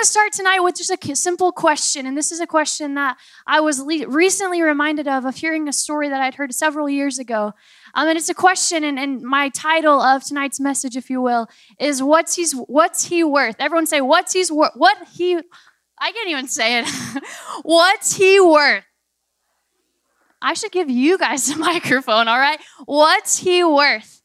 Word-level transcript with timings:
to 0.00 0.06
start 0.06 0.32
tonight 0.32 0.60
with 0.60 0.76
just 0.76 0.90
a 0.90 1.16
simple 1.16 1.52
question. 1.52 2.06
And 2.06 2.16
this 2.16 2.32
is 2.32 2.40
a 2.40 2.46
question 2.46 2.94
that 2.94 3.18
I 3.46 3.60
was 3.60 3.80
le- 3.80 4.08
recently 4.08 4.62
reminded 4.62 5.06
of, 5.06 5.24
of 5.24 5.36
hearing 5.36 5.68
a 5.68 5.72
story 5.72 6.08
that 6.08 6.20
I'd 6.20 6.34
heard 6.34 6.54
several 6.54 6.88
years 6.88 7.18
ago. 7.18 7.52
Um, 7.94 8.08
and 8.08 8.16
it's 8.16 8.28
a 8.28 8.34
question, 8.34 8.84
and, 8.84 8.98
and 8.98 9.22
my 9.22 9.48
title 9.48 10.00
of 10.00 10.24
tonight's 10.24 10.60
message, 10.60 10.96
if 10.96 11.10
you 11.10 11.20
will, 11.20 11.48
is 11.78 12.02
what's 12.02 12.36
he's 12.36 12.52
what's 12.52 13.06
he 13.06 13.24
worth? 13.24 13.56
Everyone 13.58 13.86
say 13.86 14.00
what's 14.00 14.32
he's 14.32 14.50
worth? 14.50 14.72
What 14.74 14.96
he 15.12 15.34
I 15.98 16.12
can't 16.12 16.28
even 16.28 16.48
say 16.48 16.80
it. 16.80 16.88
what's 17.62 18.16
he 18.16 18.40
worth? 18.40 18.84
I 20.40 20.54
should 20.54 20.72
give 20.72 20.88
you 20.88 21.18
guys 21.18 21.46
the 21.46 21.56
microphone, 21.58 22.28
all 22.28 22.38
right? 22.38 22.58
What's 22.86 23.38
he 23.38 23.62
worth? 23.62 24.22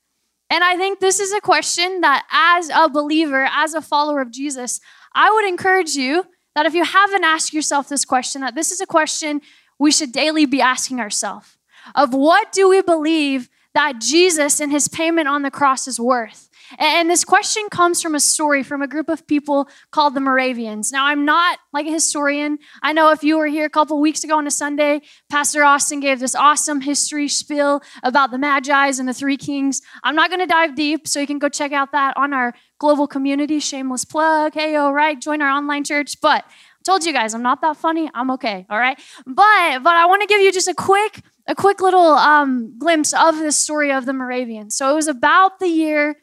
And 0.49 0.63
I 0.63 0.77
think 0.77 0.99
this 0.99 1.19
is 1.19 1.33
a 1.33 1.41
question 1.41 2.01
that, 2.01 2.25
as 2.31 2.69
a 2.69 2.87
believer, 2.87 3.49
as 3.51 3.73
a 3.73 3.81
follower 3.81 4.21
of 4.21 4.31
Jesus, 4.31 4.79
I 5.15 5.31
would 5.31 5.45
encourage 5.45 5.95
you 5.95 6.25
that 6.53 6.65
if 6.65 6.73
you 6.73 6.83
haven't 6.83 7.23
asked 7.23 7.53
yourself 7.53 7.89
this 7.89 8.05
question, 8.05 8.41
that 8.41 8.53
this 8.53 8.71
is 8.71 8.81
a 8.81 8.85
question 8.85 9.41
we 9.79 9.91
should 9.91 10.11
daily 10.11 10.45
be 10.45 10.61
asking 10.61 10.99
ourselves 10.99 11.57
of 11.95 12.13
what 12.13 12.51
do 12.51 12.69
we 12.69 12.81
believe 12.81 13.49
that 13.73 13.99
Jesus 13.99 14.59
and 14.59 14.71
his 14.71 14.87
payment 14.87 15.27
on 15.27 15.41
the 15.41 15.51
cross 15.51 15.87
is 15.87 15.99
worth? 15.99 16.49
And 16.79 17.09
this 17.09 17.23
question 17.23 17.63
comes 17.69 18.01
from 18.01 18.15
a 18.15 18.19
story 18.19 18.63
from 18.63 18.81
a 18.81 18.87
group 18.87 19.07
of 19.07 19.27
people 19.27 19.69
called 19.91 20.15
the 20.15 20.19
Moravians. 20.19 20.91
Now, 20.91 21.05
I'm 21.05 21.23
not 21.23 21.59
like 21.71 21.85
a 21.85 21.91
historian. 21.91 22.57
I 22.81 22.93
know 22.93 23.11
if 23.11 23.23
you 23.23 23.37
were 23.37 23.47
here 23.47 23.65
a 23.65 23.69
couple 23.69 23.99
weeks 24.01 24.23
ago 24.23 24.37
on 24.37 24.47
a 24.47 24.51
Sunday, 24.51 25.01
Pastor 25.29 25.63
Austin 25.63 25.99
gave 25.99 26.19
this 26.19 26.33
awesome 26.35 26.81
history 26.81 27.27
spiel 27.27 27.81
about 28.01 28.31
the 28.31 28.37
Magi's 28.37 28.97
and 28.97 29.07
the 29.07 29.13
Three 29.13 29.37
Kings. 29.37 29.81
I'm 30.03 30.15
not 30.15 30.29
going 30.29 30.39
to 30.39 30.47
dive 30.47 30.75
deep, 30.75 31.07
so 31.07 31.19
you 31.19 31.27
can 31.27 31.39
go 31.39 31.49
check 31.49 31.71
out 31.71 31.91
that 31.91 32.17
on 32.17 32.33
our 32.33 32.53
global 32.79 33.07
community. 33.07 33.59
Shameless 33.59 34.05
plug. 34.05 34.53
Hey, 34.53 34.75
all 34.75 34.93
right, 34.93 35.19
join 35.19 35.41
our 35.41 35.49
online 35.49 35.83
church. 35.83 36.19
But 36.21 36.43
I 36.45 36.83
told 36.83 37.05
you 37.05 37.13
guys, 37.13 37.33
I'm 37.33 37.43
not 37.43 37.61
that 37.61 37.77
funny. 37.77 38.09
I'm 38.13 38.31
okay. 38.31 38.65
All 38.69 38.79
right. 38.79 38.97
But 39.25 39.83
but 39.83 39.93
I 39.93 40.05
want 40.05 40.21
to 40.21 40.27
give 40.27 40.41
you 40.41 40.51
just 40.51 40.67
a 40.67 40.73
quick 40.73 41.21
a 41.47 41.55
quick 41.55 41.81
little 41.81 42.13
um, 42.13 42.77
glimpse 42.77 43.13
of 43.13 43.37
the 43.37 43.51
story 43.51 43.91
of 43.91 44.05
the 44.05 44.13
Moravians. 44.13 44.75
So 44.75 44.91
it 44.91 44.95
was 44.95 45.07
about 45.07 45.59
the 45.59 45.67
year 45.67 46.15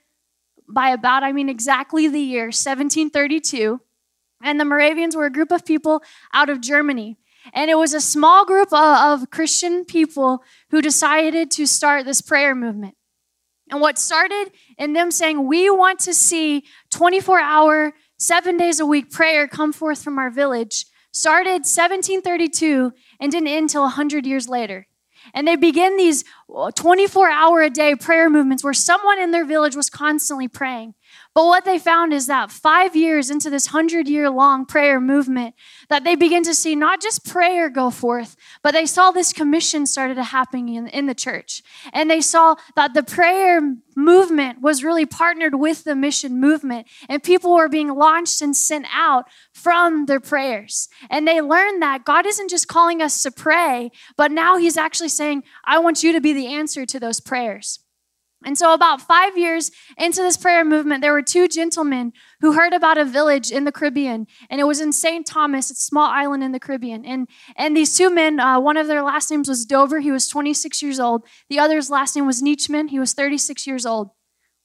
by 0.69 0.91
about, 0.91 1.23
I 1.23 1.33
mean 1.33 1.49
exactly 1.49 2.09
the 2.09 2.21
year, 2.21 2.47
1732. 2.47 3.81
And 4.43 4.59
the 4.59 4.65
Moravians 4.65 5.15
were 5.15 5.27
a 5.27 5.31
group 5.31 5.53
of 5.53 5.65
people 5.65 6.03
out 6.33 6.49
of 6.49 6.61
Germany. 6.61 7.19
And 7.53 7.71
it 7.71 7.77
was 7.77 7.95
a 7.95 8.01
small 8.01 8.45
group 8.45 8.73
of, 8.73 9.23
of 9.23 9.31
Christian 9.31 9.85
people 9.85 10.43
who 10.71 10.83
decided 10.83 11.51
to 11.53 11.67
start 11.67 12.05
this 12.05 12.21
prayer 12.21 12.55
movement. 12.55 12.97
And 13.73 13.81
what 13.81 13.99
started 13.99 14.53
in 14.77 14.93
them 14.93 15.11
saying, 15.11 15.49
We 15.49 15.71
want 15.71 15.99
to 16.01 16.13
see 16.13 16.65
24 16.91 17.41
hour, 17.41 17.95
seven 18.19 18.59
days 18.59 18.79
a 18.79 18.87
week 18.87 19.11
prayer 19.11 19.49
come 19.49 19.73
forth 19.73 20.05
from 20.05 20.19
our 20.19 20.31
village, 20.31 20.85
started 21.11 21.65
1732 21.65 22.93
and 23.19 23.33
didn't 23.33 23.49
end 23.49 23.63
until 23.63 23.83
100 23.83 24.27
years 24.27 24.47
later. 24.47 24.87
And 25.33 25.49
they 25.49 25.57
begin 25.57 25.97
these 25.97 26.23
uh, 26.55 26.71
24 26.71 27.31
hour 27.31 27.63
a 27.63 27.71
day 27.71 27.95
prayer 27.95 28.29
movements 28.29 28.63
where 28.63 28.75
someone 28.75 29.19
in 29.19 29.31
their 29.31 29.47
village 29.47 29.75
was 29.75 29.89
constantly 29.89 30.49
praying. 30.49 30.93
But 31.35 31.47
what 31.47 31.65
they 31.65 31.79
found 31.79 32.13
is 32.13 32.27
that 32.27 32.51
five 32.51 32.95
years 32.95 33.31
into 33.31 33.49
this 33.49 33.69
hundred 33.69 34.07
year 34.07 34.29
long 34.29 34.67
prayer 34.67 35.01
movement, 35.01 35.55
that 35.89 36.05
they 36.05 36.15
begin 36.15 36.43
to 36.45 36.55
see 36.55 36.75
not 36.75 37.01
just 37.01 37.27
prayer 37.27 37.71
go 37.71 37.91
forth, 37.91 38.37
but 38.63 38.73
they 38.73 38.85
saw 38.85 39.11
this 39.11 39.33
commission 39.33 39.87
started 39.87 40.19
happening 40.19 40.69
in, 40.75 40.89
in 40.89 41.07
the 41.07 41.15
church. 41.15 41.63
And 41.93 42.11
they 42.11 42.21
saw 42.21 42.57
that 42.77 42.93
the 42.93 43.03
prayer 43.03 43.63
movement 43.97 44.61
was 44.61 44.85
really 44.85 45.07
partnered 45.07 45.55
with 45.55 45.85
the 45.85 45.95
mission 45.95 46.39
movement, 46.39 46.87
and 47.09 47.23
people 47.23 47.55
were 47.55 47.69
being 47.69 47.95
launched 47.95 48.43
and 48.43 48.55
sent 48.55 48.87
out 48.93 49.25
from 49.55 50.07
their 50.07 50.21
prayers. 50.21 50.89
And 51.09 51.27
they 51.27 51.41
learned 51.41 51.81
that 51.83 52.05
God 52.05 52.27
isn't 52.27 52.51
just 52.51 52.69
calling 52.69 53.01
us 53.01 53.23
to 53.23 53.31
pray, 53.31 53.91
but 54.17 54.31
now 54.31 54.59
He's 54.59 54.77
actually 54.77 55.09
saying, 55.09 55.45
I 55.65 55.79
want 55.79 56.03
you 56.03 56.13
to 56.13 56.21
be 56.21 56.35
the 56.35 56.49
answer 56.49 56.85
to 56.85 57.01
those 57.01 57.21
prayers. 57.21 57.82
And 58.45 58.59
so, 58.59 58.75
about 58.75 59.01
five 59.01 59.37
years 59.37 59.71
into 59.97 60.23
this 60.23 60.37
prayer 60.37 60.65
movement, 60.65 61.03
there 61.03 61.13
were 61.13 61.23
two 61.23 61.49
gentlemen 61.49 62.13
who 62.41 62.53
heard 62.53 62.73
about 62.73 62.99
a 62.99 63.05
village 63.05 63.51
in 63.51 63.65
the 63.65 63.73
Caribbean, 63.73 64.27
and 64.51 64.61
it 64.61 64.65
was 64.65 64.81
in 64.81 64.93
St. 64.93 65.27
Thomas, 65.27 65.71
a 65.71 65.75
small 65.75 66.09
island 66.09 66.43
in 66.43 66.53
the 66.53 66.61
Caribbean. 66.61 67.05
And, 67.05 67.29
and 67.57 67.77
these 67.77 67.97
two 67.97 68.11
men, 68.11 68.41
uh, 68.41 68.61
one 68.61 68.77
of 68.77 68.87
their 68.87 69.03
last 69.03 69.31
names 69.31 69.49
was 69.49 69.65
Dober, 69.65 70.01
he 70.01 70.11
was 70.11 70.29
26 70.29 70.83
years 70.83 70.99
old. 70.99 71.25
The 71.49 71.59
other's 71.59 71.91
last 71.91 72.17
name 72.17 72.27
was 72.27 72.43
Nitschmann, 72.43 72.91
he 72.91 72.99
was 72.99 73.13
36 73.13 73.67
years 73.67 73.87
old. 73.87 74.11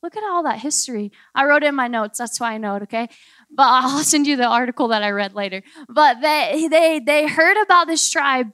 Look 0.04 0.16
at 0.16 0.24
all 0.24 0.44
that 0.44 0.60
history. 0.60 1.12
I 1.34 1.46
wrote 1.46 1.64
it 1.64 1.68
in 1.68 1.76
my 1.76 1.88
notes, 1.88 2.20
that's 2.20 2.40
why 2.40 2.54
I 2.54 2.58
know 2.58 2.76
it, 2.76 2.84
okay? 2.84 3.10
But 3.50 3.64
I'll 3.68 4.04
send 4.04 4.28
you 4.28 4.36
the 4.36 4.48
article 4.48 4.90
that 4.90 5.04
I 5.04 5.10
read 5.10 5.34
later. 5.34 5.64
But 5.90 6.22
they, 6.22 6.68
they, 6.70 7.00
they 7.00 7.28
heard 7.28 7.62
about 7.62 7.88
this 7.88 8.10
tribe 8.10 8.52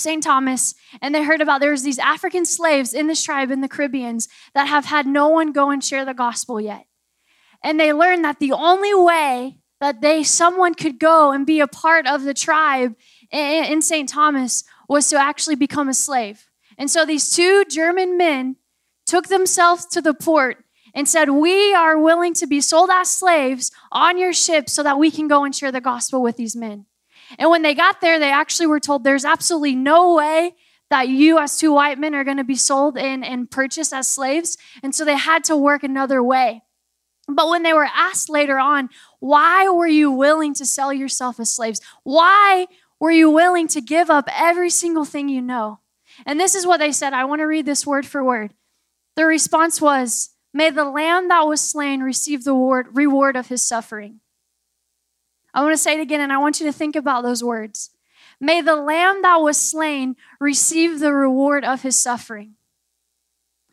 St. 0.00 0.22
Thomas, 0.22 0.74
and 1.00 1.14
they 1.14 1.22
heard 1.22 1.40
about 1.40 1.60
there's 1.60 1.82
these 1.82 1.98
African 1.98 2.44
slaves 2.44 2.92
in 2.92 3.06
this 3.06 3.22
tribe 3.22 3.50
in 3.50 3.60
the 3.60 3.68
Caribbeans 3.68 4.28
that 4.54 4.66
have 4.66 4.86
had 4.86 5.06
no 5.06 5.28
one 5.28 5.52
go 5.52 5.70
and 5.70 5.82
share 5.82 6.04
the 6.04 6.14
gospel 6.14 6.60
yet. 6.60 6.86
And 7.62 7.78
they 7.78 7.92
learned 7.92 8.24
that 8.24 8.40
the 8.40 8.52
only 8.52 8.94
way 8.94 9.58
that 9.80 10.00
they 10.00 10.22
someone 10.22 10.74
could 10.74 10.98
go 10.98 11.32
and 11.32 11.46
be 11.46 11.60
a 11.60 11.66
part 11.66 12.06
of 12.06 12.22
the 12.22 12.34
tribe 12.34 12.94
in 13.30 13.82
St. 13.82 14.08
Thomas 14.08 14.64
was 14.88 15.08
to 15.10 15.16
actually 15.16 15.56
become 15.56 15.88
a 15.88 15.94
slave. 15.94 16.48
And 16.76 16.90
so 16.90 17.04
these 17.04 17.30
two 17.30 17.64
German 17.68 18.16
men 18.16 18.56
took 19.06 19.28
themselves 19.28 19.86
to 19.86 20.00
the 20.00 20.14
port 20.14 20.64
and 20.94 21.08
said, 21.08 21.30
We 21.30 21.74
are 21.74 21.98
willing 21.98 22.34
to 22.34 22.46
be 22.46 22.60
sold 22.60 22.90
as 22.90 23.10
slaves 23.10 23.70
on 23.92 24.18
your 24.18 24.32
ship 24.32 24.68
so 24.68 24.82
that 24.82 24.98
we 24.98 25.10
can 25.10 25.28
go 25.28 25.44
and 25.44 25.54
share 25.54 25.72
the 25.72 25.80
gospel 25.80 26.22
with 26.22 26.36
these 26.36 26.56
men. 26.56 26.86
And 27.38 27.50
when 27.50 27.62
they 27.62 27.74
got 27.74 28.00
there, 28.00 28.18
they 28.18 28.30
actually 28.30 28.66
were 28.66 28.80
told 28.80 29.04
there's 29.04 29.24
absolutely 29.24 29.74
no 29.74 30.14
way 30.14 30.54
that 30.90 31.08
you, 31.08 31.38
as 31.38 31.56
two 31.56 31.72
white 31.72 31.98
men, 31.98 32.14
are 32.14 32.24
going 32.24 32.36
to 32.36 32.44
be 32.44 32.56
sold 32.56 32.98
and, 32.98 33.24
and 33.24 33.50
purchased 33.50 33.92
as 33.92 34.08
slaves. 34.08 34.58
And 34.82 34.94
so 34.94 35.04
they 35.04 35.16
had 35.16 35.44
to 35.44 35.56
work 35.56 35.82
another 35.82 36.22
way. 36.22 36.62
But 37.28 37.48
when 37.48 37.62
they 37.62 37.72
were 37.72 37.88
asked 37.94 38.28
later 38.28 38.58
on, 38.58 38.90
why 39.20 39.68
were 39.68 39.86
you 39.86 40.10
willing 40.10 40.52
to 40.54 40.66
sell 40.66 40.92
yourself 40.92 41.38
as 41.38 41.52
slaves? 41.52 41.80
Why 42.02 42.66
were 42.98 43.12
you 43.12 43.30
willing 43.30 43.68
to 43.68 43.80
give 43.80 44.10
up 44.10 44.28
every 44.32 44.70
single 44.70 45.04
thing 45.04 45.28
you 45.28 45.40
know? 45.40 45.78
And 46.26 46.40
this 46.40 46.54
is 46.54 46.66
what 46.66 46.80
they 46.80 46.92
said. 46.92 47.12
I 47.12 47.24
want 47.24 47.40
to 47.40 47.46
read 47.46 47.66
this 47.66 47.86
word 47.86 48.04
for 48.04 48.24
word. 48.24 48.52
The 49.16 49.26
response 49.26 49.80
was, 49.80 50.30
May 50.52 50.70
the 50.70 50.84
lamb 50.84 51.28
that 51.28 51.46
was 51.46 51.60
slain 51.60 52.00
receive 52.00 52.42
the 52.42 52.54
reward 52.54 53.36
of 53.36 53.46
his 53.46 53.64
suffering. 53.64 54.20
I 55.54 55.62
want 55.62 55.72
to 55.72 55.78
say 55.78 55.94
it 55.94 56.00
again, 56.00 56.20
and 56.20 56.32
I 56.32 56.38
want 56.38 56.60
you 56.60 56.66
to 56.66 56.72
think 56.72 56.96
about 56.96 57.22
those 57.22 57.42
words. 57.42 57.90
May 58.40 58.60
the 58.60 58.76
lamb 58.76 59.22
that 59.22 59.36
was 59.36 59.56
slain 59.56 60.16
receive 60.40 60.98
the 60.98 61.12
reward 61.12 61.64
of 61.64 61.82
his 61.82 62.00
suffering. 62.00 62.54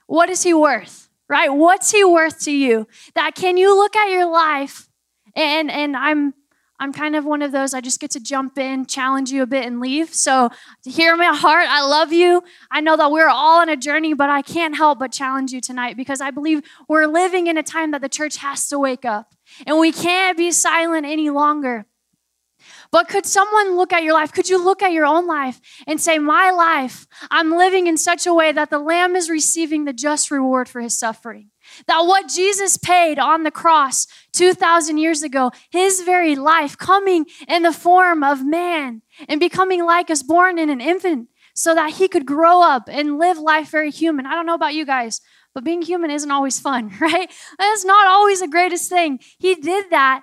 What 0.08 0.30
is 0.30 0.44
he 0.44 0.54
worth? 0.54 1.10
Right? 1.30 1.50
What's 1.50 1.92
he 1.92 2.04
worth 2.04 2.40
to 2.46 2.52
you? 2.52 2.88
That 3.16 3.36
can 3.36 3.58
you 3.58 3.76
look 3.76 3.96
at 3.96 4.10
your 4.10 4.26
life 4.26 4.88
and 5.36 5.70
and 5.70 5.96
I'm 5.96 6.34
I'm 6.80 6.94
kind 6.94 7.16
of 7.16 7.26
one 7.26 7.42
of 7.42 7.52
those, 7.52 7.74
I 7.74 7.82
just 7.82 8.00
get 8.00 8.12
to 8.12 8.20
jump 8.20 8.58
in, 8.60 8.86
challenge 8.86 9.32
you 9.32 9.42
a 9.42 9.48
bit, 9.48 9.66
and 9.66 9.80
leave. 9.80 10.14
So, 10.14 10.52
to 10.84 10.90
hear 10.92 11.16
my 11.18 11.36
heart. 11.36 11.66
I 11.68 11.84
love 11.84 12.14
you. 12.14 12.44
I 12.70 12.82
know 12.82 12.96
that 12.98 13.10
we're 13.10 13.30
all 13.30 13.62
on 13.62 13.70
a 13.70 13.76
journey, 13.76 14.14
but 14.14 14.30
I 14.30 14.44
can't 14.44 14.78
help 14.78 15.00
but 15.00 15.12
challenge 15.12 15.52
you 15.52 15.60
tonight 15.60 15.98
because 15.98 16.22
I 16.22 16.30
believe 16.30 16.62
we're 16.88 17.08
living 17.08 17.48
in 17.48 17.58
a 17.58 17.64
time 17.64 17.92
that 17.92 18.02
the 18.02 18.10
church 18.10 18.38
has 18.38 18.68
to 18.70 18.78
wake 18.78 19.06
up 19.06 19.34
and 19.66 19.80
we 19.80 19.92
can't 19.92 20.38
be 20.38 20.52
silent 20.52 21.06
any 21.06 21.30
longer. 21.30 21.86
But 22.92 23.10
could 23.10 23.26
someone 23.26 23.76
look 23.76 23.92
at 23.92 24.04
your 24.04 24.14
life? 24.14 24.32
Could 24.32 24.50
you 24.50 24.64
look 24.64 24.82
at 24.82 24.92
your 24.92 25.06
own 25.06 25.28
life 25.28 25.60
and 25.86 26.00
say, 26.00 26.20
My 26.20 26.52
life, 26.52 27.06
I'm 27.30 27.52
living 27.52 27.88
in 27.88 27.98
such 27.98 28.26
a 28.26 28.34
way 28.34 28.52
that 28.52 28.70
the 28.70 28.80
Lamb 28.80 29.16
is 29.16 29.30
receiving 29.30 29.86
the 29.86 29.94
just 29.94 30.32
reward 30.32 30.70
for 30.70 30.80
his 30.80 30.98
suffering? 30.98 31.52
That 31.88 32.06
what 32.06 32.30
Jesus 32.30 32.78
paid 32.78 33.20
on 33.20 33.44
the 33.44 33.52
cross 33.52 34.08
2,000 34.34 34.98
years 34.98 35.22
ago, 35.22 35.52
his 35.70 36.02
very 36.02 36.36
life 36.36 36.78
coming 36.78 37.26
in 37.48 37.64
the 37.64 37.74
form 37.74 38.24
of 38.24 38.46
man 38.46 39.02
and 39.28 39.40
becoming 39.40 39.86
like 39.86 40.10
us, 40.10 40.24
born 40.24 40.58
in 40.58 40.70
an 40.70 40.80
infant, 40.80 41.28
so 41.54 41.76
that 41.76 41.94
he 41.94 42.08
could 42.08 42.26
grow 42.26 42.62
up 42.62 42.88
and 42.90 43.18
live 43.18 43.38
life 43.38 43.70
very 43.70 43.92
human. 43.92 44.26
I 44.26 44.34
don't 44.34 44.46
know 44.46 44.54
about 44.54 44.76
you 44.76 44.86
guys, 44.86 45.22
but 45.58 45.64
being 45.64 45.82
human 45.82 46.12
isn't 46.12 46.30
always 46.30 46.60
fun, 46.60 46.92
right? 47.02 47.34
That's 47.58 47.84
not 47.84 48.06
always 48.06 48.42
the 48.42 48.48
greatest 48.48 48.92
thing. 48.92 49.20
He 49.40 49.56
did 49.56 49.90
that. 49.90 50.22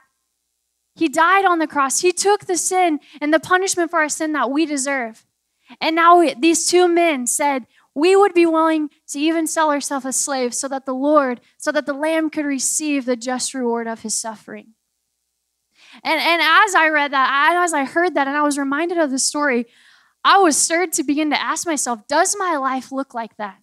He 0.94 1.08
died 1.08 1.44
on 1.44 1.58
the 1.58 1.66
cross. 1.66 2.02
He 2.02 2.12
took 2.12 2.44
the 2.44 2.56
sin 2.56 3.00
and 3.20 3.34
the 3.34 3.40
punishment 3.40 3.90
for 3.90 3.98
our 3.98 4.08
sin 4.08 4.32
that 4.34 4.52
we 4.52 4.64
deserve. 4.64 5.26
And 5.80 5.96
now 5.96 6.24
these 6.38 6.70
two 6.70 6.86
men 6.86 7.26
said, 7.26 7.66
we 7.96 8.14
would 8.14 8.32
be 8.32 8.46
willing 8.46 8.90
to 9.08 9.18
even 9.18 9.48
sell 9.48 9.72
ourselves 9.72 10.06
as 10.06 10.14
slaves 10.14 10.56
so 10.56 10.68
that 10.68 10.86
the 10.86 10.94
Lord, 10.94 11.40
so 11.58 11.72
that 11.72 11.86
the 11.86 11.94
Lamb 11.94 12.30
could 12.30 12.44
receive 12.44 13.04
the 13.04 13.16
just 13.16 13.54
reward 13.54 13.88
of 13.88 14.02
his 14.02 14.14
suffering. 14.14 14.74
And, 16.04 16.20
and 16.20 16.42
as 16.42 16.76
I 16.76 16.90
read 16.90 17.12
that, 17.12 17.50
and 17.50 17.58
as 17.58 17.74
I 17.74 17.86
heard 17.86 18.14
that, 18.14 18.28
and 18.28 18.36
I 18.36 18.42
was 18.42 18.56
reminded 18.56 18.98
of 18.98 19.10
the 19.10 19.18
story, 19.18 19.66
I 20.22 20.38
was 20.38 20.56
stirred 20.56 20.92
to 20.92 21.02
begin 21.02 21.30
to 21.30 21.42
ask 21.42 21.66
myself, 21.66 22.06
does 22.06 22.36
my 22.38 22.56
life 22.56 22.92
look 22.92 23.14
like 23.14 23.36
that? 23.38 23.58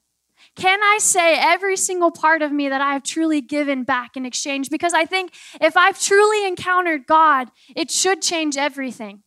Can 0.56 0.84
I 0.84 0.98
say 1.00 1.36
every 1.38 1.78
single 1.78 2.12
part 2.12 2.42
of 2.42 2.52
me 2.52 2.70
that 2.70 2.82
I 2.82 2.94
have 2.94 3.04
truly 3.04 3.42
given 3.42 3.84
back 3.84 4.18
in 4.18 4.26
exchange? 4.26 4.70
Because 4.70 4.94
I 4.94 5.06
think 5.06 5.34
if 5.62 5.78
I've 5.78 6.00
truly 6.00 6.46
encountered 6.46 7.06
God, 7.06 7.50
it 7.76 7.90
should 7.90 8.22
change 8.22 8.58
everything. 8.58 9.24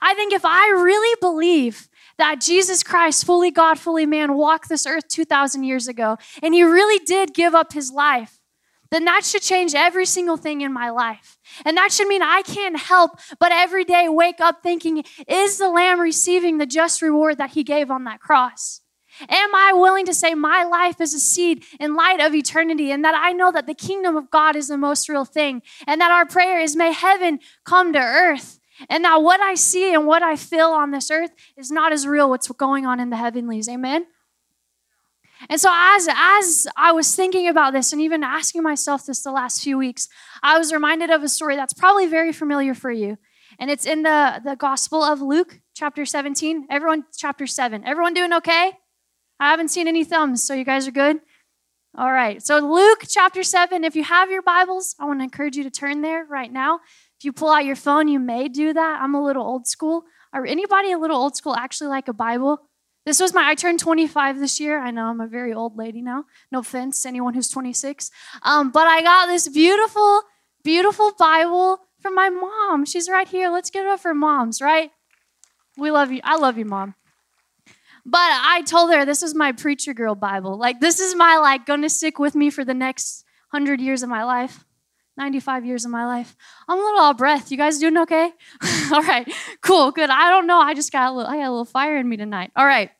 I 0.00 0.14
think 0.14 0.32
if 0.32 0.44
I 0.44 0.68
really 0.68 1.16
believe 1.20 1.88
that 2.18 2.40
Jesus 2.40 2.82
Christ, 2.82 3.24
fully 3.24 3.50
God, 3.50 3.78
fully 3.78 4.06
man, 4.06 4.34
walked 4.34 4.68
this 4.68 4.86
earth 4.86 5.08
2,000 5.08 5.64
years 5.64 5.88
ago, 5.88 6.16
and 6.42 6.54
he 6.54 6.62
really 6.62 7.04
did 7.04 7.34
give 7.34 7.54
up 7.54 7.72
his 7.72 7.90
life, 7.90 8.38
then 8.90 9.04
that 9.04 9.24
should 9.24 9.42
change 9.42 9.74
every 9.74 10.04
single 10.04 10.36
thing 10.36 10.60
in 10.60 10.72
my 10.72 10.90
life. 10.90 11.38
And 11.64 11.76
that 11.76 11.92
should 11.92 12.08
mean 12.08 12.22
I 12.22 12.42
can't 12.42 12.78
help 12.78 13.18
but 13.38 13.52
every 13.52 13.84
day 13.84 14.08
wake 14.08 14.40
up 14.40 14.62
thinking, 14.62 15.04
is 15.26 15.58
the 15.58 15.68
Lamb 15.68 16.00
receiving 16.00 16.58
the 16.58 16.66
just 16.66 17.00
reward 17.02 17.38
that 17.38 17.50
he 17.50 17.64
gave 17.64 17.90
on 17.90 18.04
that 18.04 18.20
cross? 18.20 18.80
Am 19.28 19.54
I 19.54 19.72
willing 19.74 20.06
to 20.06 20.14
say 20.14 20.34
my 20.34 20.64
life 20.64 21.00
is 21.00 21.14
a 21.14 21.20
seed 21.20 21.64
in 21.78 21.94
light 21.94 22.20
of 22.20 22.34
eternity 22.34 22.90
and 22.90 23.04
that 23.04 23.14
I 23.14 23.32
know 23.32 23.52
that 23.52 23.66
the 23.66 23.74
kingdom 23.74 24.16
of 24.16 24.30
God 24.30 24.56
is 24.56 24.68
the 24.68 24.78
most 24.78 25.08
real 25.08 25.24
thing 25.24 25.62
and 25.86 26.00
that 26.00 26.10
our 26.10 26.26
prayer 26.26 26.60
is 26.60 26.76
may 26.76 26.92
heaven 26.92 27.40
come 27.64 27.92
to 27.92 27.98
earth 27.98 28.58
and 28.88 29.04
that 29.04 29.22
what 29.22 29.40
I 29.40 29.54
see 29.54 29.92
and 29.92 30.06
what 30.06 30.22
I 30.22 30.36
feel 30.36 30.68
on 30.68 30.90
this 30.90 31.10
earth 31.10 31.32
is 31.56 31.70
not 31.70 31.92
as 31.92 32.06
real 32.06 32.30
what's 32.30 32.48
going 32.48 32.86
on 32.86 33.00
in 33.00 33.10
the 33.10 33.16
heavenlies. 33.16 33.68
Amen. 33.68 34.06
And 35.48 35.60
so 35.60 35.70
as 35.72 36.08
as 36.14 36.66
I 36.76 36.92
was 36.92 37.14
thinking 37.14 37.48
about 37.48 37.72
this 37.72 37.92
and 37.92 38.00
even 38.00 38.22
asking 38.22 38.62
myself 38.62 39.06
this 39.06 39.22
the 39.22 39.32
last 39.32 39.62
few 39.62 39.78
weeks, 39.78 40.08
I 40.42 40.58
was 40.58 40.72
reminded 40.72 41.10
of 41.10 41.22
a 41.22 41.28
story 41.28 41.56
that's 41.56 41.72
probably 41.72 42.06
very 42.06 42.32
familiar 42.32 42.74
for 42.74 42.90
you. 42.90 43.16
And 43.58 43.70
it's 43.70 43.86
in 43.86 44.02
the, 44.02 44.40
the 44.44 44.56
Gospel 44.56 45.02
of 45.02 45.20
Luke, 45.20 45.60
chapter 45.74 46.06
17. 46.06 46.66
Everyone, 46.70 47.04
chapter 47.16 47.46
7. 47.46 47.84
Everyone 47.84 48.14
doing 48.14 48.32
okay? 48.34 48.72
I 49.40 49.48
haven't 49.48 49.68
seen 49.68 49.88
any 49.88 50.04
thumbs, 50.04 50.44
so 50.44 50.52
you 50.52 50.64
guys 50.64 50.86
are 50.86 50.92
good? 50.92 51.20
All 51.96 52.12
right. 52.12 52.42
So 52.42 52.58
Luke 52.58 53.04
chapter 53.08 53.42
7, 53.42 53.84
if 53.84 53.96
you 53.96 54.04
have 54.04 54.30
your 54.30 54.42
Bibles, 54.42 54.94
I 55.00 55.06
want 55.06 55.20
to 55.20 55.24
encourage 55.24 55.56
you 55.56 55.64
to 55.64 55.70
turn 55.70 56.02
there 56.02 56.26
right 56.26 56.52
now. 56.52 56.80
If 57.18 57.24
you 57.24 57.32
pull 57.32 57.48
out 57.48 57.64
your 57.64 57.74
phone, 57.74 58.06
you 58.06 58.20
may 58.20 58.48
do 58.48 58.74
that. 58.74 59.00
I'm 59.02 59.14
a 59.14 59.24
little 59.24 59.42
old 59.42 59.66
school. 59.66 60.04
Are 60.34 60.44
anybody 60.44 60.92
a 60.92 60.98
little 60.98 61.16
old 61.16 61.36
school 61.36 61.56
actually 61.56 61.88
like 61.88 62.06
a 62.06 62.12
Bible? 62.12 62.60
This 63.06 63.18
was 63.18 63.32
my, 63.32 63.48
I 63.48 63.54
turned 63.54 63.80
25 63.80 64.38
this 64.38 64.60
year. 64.60 64.78
I 64.78 64.90
know 64.90 65.06
I'm 65.06 65.22
a 65.22 65.26
very 65.26 65.54
old 65.54 65.76
lady 65.76 66.02
now. 66.02 66.26
No 66.52 66.58
offense 66.58 67.06
anyone 67.06 67.32
who's 67.32 67.48
26. 67.48 68.10
Um, 68.42 68.70
but 68.70 68.86
I 68.86 69.00
got 69.00 69.26
this 69.26 69.48
beautiful, 69.48 70.22
beautiful 70.62 71.12
Bible 71.18 71.80
from 71.98 72.14
my 72.14 72.28
mom. 72.28 72.84
She's 72.84 73.08
right 73.08 73.26
here. 73.26 73.48
Let's 73.50 73.70
give 73.70 73.86
it 73.86 73.90
up 73.90 74.00
for 74.00 74.12
moms, 74.12 74.60
right? 74.60 74.90
We 75.78 75.90
love 75.90 76.12
you. 76.12 76.20
I 76.24 76.36
love 76.36 76.58
you, 76.58 76.66
mom. 76.66 76.94
But 78.04 78.18
I 78.18 78.62
told 78.66 78.92
her 78.92 79.04
this 79.04 79.22
is 79.22 79.34
my 79.34 79.52
preacher 79.52 79.94
girl 79.94 80.14
Bible. 80.14 80.58
Like, 80.58 80.80
this 80.80 81.00
is 81.00 81.14
my, 81.14 81.36
like, 81.36 81.66
gonna 81.66 81.88
stick 81.88 82.18
with 82.18 82.34
me 82.34 82.50
for 82.50 82.64
the 82.64 82.74
next 82.74 83.24
100 83.50 83.80
years 83.80 84.02
of 84.02 84.08
my 84.08 84.24
life. 84.24 84.64
95 85.16 85.66
years 85.66 85.84
of 85.84 85.90
my 85.90 86.06
life. 86.06 86.34
I'm 86.66 86.78
a 86.78 86.80
little 86.80 87.00
out 87.00 87.10
of 87.10 87.16
breath. 87.18 87.50
You 87.50 87.58
guys 87.58 87.78
doing 87.78 87.98
okay? 87.98 88.32
All 88.92 89.02
right, 89.02 89.30
cool, 89.60 89.90
good. 89.90 90.08
I 90.08 90.30
don't 90.30 90.46
know. 90.46 90.58
I 90.58 90.72
just 90.72 90.92
got 90.92 91.10
a 91.10 91.12
little, 91.12 91.30
I 91.30 91.36
got 91.36 91.48
a 91.48 91.50
little 91.50 91.64
fire 91.66 91.98
in 91.98 92.08
me 92.08 92.16
tonight. 92.16 92.52
All 92.56 92.64
right. 92.64 92.90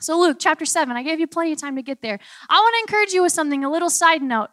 So, 0.00 0.20
Luke 0.20 0.36
chapter 0.38 0.66
7, 0.66 0.94
I 0.94 1.02
gave 1.02 1.20
you 1.20 1.26
plenty 1.26 1.52
of 1.52 1.60
time 1.60 1.76
to 1.76 1.82
get 1.82 2.02
there. 2.02 2.18
I 2.50 2.54
want 2.54 2.74
to 2.74 2.92
encourage 2.92 3.12
you 3.14 3.22
with 3.22 3.32
something, 3.32 3.64
a 3.64 3.70
little 3.70 3.88
side 3.88 4.22
note, 4.22 4.50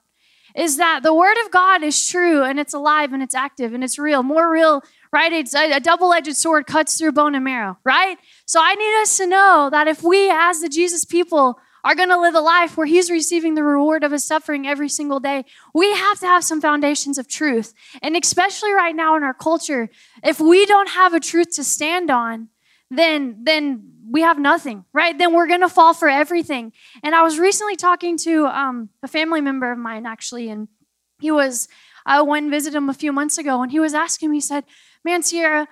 is 0.55 0.77
that 0.77 1.01
the 1.03 1.13
word 1.13 1.35
of 1.43 1.51
God 1.51 1.83
is 1.83 2.07
true 2.07 2.43
and 2.43 2.59
it's 2.59 2.73
alive 2.73 3.11
and 3.11 3.21
it's 3.21 3.35
active 3.35 3.73
and 3.73 3.83
it's 3.83 3.99
real. 3.99 4.23
More 4.23 4.49
real, 4.49 4.81
right? 5.11 5.31
It's 5.31 5.53
a, 5.55 5.73
a 5.73 5.79
double 5.79 6.13
edged 6.13 6.35
sword 6.35 6.67
cuts 6.67 6.97
through 6.97 7.11
bone 7.13 7.35
and 7.35 7.43
marrow, 7.43 7.77
right? 7.83 8.17
So, 8.45 8.59
I 8.61 8.75
need 8.75 9.01
us 9.01 9.17
to 9.17 9.27
know 9.27 9.69
that 9.71 9.87
if 9.87 10.03
we, 10.03 10.29
as 10.29 10.61
the 10.61 10.69
Jesus 10.69 11.05
people, 11.05 11.59
are 11.83 11.95
going 11.95 12.09
to 12.09 12.19
live 12.19 12.35
a 12.35 12.39
life 12.41 12.77
where 12.77 12.85
he's 12.85 13.09
receiving 13.09 13.55
the 13.55 13.63
reward 13.63 14.03
of 14.03 14.11
his 14.11 14.23
suffering 14.23 14.67
every 14.67 14.89
single 14.89 15.19
day, 15.19 15.45
we 15.73 15.91
have 15.93 16.19
to 16.19 16.27
have 16.27 16.43
some 16.43 16.61
foundations 16.61 17.17
of 17.17 17.27
truth. 17.27 17.73
And 18.01 18.15
especially 18.15 18.71
right 18.71 18.95
now 18.95 19.15
in 19.15 19.23
our 19.23 19.33
culture, 19.33 19.89
if 20.23 20.39
we 20.39 20.65
don't 20.65 20.89
have 20.89 21.13
a 21.13 21.19
truth 21.19 21.55
to 21.55 21.63
stand 21.63 22.11
on, 22.11 22.49
then 22.89 23.37
then 23.43 23.91
we 24.11 24.21
have 24.21 24.37
nothing, 24.37 24.83
right? 24.91 25.17
Then 25.17 25.33
we're 25.33 25.47
going 25.47 25.61
to 25.61 25.69
fall 25.69 25.93
for 25.93 26.09
everything. 26.09 26.73
And 27.01 27.15
I 27.15 27.21
was 27.21 27.39
recently 27.39 27.77
talking 27.77 28.17
to 28.17 28.45
um, 28.47 28.89
a 29.01 29.07
family 29.07 29.39
member 29.39 29.71
of 29.71 29.77
mine, 29.77 30.05
actually, 30.05 30.49
and 30.49 30.67
he 31.21 31.31
was, 31.31 31.69
I 32.05 32.21
went 32.21 32.43
and 32.43 32.51
visited 32.51 32.75
him 32.75 32.89
a 32.89 32.93
few 32.93 33.13
months 33.13 33.37
ago, 33.37 33.61
and 33.61 33.71
he 33.71 33.79
was 33.79 33.93
asking 33.93 34.31
me, 34.31 34.37
he 34.37 34.41
said, 34.41 34.65
Man, 35.03 35.23
Sierra, 35.23 35.67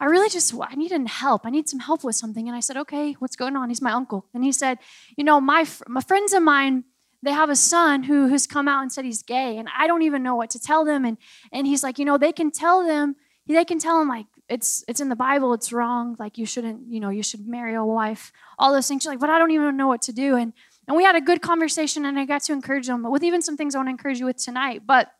I 0.00 0.06
really 0.06 0.28
just, 0.28 0.54
I 0.60 0.74
need 0.74 0.92
help. 1.08 1.46
I 1.46 1.50
need 1.50 1.68
some 1.68 1.80
help 1.80 2.04
with 2.04 2.16
something. 2.16 2.48
And 2.48 2.56
I 2.56 2.60
said, 2.60 2.76
okay, 2.76 3.12
what's 3.20 3.36
going 3.36 3.56
on? 3.56 3.68
He's 3.68 3.82
my 3.82 3.92
uncle. 3.92 4.26
And 4.34 4.44
he 4.44 4.52
said, 4.52 4.78
you 5.16 5.24
know, 5.24 5.40
my, 5.40 5.66
my 5.86 6.00
friends 6.00 6.32
of 6.32 6.42
mine, 6.42 6.84
they 7.22 7.30
have 7.30 7.48
a 7.48 7.56
son 7.56 8.02
who 8.02 8.28
has 8.28 8.46
come 8.46 8.68
out 8.68 8.82
and 8.82 8.92
said 8.92 9.04
he's 9.04 9.22
gay. 9.22 9.56
And 9.56 9.68
I 9.76 9.86
don't 9.86 10.02
even 10.02 10.22
know 10.22 10.34
what 10.34 10.50
to 10.50 10.60
tell 10.60 10.84
them. 10.84 11.04
And, 11.04 11.16
and 11.52 11.66
he's 11.66 11.82
like, 11.82 11.98
you 11.98 12.04
know, 12.04 12.18
they 12.18 12.32
can 12.32 12.50
tell 12.50 12.84
them, 12.84 13.16
they 13.46 13.64
can 13.64 13.78
tell 13.78 14.00
him 14.00 14.08
like, 14.08 14.26
it's, 14.48 14.84
it's 14.88 15.00
in 15.00 15.08
the 15.08 15.16
Bible, 15.16 15.54
it's 15.54 15.72
wrong. 15.72 16.16
Like 16.18 16.36
you 16.36 16.44
shouldn't, 16.44 16.82
you 16.88 17.00
know, 17.00 17.08
you 17.08 17.22
should 17.22 17.46
marry 17.46 17.74
a 17.74 17.84
wife, 17.84 18.30
all 18.58 18.72
those 18.72 18.86
things. 18.86 19.02
She's 19.02 19.08
like, 19.08 19.20
but 19.20 19.30
I 19.30 19.38
don't 19.38 19.52
even 19.52 19.76
know 19.76 19.88
what 19.88 20.02
to 20.02 20.12
do. 20.12 20.36
And, 20.36 20.52
and 20.86 20.96
we 20.96 21.04
had 21.04 21.16
a 21.16 21.20
good 21.20 21.40
conversation 21.40 22.04
and 22.04 22.18
I 22.18 22.26
got 22.26 22.42
to 22.42 22.52
encourage 22.52 22.86
them 22.88 23.02
but 23.02 23.10
with 23.10 23.24
even 23.24 23.40
some 23.40 23.56
things 23.56 23.74
I 23.74 23.78
want 23.78 23.86
to 23.86 23.92
encourage 23.92 24.20
you 24.20 24.26
with 24.26 24.36
tonight. 24.36 24.82
But 24.86 25.10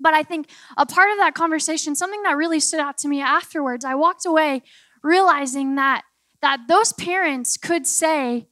but 0.00 0.14
I 0.14 0.22
think 0.22 0.48
a 0.76 0.86
part 0.86 1.10
of 1.10 1.18
that 1.18 1.34
conversation, 1.34 1.94
something 1.94 2.22
that 2.22 2.36
really 2.36 2.60
stood 2.60 2.80
out 2.80 2.98
to 2.98 3.08
me 3.08 3.20
afterwards, 3.20 3.84
I 3.84 3.94
walked 3.94 4.26
away 4.26 4.62
realizing 5.02 5.76
that 5.76 6.02
that 6.40 6.68
those 6.68 6.92
parents 6.92 7.56
could 7.56 7.86
say, 7.86 8.48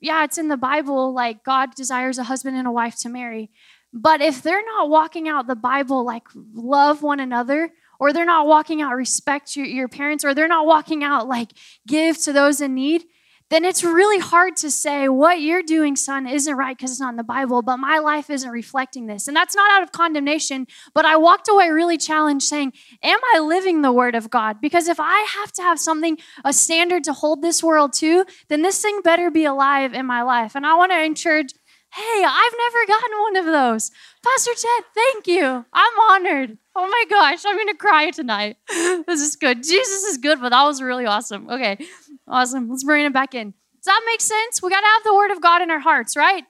yeah, 0.00 0.24
it's 0.24 0.38
in 0.38 0.48
the 0.48 0.56
Bible, 0.56 1.14
like 1.14 1.44
God 1.44 1.74
desires 1.74 2.18
a 2.18 2.24
husband 2.24 2.56
and 2.56 2.66
a 2.66 2.72
wife 2.72 2.96
to 2.96 3.08
marry. 3.08 3.50
But 3.92 4.20
if 4.20 4.42
they're 4.42 4.64
not 4.64 4.90
walking 4.90 5.26
out 5.26 5.46
the 5.46 5.56
Bible, 5.56 6.04
like 6.04 6.24
love 6.34 7.02
one 7.02 7.20
another, 7.20 7.72
or 7.98 8.12
they're 8.12 8.26
not 8.26 8.46
walking 8.46 8.82
out 8.82 8.94
respect 8.94 9.56
your, 9.56 9.64
your 9.64 9.88
parents, 9.88 10.24
or 10.24 10.34
they're 10.34 10.48
not 10.48 10.66
walking 10.66 11.02
out 11.02 11.26
like 11.26 11.52
give 11.86 12.18
to 12.24 12.32
those 12.32 12.60
in 12.60 12.74
need, 12.74 13.04
then 13.48 13.64
it's 13.64 13.84
really 13.84 14.18
hard 14.18 14.56
to 14.56 14.70
say 14.70 15.08
what 15.08 15.40
you're 15.40 15.62
doing, 15.62 15.94
son, 15.94 16.26
isn't 16.26 16.54
right 16.54 16.76
because 16.76 16.90
it's 16.90 17.00
not 17.00 17.10
in 17.10 17.16
the 17.16 17.22
Bible, 17.24 17.62
but 17.62 17.76
my 17.76 17.98
life 17.98 18.28
isn't 18.28 18.50
reflecting 18.50 19.06
this. 19.06 19.28
And 19.28 19.36
that's 19.36 19.54
not 19.54 19.70
out 19.70 19.82
of 19.84 19.92
condemnation, 19.92 20.66
but 20.94 21.04
I 21.04 21.16
walked 21.16 21.48
away 21.48 21.70
really 21.70 21.96
challenged 21.96 22.46
saying, 22.46 22.72
Am 23.02 23.18
I 23.34 23.38
living 23.38 23.82
the 23.82 23.92
word 23.92 24.14
of 24.16 24.30
God? 24.30 24.60
Because 24.60 24.88
if 24.88 24.98
I 24.98 25.26
have 25.36 25.52
to 25.52 25.62
have 25.62 25.78
something, 25.78 26.18
a 26.44 26.52
standard 26.52 27.04
to 27.04 27.12
hold 27.12 27.40
this 27.42 27.62
world 27.62 27.92
to, 27.94 28.24
then 28.48 28.62
this 28.62 28.80
thing 28.82 29.00
better 29.02 29.30
be 29.30 29.44
alive 29.44 29.94
in 29.94 30.06
my 30.06 30.22
life. 30.22 30.56
And 30.56 30.66
I 30.66 30.74
want 30.74 30.90
to 30.90 31.02
encourage, 31.02 31.52
hey, 31.94 32.24
I've 32.26 32.52
never 32.58 32.86
gotten 32.86 33.20
one 33.20 33.36
of 33.36 33.44
those. 33.46 33.90
Pastor 34.22 34.50
Ted, 34.54 34.84
thank 34.94 35.26
you. 35.28 35.64
I'm 35.72 36.00
honored. 36.10 36.58
Oh 36.74 36.86
my 36.86 37.04
gosh, 37.08 37.42
I'm 37.46 37.56
going 37.56 37.68
to 37.68 37.74
cry 37.74 38.10
tonight. 38.10 38.56
this 38.68 39.20
is 39.20 39.36
good. 39.36 39.62
Jesus 39.62 40.02
is 40.02 40.18
good, 40.18 40.40
but 40.40 40.50
that 40.50 40.64
was 40.64 40.82
really 40.82 41.06
awesome. 41.06 41.48
Okay. 41.48 41.78
Awesome. 42.28 42.68
Let's 42.68 42.84
bring 42.84 43.04
it 43.04 43.12
back 43.12 43.34
in. 43.34 43.54
Does 43.76 43.84
that 43.84 44.02
make 44.06 44.20
sense? 44.20 44.60
We 44.62 44.70
got 44.70 44.80
to 44.80 44.86
have 44.86 45.04
the 45.04 45.14
word 45.14 45.30
of 45.30 45.40
God 45.40 45.62
in 45.62 45.70
our 45.70 45.78
hearts, 45.78 46.16
right? 46.16 46.44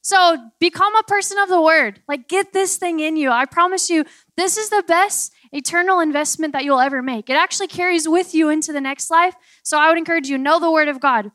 So 0.00 0.38
become 0.58 0.94
a 0.96 1.02
person 1.02 1.38
of 1.38 1.48
the 1.48 1.60
word. 1.60 2.00
Like, 2.08 2.28
get 2.28 2.52
this 2.52 2.76
thing 2.76 3.00
in 3.00 3.16
you. 3.16 3.30
I 3.30 3.44
promise 3.44 3.90
you, 3.90 4.04
this 4.36 4.56
is 4.56 4.70
the 4.70 4.82
best 4.86 5.32
eternal 5.52 6.00
investment 6.00 6.52
that 6.54 6.64
you'll 6.64 6.80
ever 6.80 7.02
make. 7.02 7.28
It 7.28 7.34
actually 7.34 7.66
carries 7.66 8.08
with 8.08 8.34
you 8.34 8.48
into 8.48 8.72
the 8.72 8.80
next 8.80 9.10
life. 9.10 9.34
So 9.62 9.78
I 9.78 9.88
would 9.88 9.98
encourage 9.98 10.28
you, 10.28 10.38
know 10.38 10.58
the 10.60 10.70
word 10.70 10.88
of 10.88 11.00
God. 11.00 11.30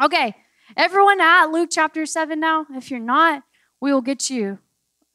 Okay, 0.00 0.36
everyone 0.76 1.20
at 1.20 1.46
Luke 1.46 1.70
chapter 1.72 2.06
7 2.06 2.38
now? 2.38 2.66
If 2.74 2.90
you're 2.90 3.00
not, 3.00 3.42
we 3.80 3.92
will 3.92 4.02
get 4.02 4.30
you 4.30 4.58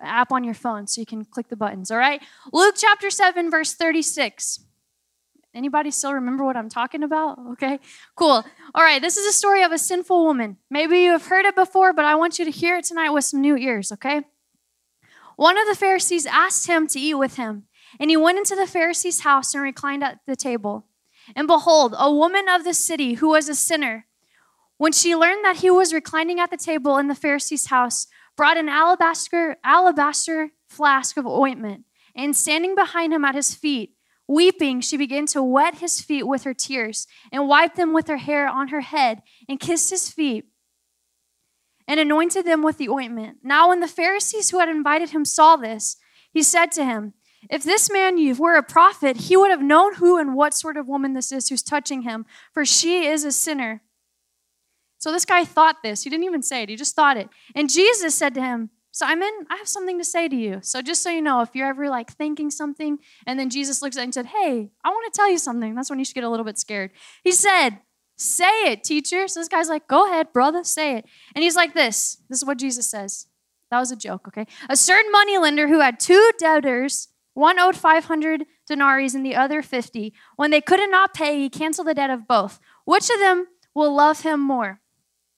app 0.02 0.32
on 0.32 0.44
your 0.44 0.56
phone 0.56 0.88
so 0.88 1.00
you 1.00 1.06
can 1.06 1.24
click 1.24 1.48
the 1.50 1.56
buttons, 1.56 1.92
all 1.92 1.98
right? 1.98 2.22
Luke 2.52 2.76
chapter 2.78 3.10
7, 3.10 3.52
verse 3.52 3.74
36. 3.74 4.60
Anybody 5.54 5.92
still 5.92 6.14
remember 6.14 6.46
what 6.46 6.56
I'm 6.56 6.70
talking 6.70 7.04
about? 7.04 7.38
Okay, 7.54 7.80
cool. 8.16 8.46
All 8.74 8.84
right, 8.84 9.02
this 9.02 9.18
is 9.18 9.28
a 9.28 9.38
story 9.38 9.64
of 9.64 9.74
a 9.74 9.78
sinful 9.78 10.24
woman. 10.24 10.58
Maybe 10.70 11.00
you 11.00 11.12
have 11.12 11.26
heard 11.26 11.46
it 11.46 11.56
before, 11.56 11.92
but 11.92 12.06
I 12.06 12.16
want 12.16 12.40
you 12.40 12.46
to 12.46 12.52
hear 12.52 12.78
it 12.78 12.86
tonight 12.86 13.10
with 13.10 13.26
some 13.26 13.42
new 13.42 13.58
ears, 13.58 13.92
okay? 13.92 14.22
One 15.36 15.58
of 15.58 15.68
the 15.68 15.76
Pharisees 15.76 16.26
asked 16.26 16.68
him 16.68 16.88
to 16.88 17.00
eat 17.00 17.16
with 17.16 17.36
him, 17.36 17.64
and 18.00 18.10
he 18.10 18.16
went 18.16 18.38
into 18.38 18.56
the 18.56 18.68
Pharisee's 18.68 19.22
house 19.22 19.54
and 19.54 19.62
reclined 19.62 20.04
at 20.04 20.20
the 20.26 20.38
table. 20.38 20.86
And 21.36 21.48
behold, 21.48 21.96
a 21.98 22.14
woman 22.14 22.48
of 22.48 22.64
the 22.64 22.74
city 22.74 23.16
who 23.16 23.30
was 23.30 23.50
a 23.50 23.56
sinner, 23.56 24.06
when 24.78 24.94
she 24.94 25.16
learned 25.16 25.44
that 25.44 25.58
he 25.58 25.70
was 25.70 25.94
reclining 25.94 26.40
at 26.40 26.50
the 26.50 26.58
table 26.58 26.98
in 26.98 27.08
the 27.08 27.16
Pharisee's 27.16 27.66
house, 27.66 28.08
brought 28.38 28.58
an 28.58 28.70
alabaster, 28.70 29.58
alabaster 29.64 30.52
flask 30.70 31.18
of 31.18 31.28
ointment, 31.28 31.84
and 32.16 32.36
standing 32.36 32.74
behind 32.74 33.14
him 33.14 33.26
at 33.26 33.36
his 33.36 33.54
feet, 33.54 33.96
Weeping, 34.32 34.80
she 34.80 34.96
began 34.96 35.26
to 35.26 35.44
wet 35.44 35.80
his 35.80 36.00
feet 36.00 36.24
with 36.24 36.44
her 36.44 36.54
tears 36.54 37.06
and 37.34 37.50
wiped 37.50 37.76
them 37.76 37.92
with 37.92 38.08
her 38.08 38.16
hair 38.16 38.48
on 38.48 38.70
her 38.70 38.80
head 38.80 39.24
and 39.50 39.60
kissed 39.60 39.90
his 39.90 40.10
feet 40.10 40.46
and 41.86 42.00
anointed 42.00 42.46
them 42.46 42.64
with 42.64 42.78
the 42.78 42.88
ointment. 42.88 43.40
Now, 43.44 43.68
when 43.68 43.82
the 43.82 43.90
Pharisees 43.90 44.50
who 44.50 44.60
had 44.60 44.70
invited 44.70 45.10
him 45.10 45.26
saw 45.26 45.58
this, 45.58 45.98
he 46.32 46.44
said 46.44 46.68
to 46.72 46.86
him, 46.86 47.14
If 47.50 47.64
this 47.64 47.92
man 47.92 48.16
were 48.38 48.56
a 48.56 48.64
prophet, 48.64 49.18
he 49.18 49.36
would 49.36 49.52
have 49.52 49.62
known 49.62 49.96
who 49.96 50.18
and 50.18 50.34
what 50.34 50.54
sort 50.54 50.78
of 50.78 50.88
woman 50.88 51.12
this 51.12 51.34
is 51.34 51.50
who's 51.50 51.62
touching 51.62 52.04
him, 52.04 52.26
for 52.54 52.64
she 52.64 53.08
is 53.08 53.26
a 53.26 53.34
sinner. 53.34 53.82
So 54.98 55.12
this 55.12 55.26
guy 55.26 55.44
thought 55.44 55.84
this. 55.84 56.04
He 56.04 56.10
didn't 56.10 56.24
even 56.24 56.42
say 56.42 56.64
it, 56.64 56.70
he 56.70 56.78
just 56.78 56.96
thought 56.96 57.18
it. 57.18 57.28
And 57.54 57.70
Jesus 57.70 58.16
said 58.16 58.34
to 58.36 58.42
him, 58.42 58.70
Simon, 58.92 59.32
I 59.50 59.56
have 59.56 59.70
something 59.70 59.98
to 59.98 60.04
say 60.04 60.28
to 60.28 60.36
you. 60.36 60.60
So 60.62 60.82
just 60.82 61.02
so 61.02 61.10
you 61.10 61.22
know, 61.22 61.42
if 61.42 61.56
you're 61.56 61.68
ever 61.68 61.90
like 61.90 62.12
thinking 62.12 62.52
something, 62.52 63.00
and 63.26 63.40
then 63.40 63.50
Jesus 63.50 63.82
looks 63.82 63.96
at 63.96 64.02
you 64.02 64.06
and 64.06 64.14
said, 64.14 64.28
Hey, 64.28 64.72
I 64.84 64.90
want 64.90 65.12
to 65.12 65.18
tell 65.18 65.32
you 65.32 65.38
something, 65.38 65.76
that's 65.76 65.90
when 65.90 65.98
you 65.98 66.06
should 66.06 66.16
get 66.16 66.26
a 66.26 66.30
little 66.30 66.46
bit 66.46 66.60
scared. 66.60 66.92
He 67.24 67.32
said, 67.32 67.80
Say 68.18 68.72
it, 68.72 68.84
teacher. 68.84 69.28
So 69.28 69.40
this 69.40 69.48
guy's 69.48 69.70
like, 69.70 69.88
Go 69.88 70.06
ahead, 70.08 70.34
brother, 70.34 70.64
say 70.64 70.98
it. 70.98 71.06
And 71.34 71.44
he's 71.44 71.56
like, 71.56 71.74
This. 71.74 72.18
This 72.30 72.40
is 72.40 72.46
what 72.46 72.58
Jesus 72.58 72.90
says. 72.90 73.28
That 73.72 73.80
was 73.80 73.92
a 73.92 73.96
joke, 73.96 74.28
okay? 74.28 74.46
A 74.70 74.76
certain 74.76 75.12
moneylender 75.12 75.70
who 75.70 75.80
had 75.80 75.98
two 75.98 76.32
debtors, 76.38 77.08
one 77.34 77.58
owed 77.58 77.78
500 77.78 78.46
denarii 78.68 79.10
and 79.14 79.26
the 79.26 79.36
other 79.36 79.62
50. 79.62 80.14
When 80.36 80.52
they 80.52 80.60
could 80.60 80.82
not 80.90 81.14
pay, 81.14 81.40
he 81.40 81.50
canceled 81.50 81.88
the 81.88 81.94
debt 81.94 82.10
of 82.10 82.28
both. 82.28 82.60
Which 82.84 83.10
of 83.10 83.20
them 83.20 83.48
will 83.74 83.96
love 83.96 84.22
him 84.22 84.42
more? 84.42 84.82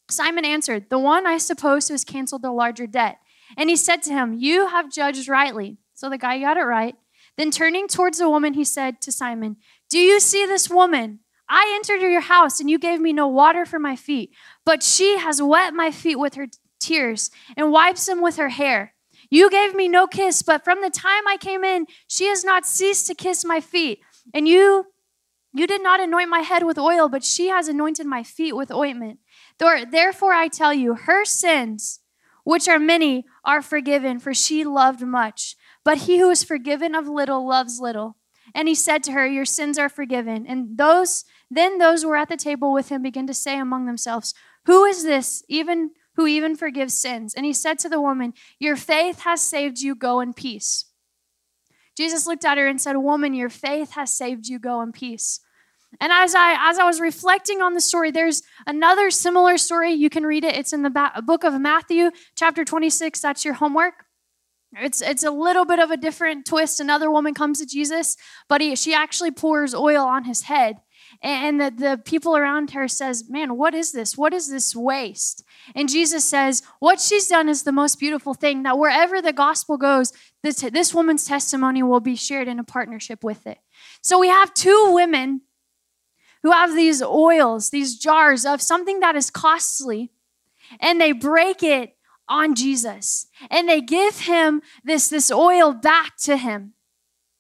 Simon 0.10 0.45
answered, 0.45 0.89
The 0.89 1.00
one 1.00 1.27
I 1.27 1.38
suppose 1.38 1.88
who 1.88 1.93
has 1.93 2.03
canceled 2.03 2.41
the 2.41 2.51
larger 2.51 2.88
debt. 2.88 3.17
And 3.57 3.69
he 3.69 3.75
said 3.75 4.01
to 4.03 4.12
him, 4.12 4.33
You 4.39 4.67
have 4.67 4.91
judged 4.91 5.27
rightly. 5.27 5.77
So 5.93 6.10
the 6.10 6.17
guy 6.17 6.39
got 6.39 6.57
it 6.57 6.62
right. 6.62 6.95
Then 7.38 7.51
turning 7.51 7.88
towards 7.88 8.19
the 8.19 8.29
woman, 8.29 8.53
he 8.53 8.63
said 8.63 9.01
to 9.01 9.12
Simon, 9.12 9.57
Do 9.89 10.00
you 10.00 10.19
see 10.19 10.45
this 10.45 10.69
woman? 10.69 11.19
I 11.50 11.72
entered 11.75 12.01
your 12.01 12.22
house, 12.22 12.60
and 12.60 12.69
you 12.69 12.79
gave 12.79 13.00
me 13.00 13.13
no 13.13 13.27
water 13.27 13.65
for 13.65 13.79
my 13.79 13.95
feet, 13.95 14.31
but 14.65 14.81
she 14.81 15.17
has 15.17 15.41
wet 15.41 15.74
my 15.74 15.91
feet 15.91 16.17
with 16.17 16.36
her 16.36 16.48
tears 16.79 17.29
and 17.57 17.72
wipes 17.72 18.05
them 18.05 18.22
with 18.22 18.38
her 18.38 18.50
hair. 18.50 18.93
You 19.29 19.50
gave 19.50 19.74
me 19.75 19.88
no 19.88 20.07
kiss, 20.07 20.41
but 20.41 20.63
from 20.63 20.81
the 20.81 20.89
time 20.89 21.27
I 21.27 21.38
came 21.38 21.63
in, 21.63 21.88
she 22.07 22.27
has 22.27 22.43
not 22.43 22.65
ceased 22.65 23.07
to 23.07 23.15
kiss 23.15 23.43
my 23.43 23.60
feet. 23.60 24.00
And 24.33 24.48
you 24.48 24.88
you 25.55 25.67
did 25.67 25.83
not 25.83 26.00
anoint 26.00 26.29
my 26.29 26.39
head 26.39 26.63
with 26.63 26.79
oil, 26.79 27.10
but 27.10 27.24
she 27.24 27.50
has 27.50 27.67
anointed 27.67 28.07
my 28.07 28.24
feet 28.24 28.55
with 28.55 28.72
ointment. 28.72 29.19
Therefore 29.60 30.33
I 30.33 30.48
tell 30.48 30.74
you, 30.74 30.95
her 30.95 31.25
sins, 31.25 32.00
which 32.43 32.67
are 32.67 32.79
many, 32.79 33.25
are 33.43 33.62
forgiven, 33.62 34.19
for 34.19 34.33
she 34.33 34.63
loved 34.63 35.01
much. 35.01 35.55
But 35.83 36.00
he 36.00 36.19
who 36.19 36.29
is 36.29 36.43
forgiven 36.43 36.95
of 36.95 37.07
little 37.07 37.47
loves 37.47 37.79
little. 37.79 38.17
And 38.55 38.67
he 38.67 38.75
said 38.75 39.03
to 39.03 39.12
her, 39.13 39.25
Your 39.25 39.45
sins 39.45 39.77
are 39.77 39.89
forgiven. 39.89 40.45
And 40.47 40.77
those 40.77 41.25
then 41.50 41.77
those 41.77 42.01
who 42.01 42.09
were 42.09 42.17
at 42.17 42.29
the 42.29 42.38
table 42.38 42.73
with 42.73 42.89
him 42.89 43.03
began 43.03 43.27
to 43.27 43.33
say 43.33 43.59
among 43.59 43.85
themselves, 43.85 44.33
Who 44.65 44.85
is 44.85 45.03
this, 45.03 45.43
even 45.47 45.91
who 46.15 46.27
even 46.27 46.55
forgives 46.55 46.93
sins. 46.93 47.33
And 47.33 47.45
he 47.45 47.53
said 47.53 47.79
to 47.79 47.89
the 47.89 48.01
woman, 48.01 48.33
Your 48.59 48.75
faith 48.75 49.21
has 49.21 49.41
saved 49.41 49.79
you, 49.79 49.95
go 49.95 50.19
in 50.19 50.33
peace. 50.33 50.85
Jesus 51.97 52.25
looked 52.25 52.45
at 52.45 52.57
her 52.57 52.67
and 52.67 52.81
said, 52.81 52.97
Woman, 52.97 53.33
your 53.33 53.50
faith 53.50 53.91
has 53.91 54.13
saved 54.13 54.47
you, 54.47 54.59
go 54.59 54.81
in 54.81 54.91
peace. 54.91 55.39
And 56.00 56.12
as 56.12 56.35
I 56.35 56.55
as 56.69 56.79
I 56.79 56.85
was 56.85 57.00
reflecting 57.00 57.62
on 57.62 57.73
the 57.73 57.81
story, 57.81 58.12
there's 58.12 58.43
another 58.65 59.12
similar 59.12 59.57
story. 59.57 59.91
You 59.93 60.09
can 60.09 60.25
read 60.25 60.43
it. 60.43 60.55
It's 60.55 60.73
in 60.73 60.83
the 60.83 61.12
book 61.25 61.43
of 61.43 61.59
Matthew, 61.59 62.12
chapter 62.35 62.65
26. 62.65 63.19
That's 63.19 63.45
your 63.45 63.55
homework. 63.55 64.05
It's 64.75 65.01
it's 65.01 65.23
a 65.23 65.31
little 65.31 65.65
bit 65.65 65.79
of 65.79 65.91
a 65.91 65.97
different 65.97 66.45
twist. 66.45 66.79
Another 66.79 67.12
woman 67.12 67.33
comes 67.33 67.59
to 67.59 67.65
Jesus, 67.65 68.17
but 68.50 68.62
he, 68.62 68.75
she 68.75 68.93
actually 68.93 69.31
pours 69.31 69.75
oil 69.75 70.03
on 70.03 70.23
his 70.23 70.43
head 70.43 70.77
and 71.21 71.59
the, 71.59 71.71
the 71.71 72.01
people 72.03 72.35
around 72.35 72.71
her 72.71 72.88
says 72.88 73.29
man 73.29 73.57
what 73.57 73.73
is 73.73 73.91
this 73.91 74.17
what 74.17 74.33
is 74.33 74.50
this 74.50 74.75
waste 74.75 75.43
and 75.75 75.89
jesus 75.89 76.25
says 76.25 76.62
what 76.79 77.00
she's 77.00 77.27
done 77.27 77.50
is 77.50 77.63
the 77.63 77.71
most 77.71 78.00
beautiful 78.00 78.33
thing 78.33 78.63
that 78.63 78.77
wherever 78.77 79.21
the 79.21 79.33
gospel 79.33 79.77
goes 79.77 80.12
this, 80.41 80.57
this 80.57 80.93
woman's 80.93 81.25
testimony 81.25 81.83
will 81.83 82.00
be 82.00 82.15
shared 82.15 82.47
in 82.47 82.59
a 82.59 82.63
partnership 82.63 83.23
with 83.23 83.45
it 83.45 83.59
so 84.01 84.19
we 84.19 84.27
have 84.27 84.53
two 84.53 84.91
women 84.93 85.41
who 86.43 86.51
have 86.51 86.75
these 86.75 87.01
oils 87.01 87.69
these 87.71 87.97
jars 87.97 88.45
of 88.45 88.62
something 88.62 89.00
that 89.00 89.15
is 89.15 89.29
costly 89.29 90.12
and 90.79 91.01
they 91.01 91.12
break 91.12 91.63
it 91.63 91.95
on 92.29 92.55
jesus 92.55 93.27
and 93.50 93.67
they 93.67 93.81
give 93.81 94.21
him 94.21 94.62
this 94.83 95.09
this 95.09 95.31
oil 95.31 95.73
back 95.73 96.15
to 96.17 96.38
him 96.38 96.73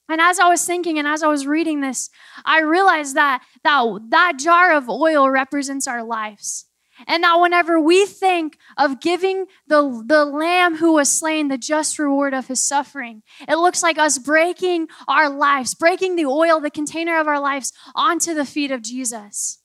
and 0.09 0.19
as 0.19 0.39
I 0.39 0.49
was 0.49 0.65
thinking 0.65 0.99
and 0.99 1.07
as 1.07 1.23
I 1.23 1.27
was 1.27 1.47
reading 1.47 1.81
this, 1.81 2.09
I 2.45 2.59
realized 2.61 3.15
that 3.15 3.43
that, 3.63 3.99
that 4.09 4.33
jar 4.37 4.73
of 4.73 4.89
oil 4.89 5.29
represents 5.29 5.87
our 5.87 6.03
lives. 6.03 6.65
And 7.07 7.23
that 7.23 7.35
whenever 7.35 7.79
we 7.79 8.05
think 8.05 8.57
of 8.77 9.01
giving 9.01 9.45
the, 9.67 10.03
the 10.05 10.25
lamb 10.25 10.77
who 10.77 10.93
was 10.93 11.11
slain 11.11 11.47
the 11.47 11.57
just 11.57 11.97
reward 11.97 12.33
of 12.33 12.47
his 12.47 12.65
suffering, 12.65 13.23
it 13.47 13.55
looks 13.55 13.81
like 13.81 13.97
us 13.97 14.19
breaking 14.19 14.87
our 15.07 15.29
lives, 15.29 15.73
breaking 15.73 16.15
the 16.15 16.25
oil, 16.25 16.59
the 16.59 16.69
container 16.69 17.19
of 17.19 17.27
our 17.27 17.39
lives, 17.39 17.73
onto 17.95 18.33
the 18.33 18.45
feet 18.45 18.71
of 18.71 18.81
Jesus. 18.81 19.59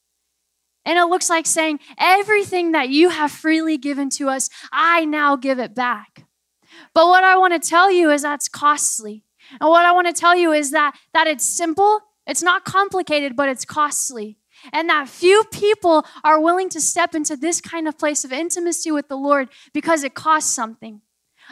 And 0.84 0.98
it 0.98 1.04
looks 1.04 1.28
like 1.28 1.46
saying, 1.46 1.80
Everything 1.98 2.72
that 2.72 2.88
you 2.88 3.10
have 3.10 3.30
freely 3.30 3.76
given 3.76 4.08
to 4.10 4.30
us, 4.30 4.48
I 4.72 5.04
now 5.04 5.36
give 5.36 5.58
it 5.58 5.74
back. 5.74 6.24
But 6.94 7.08
what 7.08 7.24
I 7.24 7.36
want 7.36 7.60
to 7.60 7.68
tell 7.68 7.92
you 7.92 8.10
is 8.10 8.22
that's 8.22 8.48
costly. 8.48 9.24
And 9.60 9.68
what 9.68 9.84
I 9.84 9.92
want 9.92 10.06
to 10.06 10.18
tell 10.18 10.34
you 10.34 10.52
is 10.52 10.70
that, 10.70 10.96
that 11.12 11.26
it's 11.26 11.44
simple, 11.44 12.00
it's 12.26 12.42
not 12.42 12.64
complicated, 12.64 13.36
but 13.36 13.48
it's 13.48 13.64
costly. 13.64 14.37
And 14.72 14.88
that 14.88 15.08
few 15.08 15.44
people 15.50 16.06
are 16.24 16.40
willing 16.40 16.68
to 16.70 16.80
step 16.80 17.14
into 17.14 17.36
this 17.36 17.60
kind 17.60 17.88
of 17.88 17.98
place 17.98 18.24
of 18.24 18.32
intimacy 18.32 18.90
with 18.90 19.08
the 19.08 19.16
Lord 19.16 19.48
because 19.72 20.04
it 20.04 20.14
costs 20.14 20.52
something. 20.54 21.00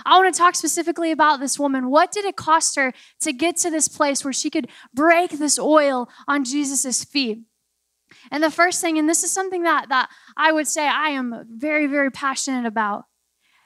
I 0.05 0.19
want 0.19 0.35
to 0.35 0.39
talk 0.39 0.55
specifically 0.55 1.11
about 1.11 1.41
this 1.41 1.59
woman. 1.59 1.89
What 1.89 2.13
did 2.13 2.25
it 2.25 2.37
cost 2.37 2.77
her 2.77 2.93
to 3.21 3.33
get 3.33 3.57
to 3.59 3.71
this 3.71 3.89
place 3.89 4.25
where 4.25 4.33
she 4.33 4.51
could 4.51 4.69
break 4.93 5.31
this 5.31 5.59
oil 5.59 6.09
on 6.29 6.45
Jesus' 6.45 7.05
feet? 7.05 7.41
And 8.31 8.43
the 8.43 8.51
first 8.51 8.81
thing, 8.81 8.99
and 8.99 9.09
this 9.09 9.25
is 9.25 9.31
something 9.31 9.63
that, 9.63 9.89
that 9.89 10.11
I 10.37 10.53
would 10.53 10.67
say 10.67 10.87
I 10.87 11.11
am 11.11 11.47
very, 11.51 11.87
very 11.87 12.11
passionate 12.11 12.67
about, 12.67 13.05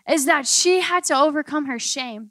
is 0.08 0.26
that 0.26 0.46
she 0.46 0.80
had 0.80 1.04
to 1.04 1.18
overcome 1.18 1.66
her 1.66 1.78
shame. 1.78 2.30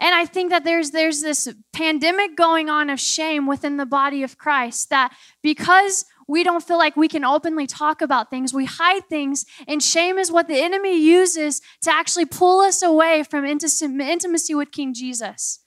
And 0.00 0.14
I 0.14 0.24
think 0.24 0.50
that 0.50 0.64
there's 0.64 0.90
there's 0.90 1.20
this 1.20 1.46
pandemic 1.72 2.34
going 2.34 2.70
on 2.70 2.88
of 2.88 2.98
shame 2.98 3.46
within 3.46 3.76
the 3.76 3.86
body 3.86 4.22
of 4.22 4.38
Christ 4.38 4.88
that 4.88 5.14
because 5.42 6.06
we 6.26 6.42
don't 6.42 6.64
feel 6.64 6.78
like 6.78 6.96
we 6.96 7.08
can 7.08 7.24
openly 7.24 7.66
talk 7.66 8.00
about 8.00 8.30
things. 8.30 8.54
We 8.54 8.64
hide 8.64 9.06
things, 9.08 9.44
and 9.68 9.82
shame 9.82 10.16
is 10.16 10.32
what 10.32 10.48
the 10.48 10.60
enemy 10.60 10.98
uses 10.98 11.60
to 11.82 11.92
actually 11.92 12.24
pull 12.24 12.60
us 12.60 12.82
away 12.82 13.24
from 13.24 13.44
intimacy 13.44 14.54
with 14.54 14.72
King 14.72 14.94
Jesus. 14.94 15.60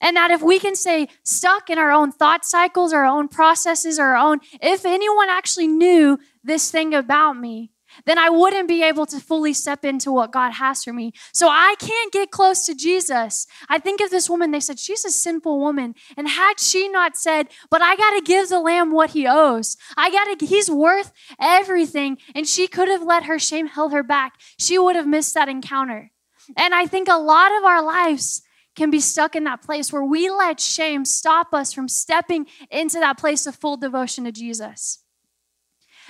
And 0.00 0.16
that 0.16 0.30
if 0.30 0.42
we 0.42 0.58
can 0.58 0.74
stay 0.74 1.08
stuck 1.22 1.68
in 1.68 1.78
our 1.78 1.92
own 1.92 2.10
thought 2.10 2.44
cycles, 2.44 2.92
our 2.92 3.04
own 3.04 3.28
processes, 3.28 3.98
our 3.98 4.16
own, 4.16 4.40
if 4.62 4.86
anyone 4.86 5.28
actually 5.28 5.68
knew 5.68 6.18
this 6.42 6.70
thing 6.70 6.94
about 6.94 7.34
me, 7.34 7.70
then 8.04 8.18
I 8.18 8.30
wouldn't 8.30 8.68
be 8.68 8.82
able 8.82 9.06
to 9.06 9.20
fully 9.20 9.52
step 9.52 9.84
into 9.84 10.12
what 10.12 10.32
God 10.32 10.52
has 10.52 10.84
for 10.84 10.92
me. 10.92 11.12
So 11.32 11.48
I 11.48 11.74
can't 11.78 12.12
get 12.12 12.30
close 12.30 12.66
to 12.66 12.74
Jesus. 12.74 13.46
I 13.68 13.78
think 13.78 14.00
of 14.00 14.10
this 14.10 14.28
woman, 14.28 14.50
they 14.50 14.60
said, 14.60 14.78
she's 14.78 15.04
a 15.04 15.10
sinful 15.10 15.58
woman. 15.60 15.94
And 16.16 16.28
had 16.28 16.60
she 16.60 16.88
not 16.88 17.16
said, 17.16 17.48
but 17.70 17.82
I 17.82 17.96
got 17.96 18.10
to 18.10 18.22
give 18.22 18.48
the 18.48 18.60
lamb 18.60 18.92
what 18.92 19.10
he 19.10 19.26
owes, 19.26 19.76
I 19.96 20.10
got 20.10 20.38
to, 20.38 20.46
he's 20.46 20.70
worth 20.70 21.12
everything. 21.40 22.18
And 22.34 22.46
she 22.46 22.66
could 22.66 22.88
have 22.88 23.02
let 23.02 23.24
her 23.24 23.38
shame 23.38 23.66
held 23.66 23.92
her 23.92 24.02
back, 24.02 24.34
she 24.58 24.78
would 24.78 24.96
have 24.96 25.06
missed 25.06 25.34
that 25.34 25.48
encounter. 25.48 26.10
And 26.56 26.74
I 26.74 26.86
think 26.86 27.08
a 27.08 27.18
lot 27.18 27.56
of 27.56 27.64
our 27.64 27.82
lives, 27.82 28.42
can 28.76 28.90
be 28.90 29.00
stuck 29.00 29.34
in 29.34 29.44
that 29.44 29.62
place 29.62 29.92
where 29.92 30.04
we 30.04 30.30
let 30.30 30.60
shame 30.60 31.04
stop 31.04 31.52
us 31.52 31.72
from 31.72 31.88
stepping 31.88 32.46
into 32.70 32.98
that 33.00 33.18
place 33.18 33.46
of 33.46 33.54
full 33.54 33.76
devotion 33.76 34.24
to 34.24 34.32
Jesus. 34.32 35.02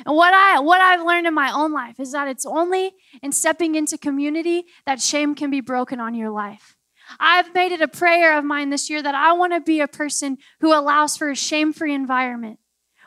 And 0.06 0.16
what 0.16 0.32
I 0.34 0.60
what 0.60 0.80
I've 0.80 1.04
learned 1.04 1.26
in 1.26 1.34
my 1.34 1.52
own 1.52 1.72
life 1.72 2.00
is 2.00 2.12
that 2.12 2.28
it's 2.28 2.46
only 2.46 2.92
in 3.22 3.32
stepping 3.32 3.74
into 3.74 3.98
community 3.98 4.64
that 4.86 5.00
shame 5.00 5.34
can 5.34 5.50
be 5.50 5.60
broken 5.60 6.00
on 6.00 6.14
your 6.14 6.30
life. 6.30 6.76
I've 7.18 7.52
made 7.54 7.72
it 7.72 7.80
a 7.80 7.88
prayer 7.88 8.38
of 8.38 8.44
mine 8.44 8.70
this 8.70 8.88
year 8.88 9.02
that 9.02 9.14
I 9.14 9.32
want 9.32 9.52
to 9.52 9.60
be 9.60 9.80
a 9.80 9.88
person 9.88 10.38
who 10.60 10.72
allows 10.72 11.16
for 11.16 11.28
a 11.28 11.34
shame-free 11.34 11.94
environment 11.94 12.60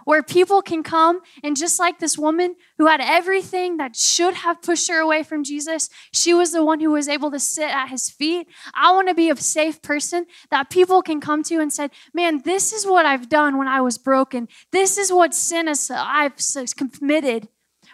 where 0.06 0.24
people 0.24 0.62
can 0.62 0.84
come 0.84 1.22
and 1.44 1.56
just 1.56 1.80
like 1.80 2.00
this 2.00 2.18
woman 2.18 2.56
who 2.78 2.88
had 2.88 3.02
everything 3.02 3.78
that 3.78 3.96
should 3.96 4.36
have 4.36 4.62
pushed 4.62 4.90
her 4.90 5.00
away 5.00 5.24
from 5.24 5.44
Jesus, 5.44 5.90
she 6.12 6.34
was 6.34 6.52
the 6.52 6.64
one 6.64 6.80
who 6.80 6.92
was 6.92 7.08
able 7.08 7.32
to 7.32 7.40
sit 7.40 7.70
at 7.70 7.90
his 7.90 8.10
feet. 8.10 8.48
I 8.74 8.92
want 8.92 9.08
to 9.08 9.16
be 9.16 9.30
a 9.30 9.36
safe 9.36 9.82
person 9.82 10.26
that 10.50 10.70
people 10.70 11.02
can 11.02 11.20
come 11.20 11.44
to 11.44 11.60
and 11.60 11.72
say, 11.72 11.90
"Man, 12.14 12.42
this 12.44 12.74
is 12.74 12.86
what 12.86 13.06
I've 13.06 13.30
done 13.30 13.58
when 13.58 13.68
I 13.68 13.82
was 13.82 13.98
broken. 13.98 14.48
This 14.72 14.98
is 14.98 15.12
what 15.12 15.34
sin 15.34 15.68
is 15.68 15.92
I've 15.92 16.36
committed." 16.76 17.48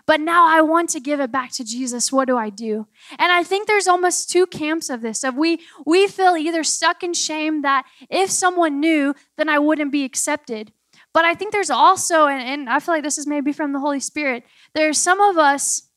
But 0.06 0.22
now 0.22 0.48
I 0.48 0.62
want 0.62 0.90
to 0.92 1.00
give 1.00 1.20
it 1.20 1.32
back 1.32 1.52
to 1.54 1.64
Jesus. 1.64 2.12
What 2.12 2.28
do 2.28 2.36
I 2.36 2.50
do? 2.50 2.88
And 3.20 3.32
I 3.32 3.44
think 3.44 3.68
there's 3.68 3.88
almost 3.88 4.30
two 4.30 4.48
camps 4.48 4.90
of 4.90 5.02
this. 5.02 5.24
Of 5.24 5.36
we 5.36 5.60
we 5.86 6.08
feel 6.08 6.36
either 6.36 6.64
stuck 6.64 7.04
in 7.04 7.14
shame 7.14 7.62
that 7.62 7.86
if 8.10 8.32
someone 8.32 8.80
knew, 8.80 9.14
then 9.38 9.50
I 9.50 9.60
wouldn't 9.60 9.92
be 9.92 10.04
accepted. 10.06 10.74
But 11.14 11.26
I 11.26 11.34
think 11.34 11.52
there's 11.52 11.70
also, 11.70 12.28
and, 12.28 12.42
and 12.42 12.70
I 12.70 12.80
feel 12.80 12.94
like 12.94 13.04
this 13.04 13.18
is 13.18 13.28
maybe 13.28 13.52
from 13.52 13.74
the 13.74 13.80
Holy 13.80 14.00
Spirit, 14.00 14.44
there's 14.74 14.98
some 14.98 15.20
of 15.20 15.38
us 15.38 15.90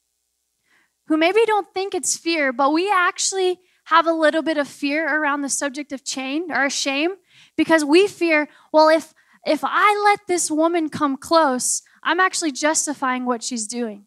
who 1.08 1.16
maybe 1.16 1.40
don't 1.46 1.72
think 1.74 1.94
it's 1.94 2.16
fear, 2.16 2.52
but 2.52 2.72
we 2.72 2.90
actually 2.90 3.60
have 3.84 4.06
a 4.06 4.12
little 4.12 4.42
bit 4.42 4.56
of 4.56 4.68
fear 4.68 5.20
around 5.20 5.42
the 5.42 5.48
subject 5.48 5.92
of 5.92 6.04
chain 6.04 6.50
or 6.50 6.70
shame 6.70 7.16
because 7.56 7.84
we 7.84 8.06
fear, 8.06 8.48
well, 8.72 8.88
if 8.88 9.12
if 9.44 9.60
I 9.64 10.00
let 10.04 10.20
this 10.28 10.52
woman 10.52 10.88
come 10.88 11.16
close, 11.16 11.82
I'm 12.04 12.20
actually 12.20 12.52
justifying 12.52 13.26
what 13.26 13.42
she's 13.42 13.66
doing 13.66 14.06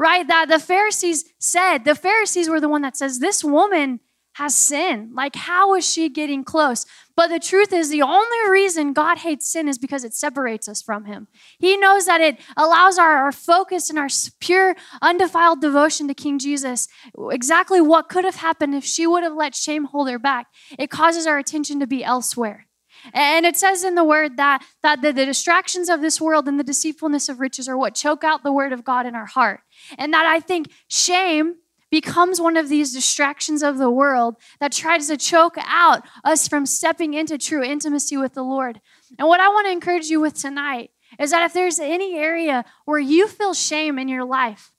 right? 0.00 0.26
That 0.26 0.46
the 0.48 0.58
Pharisees 0.58 1.26
said, 1.38 1.84
the 1.84 1.94
Pharisees 1.94 2.48
were 2.48 2.58
the 2.58 2.70
one 2.70 2.80
that 2.80 2.96
says, 2.96 3.18
This 3.18 3.44
woman 3.44 4.00
has 4.34 4.56
sin. 4.56 5.10
Like, 5.14 5.36
how 5.36 5.74
is 5.74 5.88
she 5.88 6.08
getting 6.08 6.42
close? 6.42 6.86
But 7.20 7.28
the 7.28 7.38
truth 7.38 7.74
is, 7.74 7.90
the 7.90 8.00
only 8.00 8.50
reason 8.50 8.94
God 8.94 9.18
hates 9.18 9.52
sin 9.52 9.68
is 9.68 9.76
because 9.76 10.04
it 10.04 10.14
separates 10.14 10.66
us 10.70 10.80
from 10.80 11.04
Him. 11.04 11.28
He 11.58 11.76
knows 11.76 12.06
that 12.06 12.22
it 12.22 12.40
allows 12.56 12.96
our, 12.96 13.18
our 13.18 13.30
focus 13.30 13.90
and 13.90 13.98
our 13.98 14.08
pure, 14.40 14.74
undefiled 15.02 15.60
devotion 15.60 16.08
to 16.08 16.14
King 16.14 16.38
Jesus 16.38 16.88
exactly 17.30 17.78
what 17.78 18.08
could 18.08 18.24
have 18.24 18.36
happened 18.36 18.74
if 18.74 18.86
she 18.86 19.06
would 19.06 19.22
have 19.22 19.34
let 19.34 19.54
shame 19.54 19.84
hold 19.84 20.08
her 20.08 20.18
back. 20.18 20.46
It 20.78 20.88
causes 20.88 21.26
our 21.26 21.36
attention 21.36 21.78
to 21.80 21.86
be 21.86 22.02
elsewhere. 22.02 22.66
And 23.12 23.44
it 23.44 23.58
says 23.58 23.84
in 23.84 23.96
the 23.96 24.04
word 24.04 24.38
that, 24.38 24.64
that 24.82 25.02
the, 25.02 25.12
the, 25.12 25.26
distractions 25.26 25.90
of 25.90 26.00
this 26.00 26.22
world 26.22 26.48
and 26.48 26.58
the 26.58 26.64
deceitfulness 26.64 27.28
of 27.28 27.38
riches 27.38 27.68
are 27.68 27.76
what 27.76 27.94
choke 27.94 28.24
out 28.24 28.44
the 28.44 28.52
word 28.52 28.72
of 28.72 28.82
God 28.82 29.04
in 29.04 29.14
our 29.14 29.26
heart. 29.26 29.60
And 29.98 30.14
that 30.14 30.24
I 30.24 30.40
think 30.40 30.70
shame 30.88 31.56
becomes 31.90 32.40
one 32.40 32.56
of 32.56 32.68
these 32.68 32.92
distractions 32.92 33.62
of 33.62 33.78
the 33.78 33.90
world 33.90 34.36
that 34.60 34.72
tries 34.72 35.08
to 35.08 35.16
choke 35.16 35.56
out 35.58 36.04
us 36.24 36.46
from 36.46 36.66
stepping 36.66 37.14
into 37.14 37.36
true 37.36 37.62
intimacy 37.62 38.16
with 38.16 38.34
the 38.34 38.42
Lord. 38.42 38.80
And 39.18 39.28
what 39.28 39.40
I 39.40 39.48
want 39.48 39.66
to 39.66 39.72
encourage 39.72 40.06
you 40.06 40.20
with 40.20 40.34
tonight 40.34 40.90
is 41.18 41.32
that 41.32 41.44
if 41.44 41.52
there's 41.52 41.78
any 41.78 42.16
area 42.16 42.64
where 42.84 42.98
you 42.98 43.26
feel 43.26 43.54
shame 43.54 43.98
in 43.98 44.08
your 44.08 44.24
life, 44.24 44.72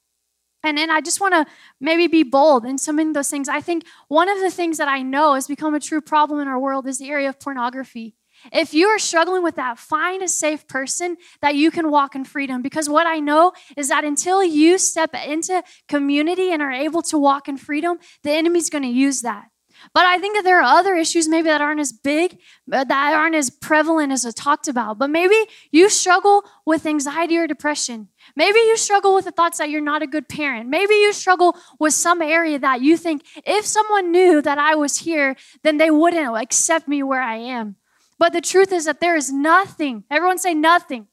and 0.64 0.78
then 0.78 0.90
I 0.90 1.02
just 1.02 1.20
want 1.20 1.34
to 1.34 1.46
maybe 1.80 2.08
be 2.08 2.24
bold 2.24 2.66
in 2.66 2.78
some 2.78 3.00
of 3.00 3.14
those 3.14 3.30
things. 3.30 3.50
I 3.50 3.62
think 3.62 3.84
one 4.08 4.30
of 4.30 4.40
the 4.40 4.52
things 4.52 4.78
that 4.78 4.88
I 4.88 5.02
know 5.02 5.34
has 5.34 5.48
become 5.48 5.74
a 5.74 5.80
true 5.80 6.02
problem 6.02 6.40
in 6.40 6.48
our 6.48 6.60
world 6.60 6.88
is 6.88 7.00
the 7.00 7.10
area 7.10 7.30
of 7.30 7.40
pornography. 7.40 8.16
If 8.52 8.74
you 8.74 8.88
are 8.88 9.00
struggling 9.00 9.44
with 9.44 9.56
that, 9.56 9.80
find 9.80 10.22
a 10.22 10.28
safe 10.28 10.68
person 10.68 11.18
that 11.42 11.56
you 11.56 11.72
can 11.72 11.92
walk 11.92 12.16
in 12.16 12.26
freedom. 12.26 12.62
Because 12.62 12.90
what 12.90 13.08
I 13.08 13.20
know 13.20 13.54
is 13.78 13.90
that 13.90 14.04
until 14.04 14.44
you 14.44 14.78
step 14.78 15.14
into 15.14 15.64
community 15.88 16.52
and 16.52 16.62
are 16.62 16.72
able 16.72 17.02
to 17.04 17.18
walk 17.18 17.48
in 17.48 17.58
freedom, 17.58 18.00
the 18.24 18.32
enemy's 18.32 18.70
going 18.70 18.84
to 18.84 18.90
use 18.90 19.22
that. 19.22 19.46
But 19.94 20.06
I 20.06 20.18
think 20.20 20.36
that 20.36 20.44
there 20.44 20.60
are 20.60 20.80
other 20.80 20.96
issues 20.96 21.28
maybe 21.28 21.48
that 21.48 21.62
aren't 21.62 21.80
as 21.80 21.92
big, 21.92 22.40
uh, 22.72 22.84
that 22.84 23.14
aren't 23.14 23.36
as 23.36 23.50
prevalent 23.50 24.12
as 24.12 24.26
I 24.26 24.32
talked 24.32 24.68
about. 24.68 25.00
But 25.00 25.10
maybe 25.10 25.36
you 25.72 25.90
struggle 25.90 26.44
with 26.66 26.86
anxiety 26.86 27.38
or 27.38 27.48
depression. 27.48 28.10
Maybe 28.36 28.60
you 28.60 28.78
struggle 28.78 29.14
with 29.16 29.26
the 29.26 29.32
thoughts 29.32 29.58
that 29.58 29.70
you're 29.70 29.82
not 29.82 30.04
a 30.04 30.08
good 30.08 30.30
parent. 30.30 30.70
Maybe 30.70 30.94
you 30.96 31.14
struggle 31.14 31.58
with 31.80 31.94
some 31.94 32.22
area 32.22 32.60
that 32.60 32.82
you 32.82 32.96
think 32.98 33.26
if 33.46 33.66
someone 33.66 34.12
knew 34.12 34.42
that 34.42 34.58
I 34.58 34.76
was 34.76 35.00
here, 35.00 35.36
then 35.64 35.78
they 35.78 35.92
wouldn't 35.92 36.36
accept 36.38 36.88
me 36.88 37.02
where 37.04 37.22
I 37.22 37.38
am. 37.38 37.78
But 38.22 38.34
the 38.34 38.42
truth 38.42 38.72
is 38.72 38.86
that 38.86 39.00
there 39.00 39.16
is 39.16 39.34
nothing, 39.34 40.04
everyone 40.12 40.38
say 40.38 40.54
nothing, 40.54 41.08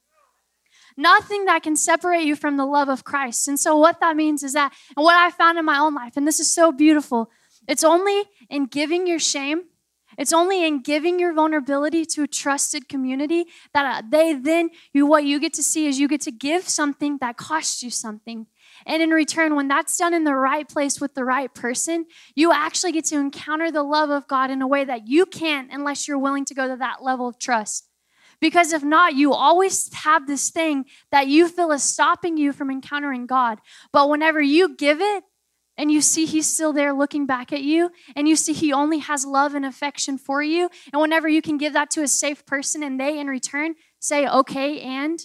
nothing 0.94 1.46
that 1.46 1.62
can 1.62 1.74
separate 1.74 2.24
you 2.24 2.36
from 2.36 2.58
the 2.58 2.66
love 2.66 2.90
of 2.90 3.02
Christ. 3.02 3.48
And 3.48 3.58
so, 3.58 3.78
what 3.78 3.98
that 4.00 4.14
means 4.14 4.42
is 4.42 4.52
that, 4.52 4.74
and 4.94 5.02
what 5.02 5.16
I 5.16 5.30
found 5.30 5.56
in 5.56 5.64
my 5.64 5.78
own 5.78 5.94
life, 5.94 6.18
and 6.18 6.26
this 6.26 6.38
is 6.38 6.52
so 6.52 6.70
beautiful, 6.70 7.30
it's 7.66 7.82
only 7.82 8.24
in 8.50 8.66
giving 8.66 9.06
your 9.06 9.18
shame, 9.18 9.62
it's 10.18 10.34
only 10.34 10.66
in 10.66 10.82
giving 10.82 11.18
your 11.18 11.32
vulnerability 11.32 12.04
to 12.04 12.24
a 12.24 12.26
trusted 12.26 12.90
community 12.90 13.46
that 13.72 13.86
uh, 13.86 14.06
they 14.06 14.34
then, 14.34 14.68
you, 14.92 15.06
what 15.06 15.24
you 15.24 15.40
get 15.40 15.54
to 15.54 15.62
see 15.62 15.86
is 15.86 15.98
you 15.98 16.08
get 16.08 16.20
to 16.20 16.30
give 16.30 16.68
something 16.68 17.16
that 17.22 17.38
costs 17.38 17.82
you 17.82 17.88
something. 17.88 18.48
And 18.88 19.02
in 19.02 19.10
return, 19.10 19.54
when 19.54 19.68
that's 19.68 19.98
done 19.98 20.14
in 20.14 20.24
the 20.24 20.34
right 20.34 20.66
place 20.66 20.98
with 20.98 21.14
the 21.14 21.24
right 21.24 21.54
person, 21.54 22.06
you 22.34 22.52
actually 22.52 22.92
get 22.92 23.04
to 23.06 23.16
encounter 23.16 23.70
the 23.70 23.82
love 23.82 24.08
of 24.08 24.26
God 24.26 24.50
in 24.50 24.62
a 24.62 24.66
way 24.66 24.82
that 24.84 25.06
you 25.06 25.26
can't 25.26 25.70
unless 25.70 26.08
you're 26.08 26.18
willing 26.18 26.46
to 26.46 26.54
go 26.54 26.66
to 26.66 26.76
that 26.76 27.02
level 27.02 27.28
of 27.28 27.38
trust. 27.38 27.86
Because 28.40 28.72
if 28.72 28.82
not, 28.82 29.14
you 29.14 29.34
always 29.34 29.92
have 29.92 30.26
this 30.26 30.48
thing 30.48 30.86
that 31.10 31.26
you 31.26 31.48
feel 31.48 31.70
is 31.70 31.82
stopping 31.82 32.38
you 32.38 32.52
from 32.52 32.70
encountering 32.70 33.26
God. 33.26 33.58
But 33.92 34.08
whenever 34.08 34.40
you 34.40 34.74
give 34.74 35.00
it, 35.02 35.24
and 35.76 35.92
you 35.92 36.00
see 36.00 36.24
he's 36.24 36.46
still 36.46 36.72
there 36.72 36.92
looking 36.92 37.26
back 37.26 37.52
at 37.52 37.62
you, 37.62 37.90
and 38.16 38.26
you 38.26 38.36
see 38.36 38.52
he 38.52 38.72
only 38.72 38.98
has 38.98 39.24
love 39.24 39.54
and 39.54 39.66
affection 39.66 40.18
for 40.18 40.42
you, 40.42 40.70
and 40.92 41.00
whenever 41.00 41.28
you 41.28 41.42
can 41.42 41.58
give 41.58 41.74
that 41.74 41.90
to 41.90 42.02
a 42.02 42.08
safe 42.08 42.44
person 42.46 42.82
and 42.82 42.98
they 42.98 43.18
in 43.18 43.28
return 43.28 43.74
say, 44.00 44.26
okay, 44.26 44.80
and, 44.80 45.20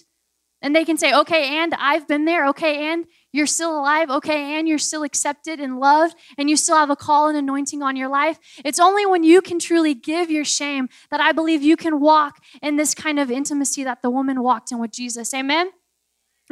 and 0.62 0.76
they 0.76 0.84
can 0.84 0.96
say, 0.96 1.12
okay, 1.12 1.58
and 1.58 1.74
I've 1.74 2.06
been 2.06 2.24
there, 2.24 2.46
okay, 2.48 2.92
and 2.92 3.06
you're 3.34 3.46
still 3.46 3.76
alive, 3.76 4.10
okay, 4.10 4.56
and 4.58 4.68
you're 4.68 4.78
still 4.78 5.02
accepted 5.02 5.58
and 5.58 5.80
loved, 5.80 6.14
and 6.38 6.48
you 6.48 6.56
still 6.56 6.76
have 6.76 6.88
a 6.88 6.94
call 6.94 7.28
and 7.28 7.36
anointing 7.36 7.82
on 7.82 7.96
your 7.96 8.08
life. 8.08 8.38
It's 8.64 8.78
only 8.78 9.04
when 9.04 9.24
you 9.24 9.42
can 9.42 9.58
truly 9.58 9.92
give 9.92 10.30
your 10.30 10.44
shame 10.44 10.88
that 11.10 11.20
I 11.20 11.32
believe 11.32 11.60
you 11.60 11.76
can 11.76 12.00
walk 12.00 12.38
in 12.62 12.76
this 12.76 12.94
kind 12.94 13.18
of 13.18 13.32
intimacy 13.32 13.82
that 13.82 14.02
the 14.02 14.10
woman 14.10 14.40
walked 14.40 14.70
in 14.70 14.78
with 14.78 14.92
Jesus. 14.92 15.34
Amen? 15.34 15.70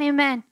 Amen. 0.01 0.43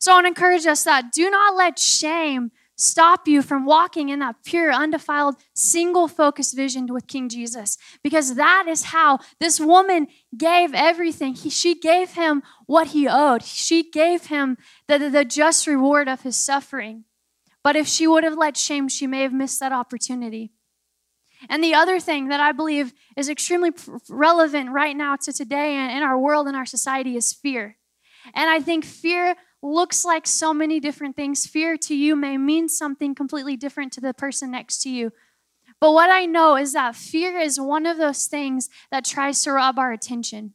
So 0.00 0.10
I 0.10 0.16
want 0.16 0.24
to 0.24 0.28
encourage 0.28 0.66
us 0.66 0.82
that 0.82 1.12
do 1.12 1.30
not 1.30 1.54
let 1.54 1.78
shame 1.78 2.50
stop 2.76 3.26
you 3.26 3.42
from 3.42 3.64
walking 3.64 4.10
in 4.10 4.20
that 4.20 4.36
pure, 4.44 4.72
undefiled, 4.72 5.36
single 5.54 6.06
focused 6.06 6.54
vision 6.54 6.86
with 6.86 7.06
King 7.06 7.28
Jesus. 7.28 7.76
Because 8.02 8.36
that 8.36 8.66
is 8.68 8.84
how 8.84 9.18
this 9.40 9.58
woman 9.58 10.06
gave 10.36 10.74
everything. 10.74 11.34
He, 11.34 11.50
she 11.50 11.74
gave 11.74 12.12
him 12.12 12.42
what 12.66 12.88
he 12.88 13.08
owed, 13.08 13.42
she 13.42 13.90
gave 13.90 14.26
him 14.26 14.56
the, 14.86 14.98
the, 14.98 15.10
the 15.10 15.24
just 15.24 15.66
reward 15.66 16.08
of 16.08 16.22
his 16.22 16.36
suffering. 16.36 17.04
But 17.64 17.74
if 17.74 17.88
she 17.88 18.06
would 18.06 18.22
have 18.22 18.38
let 18.38 18.56
shame, 18.56 18.88
she 18.88 19.08
may 19.08 19.22
have 19.22 19.32
missed 19.32 19.58
that 19.58 19.72
opportunity. 19.72 20.52
And 21.48 21.62
the 21.62 21.74
other 21.74 22.00
thing 22.00 22.28
that 22.28 22.40
I 22.40 22.52
believe 22.52 22.92
is 23.16 23.28
extremely 23.28 23.70
relevant 24.08 24.70
right 24.70 24.96
now 24.96 25.16
to 25.16 25.32
today 25.32 25.74
and 25.74 25.90
in 25.96 26.02
our 26.02 26.18
world 26.18 26.46
and 26.46 26.56
our 26.56 26.66
society 26.66 27.16
is 27.16 27.32
fear. 27.32 27.76
And 28.34 28.48
I 28.50 28.60
think 28.60 28.84
fear 28.84 29.36
looks 29.66 30.04
like 30.04 30.26
so 30.26 30.54
many 30.54 30.80
different 30.80 31.16
things. 31.16 31.46
Fear 31.46 31.76
to 31.78 31.94
you 31.94 32.14
may 32.16 32.38
mean 32.38 32.68
something 32.68 33.14
completely 33.14 33.56
different 33.56 33.92
to 33.94 34.00
the 34.00 34.14
person 34.14 34.50
next 34.50 34.82
to 34.82 34.90
you. 34.90 35.12
But 35.80 35.92
what 35.92 36.10
I 36.10 36.24
know 36.24 36.56
is 36.56 36.72
that 36.72 36.96
fear 36.96 37.38
is 37.38 37.60
one 37.60 37.84
of 37.84 37.98
those 37.98 38.26
things 38.26 38.70
that 38.90 39.04
tries 39.04 39.42
to 39.42 39.52
rob 39.52 39.78
our 39.78 39.92
attention. 39.92 40.54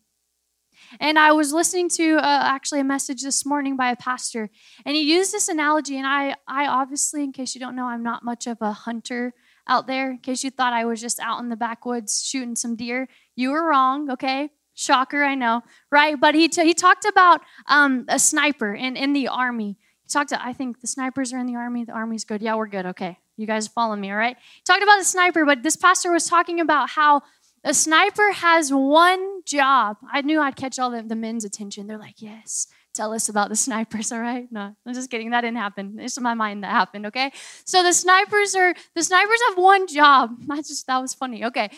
And 0.99 1.17
I 1.19 1.31
was 1.31 1.53
listening 1.53 1.89
to 1.89 2.17
uh, 2.17 2.41
actually 2.43 2.79
a 2.79 2.85
message 2.85 3.21
this 3.21 3.45
morning 3.45 3.77
by 3.77 3.91
a 3.91 3.95
pastor, 3.95 4.49
and 4.85 4.95
he 4.95 5.01
used 5.01 5.31
this 5.31 5.47
analogy. 5.47 5.97
And 5.97 6.07
I, 6.07 6.35
I 6.47 6.67
obviously, 6.67 7.23
in 7.23 7.31
case 7.31 7.55
you 7.55 7.61
don't 7.61 7.75
know, 7.75 7.85
I'm 7.85 8.03
not 8.03 8.25
much 8.25 8.47
of 8.47 8.57
a 8.61 8.73
hunter 8.73 9.33
out 9.67 9.87
there. 9.87 10.11
In 10.11 10.17
case 10.17 10.43
you 10.43 10.49
thought 10.49 10.73
I 10.73 10.85
was 10.85 10.99
just 10.99 11.19
out 11.19 11.39
in 11.39 11.49
the 11.49 11.55
backwoods 11.55 12.25
shooting 12.25 12.55
some 12.55 12.75
deer, 12.75 13.07
you 13.35 13.51
were 13.51 13.65
wrong, 13.65 14.09
okay? 14.11 14.49
Shocker, 14.81 15.23
I 15.23 15.35
know, 15.35 15.61
right? 15.91 16.19
But 16.19 16.33
he, 16.33 16.47
t- 16.47 16.63
he 16.63 16.73
talked 16.73 17.05
about 17.05 17.41
um, 17.67 18.05
a 18.07 18.17
sniper 18.17 18.73
in, 18.73 18.97
in 18.97 19.13
the 19.13 19.27
army. 19.27 19.77
He 20.01 20.09
talked 20.09 20.29
to, 20.29 20.43
I 20.43 20.53
think 20.53 20.81
the 20.81 20.87
snipers 20.87 21.31
are 21.33 21.37
in 21.37 21.45
the 21.45 21.55
army. 21.55 21.85
The 21.85 21.91
army's 21.91 22.25
good. 22.25 22.41
Yeah, 22.41 22.55
we're 22.55 22.67
good. 22.67 22.87
Okay. 22.87 23.19
You 23.37 23.45
guys 23.45 23.67
follow 23.67 23.95
me, 23.95 24.09
all 24.09 24.17
right? 24.17 24.35
He 24.37 24.61
talked 24.65 24.83
about 24.83 24.99
a 24.99 25.03
sniper, 25.03 25.45
but 25.45 25.61
this 25.61 25.75
pastor 25.75 26.11
was 26.11 26.25
talking 26.25 26.59
about 26.59 26.89
how 26.89 27.21
a 27.63 27.73
sniper 27.75 28.31
has 28.31 28.73
one 28.73 29.43
job. 29.45 29.97
I 30.11 30.21
knew 30.21 30.41
I'd 30.41 30.55
catch 30.55 30.79
all 30.79 30.89
the, 30.89 31.03
the 31.03 31.15
men's 31.15 31.45
attention. 31.45 31.85
They're 31.85 31.99
like, 31.99 32.21
yes, 32.21 32.67
tell 32.95 33.13
us 33.13 33.29
about 33.29 33.49
the 33.49 33.55
snipers, 33.55 34.11
all 34.11 34.19
right? 34.19 34.47
No, 34.51 34.75
I'm 34.85 34.93
just 34.93 35.11
kidding. 35.11 35.29
That 35.29 35.41
didn't 35.41 35.57
happen. 35.57 35.99
It's 35.99 36.17
in 36.17 36.23
my 36.23 36.33
mind 36.33 36.63
that 36.63 36.71
happened, 36.71 37.05
okay? 37.07 37.31
So 37.65 37.83
the 37.83 37.93
snipers 37.93 38.55
are, 38.55 38.73
the 38.95 39.03
snipers 39.03 39.39
have 39.49 39.57
one 39.57 39.87
job. 39.87 40.35
I 40.49 40.57
just, 40.57 40.87
that 40.87 40.97
was 40.97 41.13
funny. 41.13 41.45
Okay. 41.45 41.69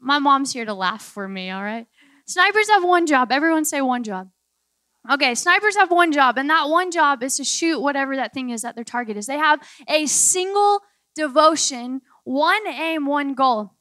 My 0.00 0.18
mom's 0.18 0.52
here 0.52 0.64
to 0.64 0.74
laugh 0.74 1.02
for 1.02 1.28
me, 1.28 1.50
all 1.50 1.62
right? 1.62 1.86
Snipers 2.26 2.68
have 2.68 2.84
one 2.84 3.06
job. 3.06 3.30
Everyone 3.30 3.64
say 3.64 3.80
one 3.80 4.02
job. 4.02 4.30
Okay, 5.10 5.34
snipers 5.34 5.76
have 5.76 5.90
one 5.90 6.12
job, 6.12 6.36
and 6.36 6.50
that 6.50 6.68
one 6.68 6.90
job 6.90 7.22
is 7.22 7.36
to 7.36 7.44
shoot 7.44 7.80
whatever 7.80 8.16
that 8.16 8.34
thing 8.34 8.50
is 8.50 8.62
that 8.62 8.74
their 8.74 8.84
target 8.84 9.16
is. 9.16 9.26
They 9.26 9.38
have 9.38 9.60
a 9.88 10.06
single 10.06 10.80
devotion, 11.14 12.02
one 12.24 12.66
aim, 12.66 13.06
one 13.06 13.34
goal. 13.34 13.74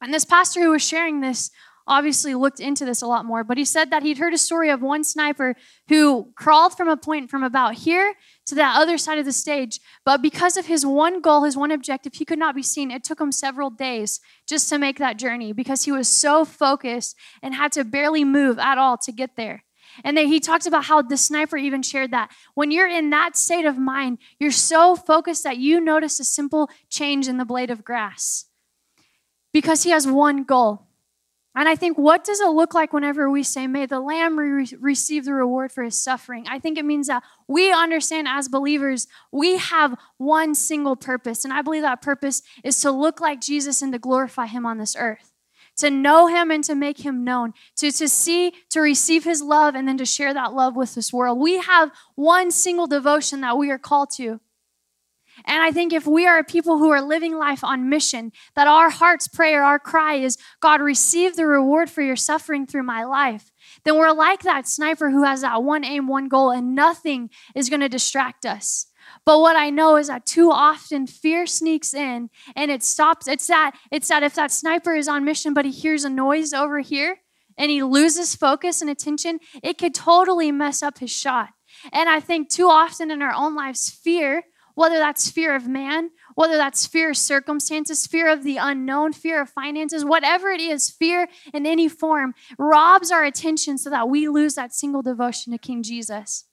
And 0.00 0.14
this 0.14 0.24
pastor 0.24 0.60
who 0.60 0.70
was 0.70 0.86
sharing 0.86 1.20
this 1.20 1.50
obviously 1.86 2.34
looked 2.34 2.60
into 2.60 2.84
this 2.84 3.02
a 3.02 3.06
lot 3.06 3.24
more, 3.24 3.42
but 3.42 3.58
he 3.58 3.64
said 3.64 3.90
that 3.90 4.04
he'd 4.04 4.18
heard 4.18 4.32
a 4.32 4.38
story 4.38 4.70
of 4.70 4.80
one 4.80 5.02
sniper 5.02 5.56
who 5.88 6.32
crawled 6.36 6.76
from 6.76 6.88
a 6.88 6.96
point 6.96 7.28
from 7.28 7.42
about 7.42 7.74
here 7.74 8.14
to 8.50 8.54
that 8.56 8.78
other 8.78 8.98
side 8.98 9.18
of 9.18 9.24
the 9.24 9.32
stage. 9.32 9.80
But 10.04 10.22
because 10.22 10.56
of 10.56 10.66
his 10.66 10.84
one 10.84 11.20
goal, 11.20 11.44
his 11.44 11.56
one 11.56 11.70
objective, 11.70 12.14
he 12.14 12.24
could 12.24 12.38
not 12.38 12.54
be 12.54 12.62
seen. 12.62 12.90
It 12.90 13.02
took 13.02 13.20
him 13.20 13.32
several 13.32 13.70
days 13.70 14.20
just 14.46 14.68
to 14.68 14.78
make 14.78 14.98
that 14.98 15.18
journey 15.18 15.52
because 15.52 15.84
he 15.84 15.92
was 15.92 16.08
so 16.08 16.44
focused 16.44 17.16
and 17.42 17.54
had 17.54 17.72
to 17.72 17.84
barely 17.84 18.24
move 18.24 18.58
at 18.58 18.78
all 18.78 18.98
to 18.98 19.12
get 19.12 19.36
there. 19.36 19.64
And 20.04 20.16
then 20.16 20.28
he 20.28 20.38
talked 20.38 20.66
about 20.66 20.84
how 20.84 21.02
the 21.02 21.16
sniper 21.16 21.56
even 21.56 21.82
shared 21.82 22.10
that. 22.12 22.30
When 22.54 22.70
you're 22.70 22.88
in 22.88 23.10
that 23.10 23.36
state 23.36 23.64
of 23.64 23.78
mind, 23.78 24.18
you're 24.38 24.50
so 24.50 24.94
focused 24.94 25.44
that 25.44 25.58
you 25.58 25.80
notice 25.80 26.20
a 26.20 26.24
simple 26.24 26.70
change 26.88 27.28
in 27.28 27.38
the 27.38 27.44
blade 27.44 27.70
of 27.70 27.84
grass 27.84 28.46
because 29.52 29.82
he 29.82 29.90
has 29.90 30.06
one 30.06 30.44
goal. 30.44 30.86
And 31.54 31.68
I 31.68 31.74
think, 31.74 31.98
what 31.98 32.22
does 32.22 32.40
it 32.40 32.50
look 32.50 32.74
like 32.74 32.92
whenever 32.92 33.28
we 33.28 33.42
say, 33.42 33.66
May 33.66 33.86
the 33.86 33.98
Lamb 33.98 34.38
re- 34.38 34.72
receive 34.78 35.24
the 35.24 35.34
reward 35.34 35.72
for 35.72 35.82
his 35.82 35.98
suffering? 35.98 36.44
I 36.48 36.60
think 36.60 36.78
it 36.78 36.84
means 36.84 37.08
that 37.08 37.24
we 37.48 37.72
understand 37.72 38.28
as 38.28 38.48
believers, 38.48 39.08
we 39.32 39.58
have 39.58 39.96
one 40.16 40.54
single 40.54 40.94
purpose. 40.94 41.44
And 41.44 41.52
I 41.52 41.62
believe 41.62 41.82
that 41.82 42.02
purpose 42.02 42.42
is 42.62 42.80
to 42.82 42.92
look 42.92 43.20
like 43.20 43.40
Jesus 43.40 43.82
and 43.82 43.92
to 43.92 43.98
glorify 43.98 44.46
him 44.46 44.64
on 44.64 44.78
this 44.78 44.94
earth 44.96 45.32
to 45.80 45.90
know 45.90 46.26
him 46.26 46.50
and 46.50 46.62
to 46.64 46.74
make 46.74 47.04
him 47.04 47.24
known, 47.24 47.54
to, 47.76 47.90
to 47.90 48.08
see, 48.08 48.52
to 48.68 48.80
receive 48.80 49.24
his 49.24 49.42
love, 49.42 49.74
and 49.74 49.88
then 49.88 49.96
to 49.96 50.04
share 50.04 50.34
that 50.34 50.52
love 50.52 50.76
with 50.76 50.94
this 50.94 51.12
world. 51.12 51.38
We 51.38 51.58
have 51.58 51.90
one 52.14 52.50
single 52.50 52.86
devotion 52.86 53.40
that 53.40 53.56
we 53.56 53.70
are 53.70 53.78
called 53.78 54.10
to. 54.16 54.40
And 55.44 55.62
I 55.62 55.70
think 55.70 55.92
if 55.92 56.06
we 56.06 56.26
are 56.26 56.42
people 56.44 56.78
who 56.78 56.90
are 56.90 57.02
living 57.02 57.36
life 57.36 57.64
on 57.64 57.88
mission, 57.88 58.32
that 58.56 58.66
our 58.66 58.90
heart's 58.90 59.28
prayer, 59.28 59.62
our 59.62 59.78
cry 59.78 60.14
is, 60.14 60.36
God, 60.60 60.80
receive 60.80 61.36
the 61.36 61.46
reward 61.46 61.90
for 61.90 62.02
your 62.02 62.16
suffering 62.16 62.66
through 62.66 62.82
my 62.84 63.04
life, 63.04 63.50
then 63.84 63.96
we're 63.96 64.12
like 64.12 64.42
that 64.42 64.68
sniper 64.68 65.10
who 65.10 65.24
has 65.24 65.42
that 65.42 65.62
one 65.62 65.84
aim, 65.84 66.06
one 66.06 66.28
goal, 66.28 66.50
and 66.50 66.74
nothing 66.74 67.30
is 67.54 67.68
going 67.68 67.80
to 67.80 67.88
distract 67.88 68.44
us. 68.44 68.86
But 69.24 69.40
what 69.40 69.56
I 69.56 69.70
know 69.70 69.96
is 69.96 70.08
that 70.08 70.26
too 70.26 70.50
often 70.50 71.06
fear 71.06 71.46
sneaks 71.46 71.94
in 71.94 72.30
and 72.56 72.70
it 72.70 72.82
stops. 72.82 73.28
It's 73.28 73.46
that, 73.48 73.72
it's 73.90 74.08
that 74.08 74.22
if 74.22 74.34
that 74.34 74.50
sniper 74.50 74.94
is 74.94 75.08
on 75.08 75.24
mission, 75.24 75.54
but 75.54 75.64
he 75.64 75.70
hears 75.70 76.04
a 76.04 76.10
noise 76.10 76.52
over 76.52 76.80
here 76.80 77.18
and 77.58 77.70
he 77.70 77.82
loses 77.82 78.34
focus 78.34 78.80
and 78.80 78.90
attention, 78.90 79.38
it 79.62 79.78
could 79.78 79.94
totally 79.94 80.52
mess 80.52 80.82
up 80.82 80.98
his 80.98 81.10
shot. 81.10 81.50
And 81.92 82.08
I 82.08 82.20
think 82.20 82.48
too 82.48 82.68
often 82.68 83.10
in 83.10 83.22
our 83.22 83.32
own 83.32 83.54
lives, 83.54 83.90
fear, 83.90 84.44
whether 84.80 84.96
that's 84.96 85.30
fear 85.30 85.54
of 85.54 85.68
man, 85.68 86.08
whether 86.36 86.56
that's 86.56 86.86
fear 86.86 87.10
of 87.10 87.16
circumstances, 87.18 88.06
fear 88.06 88.32
of 88.32 88.44
the 88.44 88.56
unknown, 88.56 89.12
fear 89.12 89.42
of 89.42 89.50
finances, 89.50 90.06
whatever 90.06 90.48
it 90.48 90.58
is, 90.58 90.88
fear 90.88 91.28
in 91.52 91.66
any 91.66 91.86
form, 91.86 92.32
robs 92.58 93.10
our 93.10 93.22
attention 93.22 93.76
so 93.76 93.90
that 93.90 94.08
we 94.08 94.26
lose 94.26 94.54
that 94.54 94.72
single 94.72 95.02
devotion 95.02 95.52
to 95.52 95.58
King 95.58 95.82
Jesus. 95.82 96.46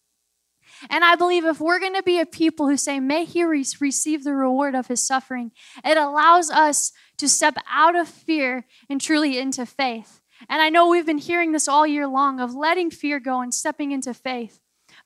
And 0.89 1.05
I 1.05 1.15
believe 1.15 1.45
if 1.45 1.61
we're 1.61 1.79
going 1.79 1.95
to 1.95 2.03
be 2.03 2.19
a 2.19 2.25
people 2.25 2.67
who 2.67 2.75
say, 2.75 2.99
may 2.99 3.23
he 3.23 3.45
re- 3.45 3.63
receive 3.79 4.25
the 4.25 4.35
reward 4.35 4.75
of 4.75 4.87
his 4.87 5.07
suffering, 5.07 5.53
it 5.85 5.97
allows 5.97 6.51
us 6.51 6.91
to 7.19 7.29
step 7.29 7.55
out 7.71 7.95
of 7.95 8.09
fear 8.09 8.65
and 8.89 8.99
truly 8.99 9.39
into 9.39 9.65
faith. 9.65 10.19
And 10.49 10.61
I 10.61 10.67
know 10.67 10.89
we've 10.89 11.05
been 11.05 11.17
hearing 11.17 11.53
this 11.53 11.69
all 11.69 11.87
year 11.87 12.07
long 12.07 12.41
of 12.41 12.53
letting 12.53 12.91
fear 12.91 13.21
go 13.21 13.39
and 13.39 13.53
stepping 13.53 13.93
into 13.93 14.13
faith. 14.13 14.59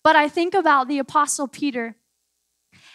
But 0.03 0.15
I 0.15 0.27
think 0.27 0.55
about 0.55 0.88
the 0.88 0.97
Apostle 0.97 1.47
Peter. 1.47 1.97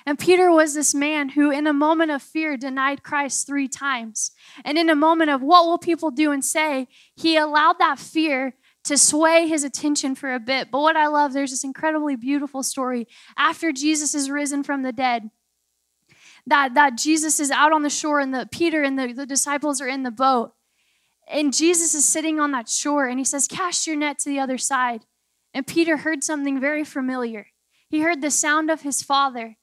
And 0.07 0.21
Peter 0.21 0.53
was 0.53 0.73
this 0.73 0.95
man 0.95 1.31
who, 1.31 1.51
in 1.51 1.67
a 1.67 1.73
moment 1.73 2.13
of 2.13 2.23
fear, 2.23 2.57
denied 2.57 3.03
Christ 3.03 3.45
three 3.45 3.67
times. 3.67 4.31
And 4.65 4.79
in 4.79 4.89
a 4.89 4.95
moment 4.95 5.31
of 5.31 5.43
what 5.43 5.67
will 5.67 5.79
people 5.79 6.13
do 6.13 6.31
and 6.31 6.45
say, 6.45 6.87
he 7.17 7.37
allowed 7.37 7.81
that 7.81 7.99
fear 7.99 8.55
to 8.85 8.97
sway 8.97 9.49
his 9.49 9.65
attention 9.65 10.15
for 10.15 10.33
a 10.33 10.39
bit. 10.39 10.71
But 10.71 10.81
what 10.81 10.97
I 10.97 11.09
love, 11.09 11.33
there's 11.33 11.51
this 11.51 11.65
incredibly 11.65 12.15
beautiful 12.15 12.63
story 12.63 13.09
after 13.37 13.73
Jesus 13.73 14.15
is 14.15 14.31
risen 14.31 14.63
from 14.63 14.83
the 14.83 14.93
dead. 14.93 15.31
That, 16.47 16.75
that 16.75 16.97
Jesus 16.97 17.41
is 17.41 17.51
out 17.51 17.73
on 17.73 17.83
the 17.83 17.91
shore 17.91 18.21
and 18.21 18.33
the 18.33 18.49
Peter 18.53 18.85
and 18.85 18.97
the, 18.97 19.13
the 19.13 19.27
disciples 19.27 19.81
are 19.81 19.89
in 19.89 20.05
the 20.05 20.13
boat. 20.13 20.53
And 21.27 21.53
Jesus 21.53 21.93
is 21.93 22.05
sitting 22.05 22.39
on 22.39 22.53
that 22.53 22.69
shore 22.69 23.09
and 23.09 23.19
he 23.19 23.25
says, 23.25 23.49
Cast 23.49 23.89
your 23.89 23.97
net 23.97 24.21
to 24.21 24.29
the 24.29 24.39
other 24.39 24.57
side. 24.57 25.05
And 25.53 25.67
Peter 25.67 25.97
heard 25.97 26.23
something 26.23 26.61
very 26.61 26.85
familiar. 26.85 27.49
He 27.89 28.03
heard 28.03 28.23
the 28.23 28.31
sound 28.31 28.71
of 28.71 28.83
his 28.83 29.03
father. 29.03 29.57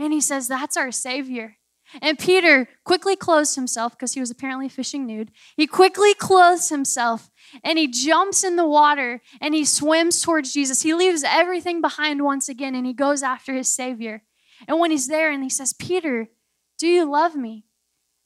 And 0.00 0.12
he 0.12 0.20
says, 0.20 0.48
That's 0.48 0.76
our 0.76 0.90
Savior. 0.90 1.56
And 2.00 2.18
Peter 2.18 2.68
quickly 2.84 3.16
clothes 3.16 3.56
himself 3.56 3.92
because 3.92 4.14
he 4.14 4.20
was 4.20 4.30
apparently 4.30 4.68
fishing 4.68 5.06
nude. 5.06 5.32
He 5.56 5.66
quickly 5.66 6.14
clothes 6.14 6.68
himself 6.68 7.30
and 7.64 7.78
he 7.78 7.88
jumps 7.88 8.44
in 8.44 8.56
the 8.56 8.66
water 8.66 9.20
and 9.40 9.54
he 9.54 9.64
swims 9.64 10.22
towards 10.22 10.52
Jesus. 10.52 10.82
He 10.82 10.94
leaves 10.94 11.24
everything 11.26 11.80
behind 11.80 12.22
once 12.22 12.48
again 12.48 12.76
and 12.76 12.86
he 12.86 12.92
goes 12.92 13.24
after 13.24 13.52
his 13.52 13.68
Savior. 13.68 14.22
And 14.68 14.78
when 14.78 14.92
he's 14.92 15.08
there 15.08 15.32
and 15.32 15.42
he 15.42 15.50
says, 15.50 15.72
Peter, 15.72 16.28
do 16.78 16.86
you 16.86 17.10
love 17.10 17.34
me? 17.34 17.64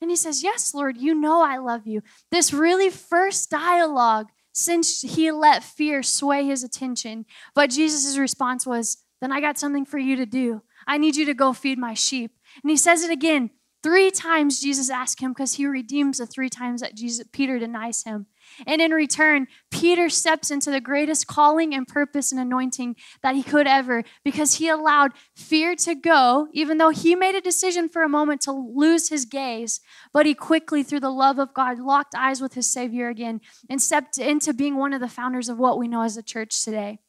And 0.00 0.10
he 0.10 0.16
says, 0.16 0.42
Yes, 0.42 0.74
Lord, 0.74 0.98
you 0.98 1.14
know 1.14 1.42
I 1.42 1.56
love 1.56 1.86
you. 1.86 2.02
This 2.30 2.52
really 2.52 2.90
first 2.90 3.50
dialogue 3.50 4.28
since 4.52 5.00
he 5.00 5.30
let 5.30 5.64
fear 5.64 6.02
sway 6.02 6.44
his 6.44 6.62
attention. 6.62 7.24
But 7.54 7.70
Jesus' 7.70 8.18
response 8.18 8.66
was, 8.66 8.98
Then 9.22 9.32
I 9.32 9.40
got 9.40 9.58
something 9.58 9.86
for 9.86 9.98
you 9.98 10.16
to 10.16 10.26
do. 10.26 10.62
I 10.86 10.98
need 10.98 11.16
you 11.16 11.24
to 11.26 11.34
go 11.34 11.52
feed 11.52 11.78
my 11.78 11.94
sheep. 11.94 12.32
And 12.62 12.70
he 12.70 12.76
says 12.76 13.02
it 13.02 13.10
again. 13.10 13.50
Three 13.84 14.10
times 14.10 14.60
Jesus 14.60 14.88
asks 14.88 15.20
him 15.20 15.32
because 15.32 15.54
he 15.54 15.66
redeems 15.66 16.16
the 16.16 16.26
three 16.26 16.48
times 16.48 16.80
that 16.80 16.94
Jesus, 16.94 17.26
Peter 17.32 17.58
denies 17.58 18.04
him. 18.04 18.24
And 18.66 18.80
in 18.80 18.92
return, 18.92 19.46
Peter 19.70 20.08
steps 20.08 20.50
into 20.50 20.70
the 20.70 20.80
greatest 20.80 21.26
calling 21.26 21.74
and 21.74 21.86
purpose 21.86 22.32
and 22.32 22.40
anointing 22.40 22.96
that 23.22 23.34
he 23.34 23.42
could 23.42 23.66
ever 23.66 24.02
because 24.24 24.54
he 24.54 24.70
allowed 24.70 25.12
fear 25.36 25.76
to 25.76 25.94
go, 25.94 26.48
even 26.52 26.78
though 26.78 26.88
he 26.88 27.14
made 27.14 27.34
a 27.34 27.42
decision 27.42 27.90
for 27.90 28.02
a 28.02 28.08
moment 28.08 28.40
to 28.42 28.52
lose 28.52 29.10
his 29.10 29.26
gaze. 29.26 29.80
But 30.14 30.24
he 30.24 30.32
quickly, 30.32 30.82
through 30.82 31.00
the 31.00 31.10
love 31.10 31.38
of 31.38 31.52
God, 31.52 31.78
locked 31.78 32.14
eyes 32.16 32.40
with 32.40 32.54
his 32.54 32.72
Savior 32.72 33.10
again 33.10 33.42
and 33.68 33.82
stepped 33.82 34.16
into 34.16 34.54
being 34.54 34.76
one 34.76 34.94
of 34.94 35.02
the 35.02 35.08
founders 35.08 35.50
of 35.50 35.58
what 35.58 35.78
we 35.78 35.88
know 35.88 36.00
as 36.00 36.14
the 36.14 36.22
church 36.22 36.64
today. 36.64 37.00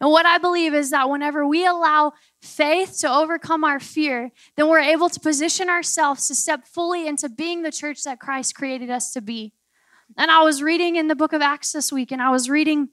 And 0.00 0.10
what 0.10 0.26
I 0.26 0.38
believe 0.38 0.74
is 0.74 0.90
that 0.90 1.10
whenever 1.10 1.46
we 1.46 1.66
allow 1.66 2.12
faith 2.40 2.98
to 3.00 3.12
overcome 3.12 3.64
our 3.64 3.80
fear, 3.80 4.30
then 4.56 4.68
we're 4.68 4.80
able 4.80 5.08
to 5.08 5.20
position 5.20 5.68
ourselves 5.68 6.28
to 6.28 6.34
step 6.34 6.66
fully 6.66 7.06
into 7.06 7.28
being 7.28 7.62
the 7.62 7.72
church 7.72 8.04
that 8.04 8.20
Christ 8.20 8.54
created 8.54 8.90
us 8.90 9.12
to 9.12 9.20
be. 9.20 9.52
And 10.16 10.30
I 10.30 10.42
was 10.42 10.62
reading 10.62 10.96
in 10.96 11.08
the 11.08 11.14
book 11.14 11.32
of 11.32 11.42
Acts 11.42 11.72
this 11.72 11.92
week, 11.92 12.12
and 12.12 12.20
I 12.20 12.30
was 12.30 12.50
reading 12.50 12.88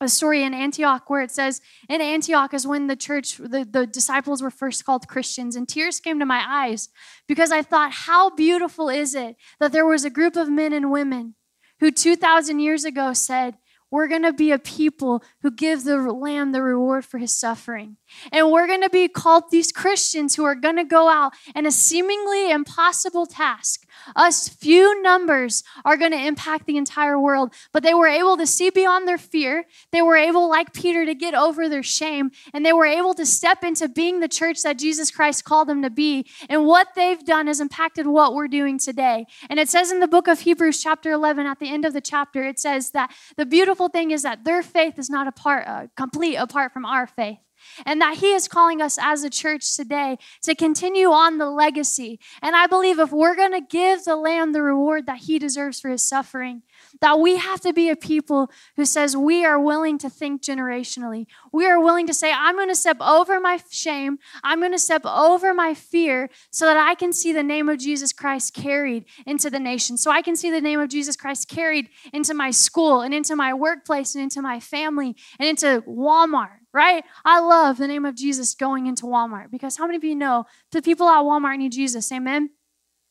a 0.00 0.08
story 0.08 0.42
in 0.42 0.54
Antioch 0.54 1.10
where 1.10 1.20
it 1.20 1.30
says, 1.30 1.60
in 1.88 2.00
Antioch 2.00 2.54
is 2.54 2.66
when 2.66 2.86
the 2.86 2.96
church, 2.96 3.36
the, 3.36 3.66
the 3.70 3.86
disciples 3.86 4.40
were 4.40 4.50
first 4.50 4.84
called 4.84 5.06
Christians, 5.08 5.56
and 5.56 5.68
tears 5.68 6.00
came 6.00 6.18
to 6.18 6.26
my 6.26 6.42
eyes 6.46 6.88
because 7.28 7.52
I 7.52 7.62
thought, 7.62 7.92
how 7.92 8.30
beautiful 8.30 8.88
is 8.88 9.14
it 9.14 9.36
that 9.58 9.72
there 9.72 9.86
was 9.86 10.04
a 10.04 10.10
group 10.10 10.36
of 10.36 10.48
men 10.48 10.72
and 10.72 10.90
women 10.90 11.34
who 11.80 11.90
2,000 11.90 12.60
years 12.60 12.84
ago 12.84 13.12
said, 13.12 13.58
we're 13.90 14.08
going 14.08 14.22
to 14.22 14.32
be 14.32 14.52
a 14.52 14.58
people 14.58 15.22
who 15.42 15.50
give 15.50 15.84
the 15.84 15.96
Lamb 15.96 16.52
the 16.52 16.62
reward 16.62 17.04
for 17.04 17.18
his 17.18 17.34
suffering. 17.34 17.96
And 18.32 18.50
we're 18.50 18.66
going 18.66 18.82
to 18.82 18.90
be 18.90 19.08
called 19.08 19.44
these 19.50 19.72
Christians 19.72 20.36
who 20.36 20.44
are 20.44 20.54
going 20.54 20.76
to 20.76 20.84
go 20.84 21.08
out 21.08 21.32
in 21.54 21.66
a 21.66 21.72
seemingly 21.72 22.50
impossible 22.50 23.26
task. 23.26 23.86
Us 24.16 24.48
few 24.48 25.00
numbers 25.02 25.62
are 25.84 25.96
going 25.96 26.12
to 26.12 26.26
impact 26.26 26.66
the 26.66 26.76
entire 26.76 27.18
world. 27.18 27.52
But 27.72 27.82
they 27.82 27.94
were 27.94 28.06
able 28.06 28.36
to 28.36 28.46
see 28.46 28.70
beyond 28.70 29.06
their 29.06 29.18
fear. 29.18 29.66
They 29.92 30.02
were 30.02 30.16
able, 30.16 30.48
like 30.48 30.72
Peter, 30.72 31.04
to 31.04 31.14
get 31.14 31.34
over 31.34 31.68
their 31.68 31.82
shame. 31.82 32.30
And 32.52 32.64
they 32.64 32.72
were 32.72 32.86
able 32.86 33.14
to 33.14 33.26
step 33.26 33.62
into 33.64 33.88
being 33.88 34.20
the 34.20 34.28
church 34.28 34.62
that 34.62 34.78
Jesus 34.78 35.10
Christ 35.10 35.44
called 35.44 35.68
them 35.68 35.82
to 35.82 35.90
be. 35.90 36.26
And 36.48 36.66
what 36.66 36.88
they've 36.94 37.24
done 37.24 37.46
has 37.46 37.60
impacted 37.60 38.06
what 38.06 38.34
we're 38.34 38.48
doing 38.48 38.78
today. 38.78 39.26
And 39.48 39.58
it 39.58 39.68
says 39.68 39.92
in 39.92 40.00
the 40.00 40.08
book 40.08 40.28
of 40.28 40.40
Hebrews, 40.40 40.82
chapter 40.82 41.10
11, 41.12 41.46
at 41.46 41.58
the 41.58 41.68
end 41.68 41.84
of 41.84 41.92
the 41.92 42.00
chapter, 42.00 42.44
it 42.44 42.58
says 42.58 42.90
that 42.92 43.12
the 43.36 43.46
beautiful 43.46 43.88
thing 43.88 44.10
is 44.10 44.22
that 44.22 44.44
their 44.44 44.62
faith 44.62 44.98
is 44.98 45.10
not 45.10 45.26
apart, 45.26 45.66
uh, 45.66 45.86
complete 45.96 46.36
apart 46.36 46.72
from 46.72 46.84
our 46.84 47.06
faith. 47.06 47.38
And 47.84 48.00
that 48.00 48.18
He 48.18 48.32
is 48.32 48.48
calling 48.48 48.80
us 48.80 48.98
as 49.00 49.24
a 49.24 49.30
church 49.30 49.76
today 49.76 50.18
to 50.42 50.54
continue 50.54 51.10
on 51.10 51.38
the 51.38 51.50
legacy. 51.50 52.20
And 52.42 52.56
I 52.56 52.66
believe 52.66 52.98
if 52.98 53.12
we're 53.12 53.36
going 53.36 53.52
to 53.52 53.60
give 53.60 54.04
the 54.04 54.16
Lamb 54.16 54.52
the 54.52 54.62
reward 54.62 55.06
that 55.06 55.18
He 55.18 55.38
deserves 55.38 55.80
for 55.80 55.90
His 55.90 56.06
suffering, 56.06 56.62
that 57.00 57.20
we 57.20 57.36
have 57.36 57.60
to 57.60 57.72
be 57.72 57.88
a 57.88 57.96
people 57.96 58.50
who 58.76 58.84
says 58.84 59.16
we 59.16 59.44
are 59.44 59.58
willing 59.58 59.98
to 59.98 60.10
think 60.10 60.42
generationally. 60.42 61.26
We 61.52 61.66
are 61.66 61.80
willing 61.80 62.06
to 62.06 62.14
say, 62.14 62.32
I'm 62.32 62.56
going 62.56 62.68
to 62.68 62.74
step 62.74 63.00
over 63.00 63.40
my 63.40 63.60
shame. 63.70 64.18
I'm 64.42 64.60
going 64.60 64.72
to 64.72 64.78
step 64.78 65.04
over 65.04 65.54
my 65.54 65.74
fear 65.74 66.30
so 66.50 66.66
that 66.66 66.76
I 66.76 66.94
can 66.94 67.12
see 67.12 67.32
the 67.32 67.42
name 67.42 67.68
of 67.68 67.78
Jesus 67.78 68.12
Christ 68.12 68.54
carried 68.54 69.04
into 69.26 69.50
the 69.50 69.60
nation. 69.60 69.96
So 69.96 70.10
I 70.10 70.22
can 70.22 70.36
see 70.36 70.50
the 70.50 70.60
name 70.60 70.80
of 70.80 70.88
Jesus 70.88 71.16
Christ 71.16 71.48
carried 71.48 71.88
into 72.12 72.34
my 72.34 72.50
school 72.50 73.00
and 73.00 73.14
into 73.14 73.36
my 73.36 73.54
workplace 73.54 74.14
and 74.14 74.22
into 74.22 74.42
my 74.42 74.60
family 74.60 75.16
and 75.38 75.48
into 75.48 75.82
Walmart 75.86 76.59
right? 76.72 77.04
I 77.24 77.40
love 77.40 77.78
the 77.78 77.88
name 77.88 78.04
of 78.04 78.14
Jesus 78.14 78.54
going 78.54 78.86
into 78.86 79.06
Walmart 79.06 79.50
because 79.50 79.76
how 79.76 79.86
many 79.86 79.96
of 79.96 80.04
you 80.04 80.14
know 80.14 80.46
the 80.70 80.82
people 80.82 81.08
at 81.08 81.22
Walmart 81.22 81.58
need 81.58 81.72
Jesus? 81.72 82.10
Amen? 82.12 82.50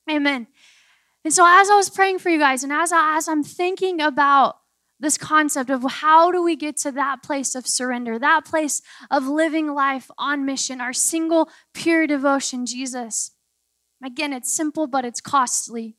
Amen. 0.09 0.47
And 1.23 1.33
so 1.33 1.45
as 1.45 1.69
I 1.69 1.75
was 1.75 1.89
praying 1.89 2.19
for 2.19 2.29
you 2.29 2.39
guys, 2.39 2.63
and 2.63 2.71
as, 2.71 2.91
I, 2.91 3.17
as 3.17 3.27
I'm 3.27 3.43
thinking 3.43 3.99
about 4.01 4.59
this 4.99 5.17
concept 5.17 5.69
of 5.69 5.83
how 5.83 6.31
do 6.31 6.43
we 6.43 6.55
get 6.55 6.75
to 6.77 6.91
that 6.91 7.23
place 7.23 7.55
of 7.55 7.65
surrender, 7.65 8.19
that 8.19 8.45
place 8.45 8.81
of 9.09 9.27
living 9.27 9.73
life 9.73 10.11
on 10.17 10.45
mission, 10.45 10.81
our 10.81 10.93
single 10.93 11.49
pure 11.73 12.05
devotion, 12.05 12.65
Jesus. 12.65 13.31
Again, 14.03 14.33
it's 14.33 14.51
simple, 14.51 14.87
but 14.87 15.05
it's 15.05 15.21
costly. 15.21 15.95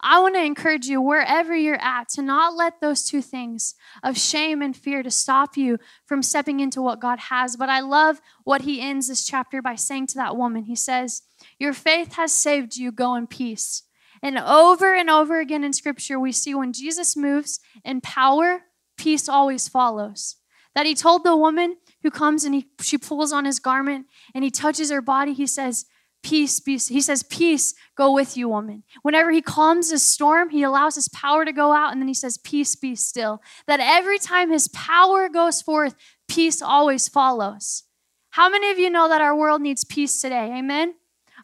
I 0.00 0.20
want 0.20 0.34
to 0.34 0.44
encourage 0.44 0.86
you 0.86 1.00
wherever 1.00 1.54
you're 1.54 1.82
at 1.82 2.08
to 2.10 2.22
not 2.22 2.54
let 2.54 2.80
those 2.80 3.04
two 3.04 3.22
things 3.22 3.74
of 4.02 4.18
shame 4.18 4.62
and 4.62 4.76
fear 4.76 5.02
to 5.02 5.10
stop 5.10 5.56
you 5.56 5.78
from 6.06 6.22
stepping 6.22 6.60
into 6.60 6.82
what 6.82 7.00
God 7.00 7.18
has. 7.18 7.56
But 7.56 7.68
I 7.68 7.80
love 7.80 8.20
what 8.44 8.62
he 8.62 8.80
ends 8.80 9.08
this 9.08 9.26
chapter 9.26 9.62
by 9.62 9.74
saying 9.74 10.08
to 10.08 10.14
that 10.16 10.36
woman. 10.36 10.64
He 10.64 10.76
says, 10.76 11.22
"Your 11.58 11.72
faith 11.72 12.14
has 12.14 12.32
saved 12.32 12.76
you. 12.76 12.92
Go 12.92 13.14
in 13.14 13.26
peace." 13.26 13.82
And 14.22 14.38
over 14.38 14.94
and 14.94 15.08
over 15.08 15.38
again 15.38 15.62
in 15.62 15.72
scripture, 15.72 16.18
we 16.18 16.32
see 16.32 16.54
when 16.54 16.72
Jesus 16.72 17.16
moves 17.16 17.60
in 17.84 18.00
power, 18.00 18.64
peace 18.96 19.28
always 19.28 19.68
follows. 19.68 20.36
That 20.74 20.86
he 20.86 20.94
told 20.94 21.24
the 21.24 21.36
woman 21.36 21.76
who 22.02 22.10
comes 22.10 22.44
and 22.44 22.54
he, 22.54 22.68
she 22.80 22.98
pulls 22.98 23.32
on 23.32 23.44
his 23.44 23.58
garment 23.58 24.06
and 24.34 24.44
he 24.44 24.50
touches 24.50 24.90
her 24.90 25.00
body, 25.00 25.32
he 25.32 25.46
says, 25.46 25.86
Peace 26.22 26.60
be, 26.60 26.78
he 26.78 27.00
says, 27.00 27.22
Peace 27.22 27.74
go 27.96 28.12
with 28.12 28.36
you, 28.36 28.48
woman. 28.48 28.82
Whenever 29.02 29.30
he 29.30 29.40
calms 29.40 29.92
a 29.92 29.98
storm, 29.98 30.50
he 30.50 30.62
allows 30.62 30.96
his 30.96 31.08
power 31.08 31.44
to 31.44 31.52
go 31.52 31.72
out, 31.72 31.92
and 31.92 32.00
then 32.00 32.08
he 32.08 32.14
says, 32.14 32.38
Peace 32.38 32.74
be 32.74 32.94
still. 32.96 33.40
That 33.66 33.80
every 33.80 34.18
time 34.18 34.50
his 34.50 34.68
power 34.68 35.28
goes 35.28 35.62
forth, 35.62 35.94
peace 36.28 36.60
always 36.60 37.08
follows. 37.08 37.84
How 38.30 38.48
many 38.48 38.70
of 38.70 38.78
you 38.78 38.90
know 38.90 39.08
that 39.08 39.20
our 39.20 39.36
world 39.36 39.62
needs 39.62 39.84
peace 39.84 40.20
today? 40.20 40.52
Amen? 40.56 40.94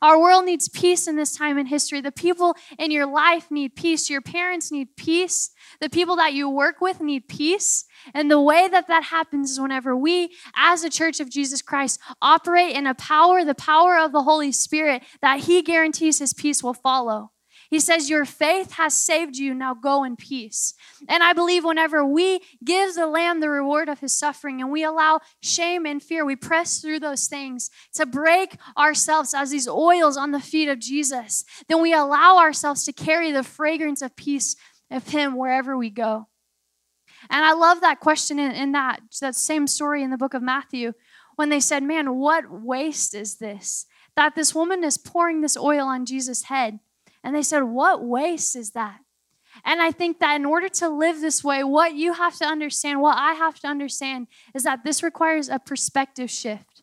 Our 0.04 0.20
world 0.20 0.44
needs 0.44 0.68
peace 0.68 1.08
in 1.08 1.16
this 1.16 1.34
time 1.34 1.56
in 1.56 1.64
history. 1.64 2.02
The 2.02 2.12
people 2.12 2.54
in 2.78 2.90
your 2.90 3.06
life 3.06 3.50
need 3.50 3.74
peace. 3.74 4.10
Your 4.10 4.20
parents 4.20 4.70
need 4.70 4.96
peace. 4.96 5.48
The 5.80 5.88
people 5.88 6.16
that 6.16 6.34
you 6.34 6.50
work 6.50 6.82
with 6.82 7.00
need 7.00 7.26
peace. 7.26 7.86
And 8.12 8.30
the 8.30 8.38
way 8.38 8.68
that 8.68 8.86
that 8.88 9.04
happens 9.04 9.52
is 9.52 9.58
whenever 9.58 9.96
we, 9.96 10.36
as 10.54 10.84
a 10.84 10.90
church 10.90 11.20
of 11.20 11.30
Jesus 11.30 11.62
Christ, 11.62 11.98
operate 12.20 12.76
in 12.76 12.86
a 12.86 12.94
power, 12.94 13.46
the 13.46 13.54
power 13.54 13.96
of 13.98 14.12
the 14.12 14.24
Holy 14.24 14.52
Spirit, 14.52 15.02
that 15.22 15.44
He 15.44 15.62
guarantees 15.62 16.18
His 16.18 16.34
peace 16.34 16.62
will 16.62 16.74
follow. 16.74 17.30
He 17.70 17.80
says, 17.80 18.10
Your 18.10 18.24
faith 18.24 18.72
has 18.72 18.94
saved 18.94 19.36
you. 19.36 19.54
Now 19.54 19.74
go 19.74 20.04
in 20.04 20.16
peace. 20.16 20.74
And 21.08 21.22
I 21.22 21.32
believe 21.32 21.64
whenever 21.64 22.04
we 22.04 22.40
give 22.64 22.94
the 22.94 23.06
Lamb 23.06 23.40
the 23.40 23.48
reward 23.48 23.88
of 23.88 24.00
his 24.00 24.16
suffering 24.16 24.60
and 24.60 24.70
we 24.70 24.84
allow 24.84 25.20
shame 25.42 25.86
and 25.86 26.02
fear, 26.02 26.24
we 26.24 26.36
press 26.36 26.80
through 26.80 27.00
those 27.00 27.26
things 27.26 27.70
to 27.94 28.06
break 28.06 28.56
ourselves 28.76 29.34
as 29.34 29.50
these 29.50 29.68
oils 29.68 30.16
on 30.16 30.30
the 30.30 30.40
feet 30.40 30.68
of 30.68 30.78
Jesus, 30.78 31.44
then 31.68 31.80
we 31.80 31.92
allow 31.92 32.38
ourselves 32.38 32.84
to 32.84 32.92
carry 32.92 33.32
the 33.32 33.42
fragrance 33.42 34.02
of 34.02 34.16
peace 34.16 34.56
of 34.90 35.08
him 35.08 35.36
wherever 35.36 35.76
we 35.76 35.90
go. 35.90 36.28
And 37.30 37.44
I 37.44 37.52
love 37.52 37.80
that 37.80 38.00
question 38.00 38.38
in, 38.38 38.52
in 38.52 38.72
that, 38.72 39.00
that 39.20 39.34
same 39.34 39.66
story 39.66 40.02
in 40.02 40.10
the 40.10 40.18
book 40.18 40.34
of 40.34 40.42
Matthew 40.42 40.92
when 41.36 41.48
they 41.48 41.60
said, 41.60 41.82
Man, 41.82 42.16
what 42.16 42.50
waste 42.50 43.14
is 43.14 43.36
this? 43.36 43.86
That 44.16 44.34
this 44.34 44.54
woman 44.54 44.84
is 44.84 44.98
pouring 44.98 45.40
this 45.40 45.56
oil 45.56 45.86
on 45.86 46.06
Jesus' 46.06 46.44
head. 46.44 46.78
And 47.24 47.34
they 47.34 47.42
said, 47.42 47.62
What 47.62 48.04
waste 48.04 48.54
is 48.54 48.70
that? 48.72 49.00
And 49.64 49.80
I 49.80 49.90
think 49.90 50.20
that 50.20 50.36
in 50.36 50.44
order 50.44 50.68
to 50.68 50.88
live 50.88 51.20
this 51.20 51.42
way, 51.42 51.64
what 51.64 51.94
you 51.94 52.12
have 52.12 52.36
to 52.36 52.44
understand, 52.44 53.00
what 53.00 53.16
I 53.16 53.32
have 53.32 53.58
to 53.60 53.68
understand, 53.68 54.26
is 54.54 54.64
that 54.64 54.84
this 54.84 55.02
requires 55.02 55.48
a 55.48 55.58
perspective 55.58 56.30
shift. 56.30 56.82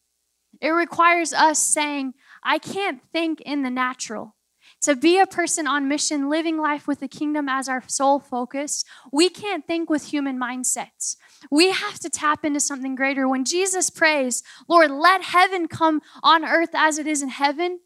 It 0.62 0.69
requires 0.69 1.34
us 1.34 1.60
saying, 1.60 2.13
I 2.43 2.58
can't 2.58 3.01
think 3.12 3.41
in 3.41 3.63
the 3.63 3.69
natural. 3.69 4.36
To 4.84 4.95
be 4.95 5.19
a 5.19 5.27
person 5.27 5.67
on 5.67 5.88
mission, 5.88 6.27
living 6.27 6.58
life 6.58 6.88
with 6.88 7.01
the 7.01 7.08
kingdom 7.08 7.47
as 7.47 7.69
our 7.69 7.84
sole 7.88 8.19
focus, 8.19 8.84
we 9.12 9.30
can't 9.30 9.67
think 9.67 9.89
with 9.89 10.06
human 10.06 10.39
mindsets. 10.39 11.17
We 11.51 11.71
have 11.71 11.99
to 11.99 12.10
tap 12.10 12.43
into 12.43 12.60
something 12.60 12.95
greater. 12.95 13.27
When 13.27 13.45
Jesus 13.45 13.91
prays, 13.91 14.41
Lord, 14.67 14.89
let 14.89 15.21
heaven 15.21 15.67
come 15.67 16.01
on 16.23 16.45
earth 16.45 16.71
as 16.73 16.97
it 16.97 17.06
is 17.06 17.21
in 17.21 17.30
heaven, 17.30 17.80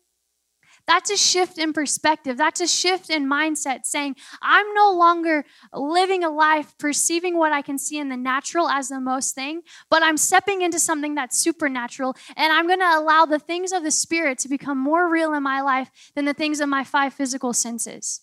that's 0.87 1.09
a 1.09 1.17
shift 1.17 1.57
in 1.57 1.73
perspective. 1.73 2.37
That's 2.37 2.61
a 2.61 2.67
shift 2.67 3.09
in 3.09 3.27
mindset 3.27 3.85
saying, 3.85 4.15
I'm 4.41 4.73
no 4.73 4.91
longer 4.91 5.45
living 5.73 6.23
a 6.23 6.29
life 6.29 6.77
perceiving 6.77 7.37
what 7.37 7.51
I 7.51 7.61
can 7.61 7.77
see 7.77 7.97
in 7.97 8.09
the 8.09 8.17
natural 8.17 8.69
as 8.69 8.89
the 8.89 8.99
most 8.99 9.35
thing, 9.35 9.61
but 9.89 10.03
I'm 10.03 10.17
stepping 10.17 10.61
into 10.61 10.79
something 10.79 11.15
that's 11.15 11.37
supernatural. 11.37 12.15
And 12.37 12.53
I'm 12.53 12.67
going 12.67 12.79
to 12.79 12.97
allow 12.97 13.25
the 13.25 13.39
things 13.39 13.71
of 13.71 13.83
the 13.83 13.91
Spirit 13.91 14.37
to 14.39 14.49
become 14.49 14.77
more 14.77 15.09
real 15.09 15.33
in 15.33 15.43
my 15.43 15.61
life 15.61 15.89
than 16.15 16.25
the 16.25 16.33
things 16.33 16.59
of 16.59 16.69
my 16.69 16.83
five 16.83 17.13
physical 17.13 17.53
senses. 17.53 18.21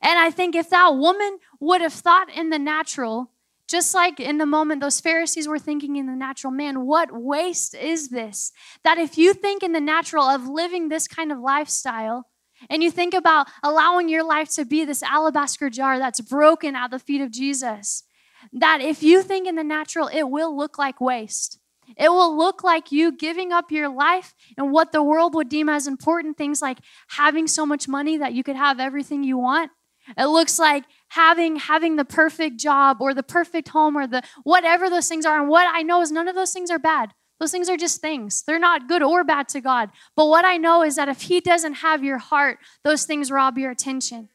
And 0.00 0.18
I 0.18 0.30
think 0.30 0.54
if 0.54 0.70
that 0.70 0.94
woman 0.94 1.38
would 1.60 1.80
have 1.80 1.92
thought 1.92 2.30
in 2.30 2.50
the 2.50 2.58
natural, 2.58 3.31
just 3.72 3.94
like 3.94 4.20
in 4.20 4.36
the 4.36 4.46
moment, 4.46 4.82
those 4.82 5.00
Pharisees 5.00 5.48
were 5.48 5.58
thinking 5.58 5.96
in 5.96 6.06
the 6.06 6.14
natural, 6.14 6.52
man, 6.52 6.84
what 6.84 7.08
waste 7.10 7.74
is 7.74 8.10
this? 8.10 8.52
That 8.84 8.98
if 8.98 9.16
you 9.16 9.32
think 9.32 9.62
in 9.62 9.72
the 9.72 9.80
natural 9.80 10.24
of 10.24 10.46
living 10.46 10.88
this 10.88 11.08
kind 11.08 11.32
of 11.32 11.38
lifestyle, 11.38 12.26
and 12.68 12.82
you 12.82 12.90
think 12.90 13.14
about 13.14 13.48
allowing 13.62 14.10
your 14.10 14.24
life 14.24 14.50
to 14.50 14.66
be 14.66 14.84
this 14.84 15.02
alabaster 15.02 15.70
jar 15.70 15.98
that's 15.98 16.20
broken 16.20 16.76
at 16.76 16.90
the 16.90 16.98
feet 16.98 17.22
of 17.22 17.32
Jesus, 17.32 18.04
that 18.52 18.80
if 18.82 19.02
you 19.02 19.22
think 19.22 19.48
in 19.48 19.56
the 19.56 19.64
natural, 19.64 20.06
it 20.06 20.24
will 20.24 20.54
look 20.56 20.78
like 20.78 21.00
waste. 21.00 21.58
It 21.96 22.10
will 22.10 22.36
look 22.36 22.62
like 22.62 22.92
you 22.92 23.16
giving 23.16 23.52
up 23.52 23.72
your 23.72 23.88
life 23.88 24.34
and 24.56 24.70
what 24.70 24.92
the 24.92 25.02
world 25.02 25.34
would 25.34 25.48
deem 25.48 25.68
as 25.68 25.86
important 25.86 26.36
things 26.36 26.62
like 26.62 26.78
having 27.08 27.46
so 27.46 27.66
much 27.66 27.88
money 27.88 28.18
that 28.18 28.34
you 28.34 28.44
could 28.44 28.56
have 28.56 28.78
everything 28.78 29.24
you 29.24 29.38
want. 29.38 29.70
It 30.16 30.26
looks 30.26 30.58
like 30.58 30.84
having 31.08 31.56
having 31.56 31.96
the 31.96 32.04
perfect 32.04 32.58
job 32.58 32.98
or 33.00 33.14
the 33.14 33.22
perfect 33.22 33.68
home 33.68 33.96
or 33.96 34.06
the 34.06 34.22
whatever 34.42 34.90
those 34.90 35.08
things 35.08 35.24
are. 35.24 35.38
And 35.38 35.48
what 35.48 35.66
I 35.72 35.82
know 35.82 36.00
is 36.00 36.10
none 36.10 36.28
of 36.28 36.34
those 36.34 36.52
things 36.52 36.70
are 36.70 36.78
bad. 36.78 37.12
Those 37.38 37.50
things 37.50 37.68
are 37.68 37.76
just 37.76 38.00
things. 38.00 38.44
They're 38.46 38.58
not 38.58 38.88
good 38.88 39.02
or 39.02 39.24
bad 39.24 39.48
to 39.48 39.60
God. 39.60 39.90
But 40.14 40.26
what 40.26 40.44
I 40.44 40.58
know 40.58 40.82
is 40.82 40.96
that 40.96 41.08
if 41.08 41.22
He 41.22 41.40
doesn't 41.40 41.74
have 41.74 42.04
your 42.04 42.18
heart, 42.18 42.58
those 42.84 43.04
things 43.04 43.30
rob 43.30 43.58
your 43.58 43.70
attention. 43.70 44.28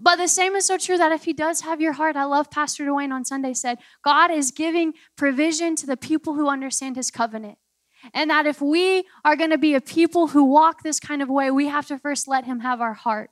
But 0.00 0.16
the 0.16 0.28
same 0.28 0.54
is 0.54 0.64
so 0.64 0.78
true 0.78 0.98
that 0.98 1.12
if 1.12 1.24
He 1.24 1.32
does 1.32 1.62
have 1.62 1.80
your 1.80 1.94
heart, 1.94 2.16
I 2.16 2.24
love 2.24 2.50
Pastor 2.50 2.84
Dwayne 2.84 3.12
on 3.12 3.24
Sunday 3.24 3.54
said, 3.54 3.78
God 4.04 4.30
is 4.30 4.50
giving 4.50 4.94
provision 5.16 5.76
to 5.76 5.86
the 5.86 5.96
people 5.96 6.34
who 6.34 6.48
understand 6.48 6.96
His 6.96 7.10
covenant. 7.10 7.58
And 8.12 8.30
that 8.30 8.46
if 8.46 8.60
we 8.60 9.04
are 9.24 9.34
going 9.34 9.50
to 9.50 9.58
be 9.58 9.74
a 9.74 9.80
people 9.80 10.28
who 10.28 10.44
walk 10.44 10.82
this 10.82 11.00
kind 11.00 11.22
of 11.22 11.28
way, 11.28 11.50
we 11.50 11.68
have 11.68 11.86
to 11.88 11.98
first 11.98 12.28
let 12.28 12.44
Him 12.44 12.60
have 12.60 12.80
our 12.80 12.94
heart. 12.94 13.30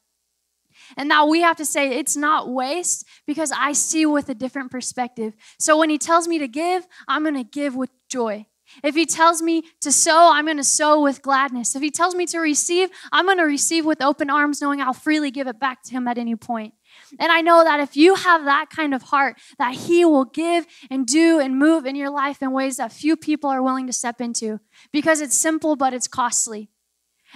And 0.96 1.08
now 1.08 1.26
we 1.26 1.40
have 1.40 1.56
to 1.56 1.64
say 1.64 1.98
it's 1.98 2.16
not 2.16 2.48
waste 2.48 3.06
because 3.26 3.52
I 3.52 3.72
see 3.72 4.06
with 4.06 4.28
a 4.28 4.34
different 4.34 4.70
perspective. 4.70 5.34
So 5.58 5.78
when 5.78 5.90
he 5.90 5.98
tells 5.98 6.28
me 6.28 6.38
to 6.38 6.48
give, 6.48 6.86
I'm 7.08 7.22
going 7.22 7.34
to 7.34 7.44
give 7.44 7.74
with 7.74 7.90
joy. 8.08 8.46
If 8.82 8.94
he 8.94 9.06
tells 9.06 9.42
me 9.42 9.64
to 9.80 9.92
sow, 9.92 10.30
I'm 10.32 10.46
going 10.46 10.56
to 10.56 10.64
sow 10.64 11.00
with 11.00 11.22
gladness. 11.22 11.76
If 11.76 11.82
he 11.82 11.90
tells 11.90 12.14
me 12.14 12.26
to 12.26 12.38
receive, 12.38 12.88
I'm 13.10 13.26
going 13.26 13.38
to 13.38 13.44
receive 13.44 13.84
with 13.84 14.02
open 14.02 14.30
arms, 14.30 14.60
knowing 14.60 14.80
I'll 14.80 14.94
freely 14.94 15.30
give 15.30 15.46
it 15.46 15.60
back 15.60 15.82
to 15.84 15.92
him 15.92 16.08
at 16.08 16.18
any 16.18 16.36
point. 16.36 16.74
And 17.18 17.32
I 17.32 17.40
know 17.40 17.64
that 17.64 17.80
if 17.80 17.96
you 17.96 18.14
have 18.14 18.44
that 18.44 18.70
kind 18.70 18.94
of 18.94 19.02
heart, 19.02 19.38
that 19.58 19.74
he 19.74 20.04
will 20.04 20.24
give 20.24 20.66
and 20.90 21.06
do 21.06 21.40
and 21.40 21.58
move 21.58 21.86
in 21.86 21.96
your 21.96 22.10
life 22.10 22.42
in 22.42 22.52
ways 22.52 22.76
that 22.76 22.92
few 22.92 23.16
people 23.16 23.50
are 23.50 23.62
willing 23.62 23.86
to 23.86 23.92
step 23.92 24.20
into 24.20 24.60
because 24.92 25.20
it's 25.20 25.36
simple, 25.36 25.76
but 25.76 25.94
it's 25.94 26.08
costly. 26.08 26.70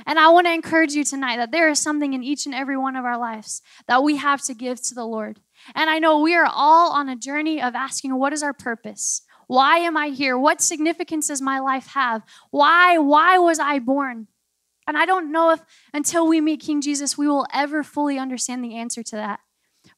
And 0.04 0.18
I 0.18 0.28
want 0.28 0.46
to 0.46 0.52
encourage 0.52 0.92
you 0.92 1.04
tonight 1.04 1.36
that 1.36 1.52
there 1.52 1.68
is 1.68 1.78
something 1.78 2.12
in 2.12 2.22
each 2.22 2.44
and 2.44 2.54
every 2.54 2.76
one 2.76 2.96
of 2.96 3.04
our 3.04 3.18
lives 3.18 3.62
that 3.88 4.02
we 4.02 4.16
have 4.16 4.42
to 4.42 4.54
give 4.54 4.82
to 4.82 4.94
the 4.94 5.06
Lord. 5.06 5.40
And 5.74 5.88
I 5.88 5.98
know 5.98 6.20
we 6.20 6.34
are 6.34 6.48
all 6.50 6.92
on 6.92 7.08
a 7.08 7.16
journey 7.16 7.62
of 7.62 7.74
asking, 7.74 8.18
what 8.18 8.32
is 8.32 8.42
our 8.42 8.52
purpose? 8.52 9.22
Why 9.46 9.78
am 9.78 9.96
I 9.96 10.08
here? 10.08 10.36
What 10.36 10.60
significance 10.60 11.28
does 11.28 11.40
my 11.40 11.60
life 11.60 11.86
have? 11.88 12.22
Why, 12.50 12.98
why 12.98 13.38
was 13.38 13.58
I 13.58 13.78
born? 13.78 14.26
And 14.86 14.96
I 14.96 15.06
don't 15.06 15.32
know 15.32 15.50
if 15.50 15.60
until 15.92 16.26
we 16.26 16.40
meet 16.40 16.60
King 16.60 16.80
Jesus, 16.80 17.16
we 17.16 17.26
will 17.26 17.46
ever 17.52 17.82
fully 17.82 18.18
understand 18.18 18.62
the 18.62 18.74
answer 18.74 19.02
to 19.02 19.16
that. 19.16 19.40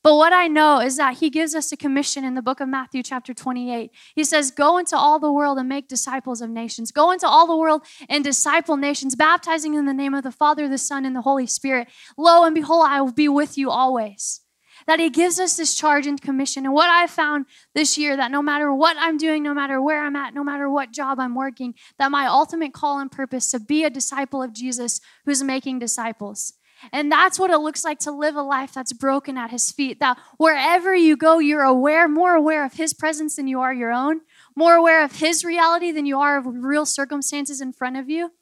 But 0.02 0.14
what 0.14 0.32
I 0.32 0.46
know 0.46 0.80
is 0.80 0.96
that 0.96 1.18
he 1.18 1.28
gives 1.28 1.54
us 1.54 1.72
a 1.72 1.76
commission 1.76 2.24
in 2.24 2.34
the 2.34 2.42
book 2.42 2.60
of 2.60 2.68
Matthew, 2.68 3.02
chapter 3.02 3.34
28. 3.34 3.90
He 4.14 4.22
says, 4.24 4.52
Go 4.52 4.78
into 4.78 4.96
all 4.96 5.18
the 5.18 5.32
world 5.32 5.58
and 5.58 5.68
make 5.68 5.88
disciples 5.88 6.40
of 6.40 6.50
nations. 6.50 6.92
Go 6.92 7.10
into 7.10 7.26
all 7.26 7.48
the 7.48 7.56
world 7.56 7.82
and 8.08 8.22
disciple 8.22 8.76
nations, 8.76 9.16
baptizing 9.16 9.74
in 9.74 9.86
the 9.86 9.92
name 9.94 10.14
of 10.14 10.22
the 10.22 10.30
Father, 10.30 10.68
the 10.68 10.78
Son, 10.78 11.04
and 11.04 11.16
the 11.16 11.22
Holy 11.22 11.46
Spirit. 11.46 11.88
Lo 12.16 12.44
and 12.44 12.54
behold, 12.54 12.86
I 12.88 13.00
will 13.00 13.12
be 13.12 13.28
with 13.28 13.58
you 13.58 13.70
always. 13.70 14.40
That 14.86 15.00
he 15.00 15.10
gives 15.10 15.40
us 15.40 15.56
this 15.56 15.74
charge 15.74 16.06
and 16.06 16.20
commission. 16.20 16.64
And 16.64 16.72
what 16.72 16.88
I've 16.88 17.10
found 17.10 17.46
this 17.74 17.98
year, 17.98 18.16
that 18.16 18.30
no 18.30 18.40
matter 18.40 18.72
what 18.72 18.96
I'm 18.98 19.18
doing, 19.18 19.42
no 19.42 19.52
matter 19.52 19.82
where 19.82 20.04
I'm 20.04 20.14
at, 20.14 20.32
no 20.32 20.44
matter 20.44 20.70
what 20.70 20.92
job 20.92 21.18
I'm 21.18 21.34
working, 21.34 21.74
that 21.98 22.12
my 22.12 22.26
ultimate 22.26 22.72
call 22.72 23.00
and 23.00 23.10
purpose 23.10 23.50
to 23.50 23.58
be 23.58 23.82
a 23.82 23.90
disciple 23.90 24.42
of 24.42 24.52
Jesus 24.52 25.00
who's 25.26 25.42
making 25.42 25.80
disciples. 25.80 26.54
And 26.92 27.10
that's 27.10 27.38
what 27.38 27.50
it 27.50 27.58
looks 27.58 27.84
like 27.84 27.98
to 28.00 28.12
live 28.12 28.36
a 28.36 28.42
life 28.42 28.72
that's 28.72 28.92
broken 28.92 29.36
at 29.36 29.50
his 29.50 29.72
feet. 29.72 30.00
That 30.00 30.18
wherever 30.36 30.94
you 30.94 31.16
go, 31.16 31.38
you're 31.38 31.62
aware, 31.62 32.08
more 32.08 32.34
aware 32.34 32.64
of 32.64 32.74
his 32.74 32.94
presence 32.94 33.36
than 33.36 33.48
you 33.48 33.60
are 33.60 33.74
your 33.74 33.92
own, 33.92 34.20
more 34.54 34.74
aware 34.74 35.02
of 35.04 35.16
his 35.16 35.44
reality 35.44 35.90
than 35.90 36.06
you 36.06 36.18
are 36.18 36.38
of 36.38 36.46
real 36.46 36.86
circumstances 36.86 37.60
in 37.60 37.72
front 37.72 37.96
of 37.96 38.08
you. 38.08 38.32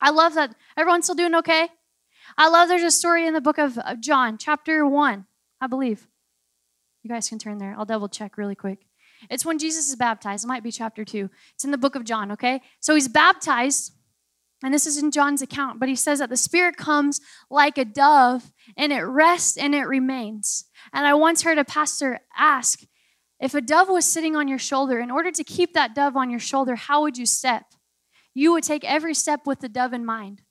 I 0.00 0.10
love 0.10 0.34
that. 0.34 0.54
Everyone's 0.76 1.06
still 1.06 1.14
doing 1.14 1.34
okay? 1.36 1.68
I 2.36 2.48
love 2.48 2.68
there's 2.68 2.82
a 2.82 2.90
story 2.90 3.26
in 3.26 3.34
the 3.34 3.40
book 3.40 3.58
of 3.58 3.78
John, 4.00 4.38
chapter 4.38 4.86
1, 4.86 5.26
I 5.60 5.66
believe. 5.66 6.06
You 7.02 7.10
guys 7.10 7.28
can 7.28 7.38
turn 7.38 7.58
there. 7.58 7.74
I'll 7.78 7.84
double 7.84 8.08
check 8.08 8.36
really 8.36 8.54
quick. 8.54 8.86
It's 9.30 9.44
when 9.44 9.58
Jesus 9.58 9.88
is 9.88 9.96
baptized. 9.96 10.44
It 10.44 10.48
might 10.48 10.62
be 10.62 10.70
chapter 10.70 11.04
2. 11.04 11.30
It's 11.54 11.64
in 11.64 11.70
the 11.70 11.78
book 11.78 11.94
of 11.94 12.04
John, 12.04 12.32
okay? 12.32 12.60
So 12.80 12.94
he's 12.94 13.08
baptized 13.08 13.92
and 14.62 14.74
this 14.74 14.86
is 14.86 14.98
in 14.98 15.10
John's 15.10 15.42
account, 15.42 15.78
but 15.78 15.88
he 15.88 15.94
says 15.94 16.18
that 16.18 16.30
the 16.30 16.36
Spirit 16.36 16.76
comes 16.76 17.20
like 17.50 17.78
a 17.78 17.84
dove 17.84 18.52
and 18.76 18.92
it 18.92 19.02
rests 19.02 19.56
and 19.56 19.74
it 19.74 19.84
remains. 19.84 20.64
And 20.92 21.06
I 21.06 21.14
once 21.14 21.42
heard 21.42 21.58
a 21.58 21.64
pastor 21.64 22.20
ask 22.36 22.80
if 23.40 23.54
a 23.54 23.60
dove 23.60 23.88
was 23.88 24.04
sitting 24.04 24.34
on 24.34 24.48
your 24.48 24.58
shoulder, 24.58 24.98
in 24.98 25.12
order 25.12 25.30
to 25.30 25.44
keep 25.44 25.74
that 25.74 25.94
dove 25.94 26.16
on 26.16 26.28
your 26.28 26.40
shoulder, 26.40 26.74
how 26.74 27.02
would 27.02 27.16
you 27.16 27.26
step? 27.26 27.66
You 28.34 28.52
would 28.52 28.64
take 28.64 28.84
every 28.84 29.14
step 29.14 29.46
with 29.46 29.60
the 29.60 29.68
dove 29.68 29.92
in 29.92 30.04
mind. 30.04 30.42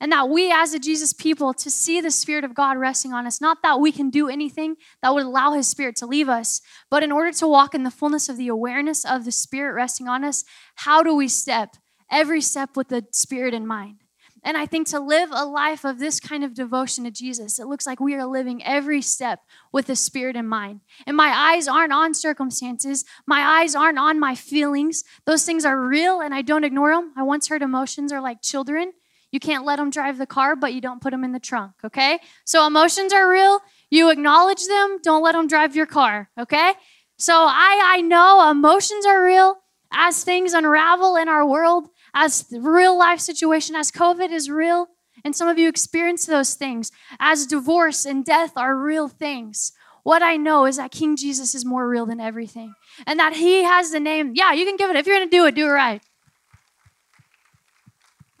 And 0.00 0.12
that 0.12 0.28
we, 0.28 0.52
as 0.52 0.74
a 0.74 0.78
Jesus 0.78 1.12
people, 1.12 1.54
to 1.54 1.70
see 1.70 2.00
the 2.00 2.10
Spirit 2.10 2.44
of 2.44 2.54
God 2.54 2.76
resting 2.76 3.12
on 3.12 3.26
us, 3.26 3.40
not 3.40 3.58
that 3.62 3.80
we 3.80 3.90
can 3.90 4.10
do 4.10 4.28
anything 4.28 4.76
that 5.02 5.14
would 5.14 5.24
allow 5.24 5.52
His 5.52 5.66
Spirit 5.66 5.96
to 5.96 6.06
leave 6.06 6.28
us, 6.28 6.60
but 6.90 7.02
in 7.02 7.10
order 7.10 7.32
to 7.32 7.48
walk 7.48 7.74
in 7.74 7.82
the 7.82 7.90
fullness 7.90 8.28
of 8.28 8.36
the 8.36 8.48
awareness 8.48 9.04
of 9.04 9.24
the 9.24 9.32
Spirit 9.32 9.72
resting 9.72 10.06
on 10.06 10.22
us, 10.22 10.44
how 10.76 11.02
do 11.02 11.14
we 11.14 11.28
step? 11.28 11.76
Every 12.10 12.40
step 12.40 12.76
with 12.76 12.88
the 12.88 13.04
Spirit 13.12 13.54
in 13.54 13.66
mind. 13.66 14.02
And 14.46 14.56
I 14.56 14.64
think 14.64 14.86
to 14.88 15.00
live 15.00 15.30
a 15.32 15.44
life 15.44 15.84
of 15.84 15.98
this 15.98 16.20
kind 16.20 16.44
of 16.44 16.54
devotion 16.54 17.02
to 17.02 17.10
Jesus, 17.10 17.58
it 17.58 17.66
looks 17.66 17.84
like 17.84 17.98
we 17.98 18.14
are 18.14 18.24
living 18.24 18.62
every 18.64 19.02
step 19.02 19.40
with 19.72 19.86
the 19.86 19.96
Spirit 19.96 20.36
in 20.36 20.46
mind. 20.46 20.82
And 21.04 21.16
my 21.16 21.28
eyes 21.28 21.66
aren't 21.66 21.92
on 21.92 22.14
circumstances, 22.14 23.04
my 23.26 23.40
eyes 23.40 23.74
aren't 23.74 23.98
on 23.98 24.20
my 24.20 24.36
feelings. 24.36 25.02
Those 25.24 25.44
things 25.44 25.64
are 25.64 25.80
real 25.80 26.20
and 26.20 26.32
I 26.32 26.42
don't 26.42 26.62
ignore 26.62 26.94
them. 26.94 27.12
I 27.16 27.24
once 27.24 27.48
heard 27.48 27.60
emotions 27.60 28.12
are 28.12 28.20
like 28.20 28.40
children. 28.40 28.92
You 29.32 29.40
can't 29.40 29.64
let 29.64 29.76
them 29.76 29.90
drive 29.90 30.16
the 30.16 30.26
car, 30.26 30.54
but 30.54 30.72
you 30.72 30.80
don't 30.80 31.02
put 31.02 31.10
them 31.10 31.24
in 31.24 31.32
the 31.32 31.40
trunk, 31.40 31.72
okay? 31.84 32.20
So 32.44 32.68
emotions 32.68 33.12
are 33.12 33.28
real. 33.28 33.58
You 33.90 34.10
acknowledge 34.10 34.64
them, 34.66 34.98
don't 35.02 35.24
let 35.24 35.32
them 35.32 35.48
drive 35.48 35.74
your 35.74 35.86
car, 35.86 36.30
okay? 36.38 36.74
So 37.18 37.34
I, 37.34 37.96
I 37.96 38.00
know 38.02 38.48
emotions 38.48 39.04
are 39.06 39.24
real 39.24 39.56
as 39.92 40.22
things 40.22 40.52
unravel 40.52 41.16
in 41.16 41.28
our 41.28 41.46
world 41.46 41.88
as 42.16 42.44
the 42.44 42.60
real 42.60 42.98
life 42.98 43.20
situation, 43.20 43.76
as 43.76 43.92
COVID 43.92 44.32
is 44.32 44.48
real, 44.48 44.88
and 45.22 45.36
some 45.36 45.48
of 45.48 45.58
you 45.58 45.68
experience 45.68 46.24
those 46.24 46.54
things, 46.54 46.90
as 47.20 47.46
divorce 47.46 48.06
and 48.06 48.24
death 48.24 48.52
are 48.56 48.74
real 48.74 49.06
things. 49.06 49.72
What 50.02 50.22
I 50.22 50.36
know 50.36 50.64
is 50.64 50.78
that 50.78 50.92
King 50.92 51.16
Jesus 51.16 51.54
is 51.54 51.64
more 51.64 51.86
real 51.86 52.06
than 52.06 52.18
everything, 52.18 52.74
and 53.06 53.20
that 53.20 53.34
He 53.34 53.64
has 53.64 53.90
the 53.90 54.00
name. 54.00 54.32
Yeah, 54.34 54.52
you 54.52 54.64
can 54.64 54.76
give 54.76 54.88
it. 54.88 54.96
If 54.96 55.06
you're 55.06 55.16
going 55.16 55.28
to 55.28 55.36
do 55.36 55.44
it, 55.44 55.54
do 55.54 55.66
it 55.66 55.70
right. 55.70 56.00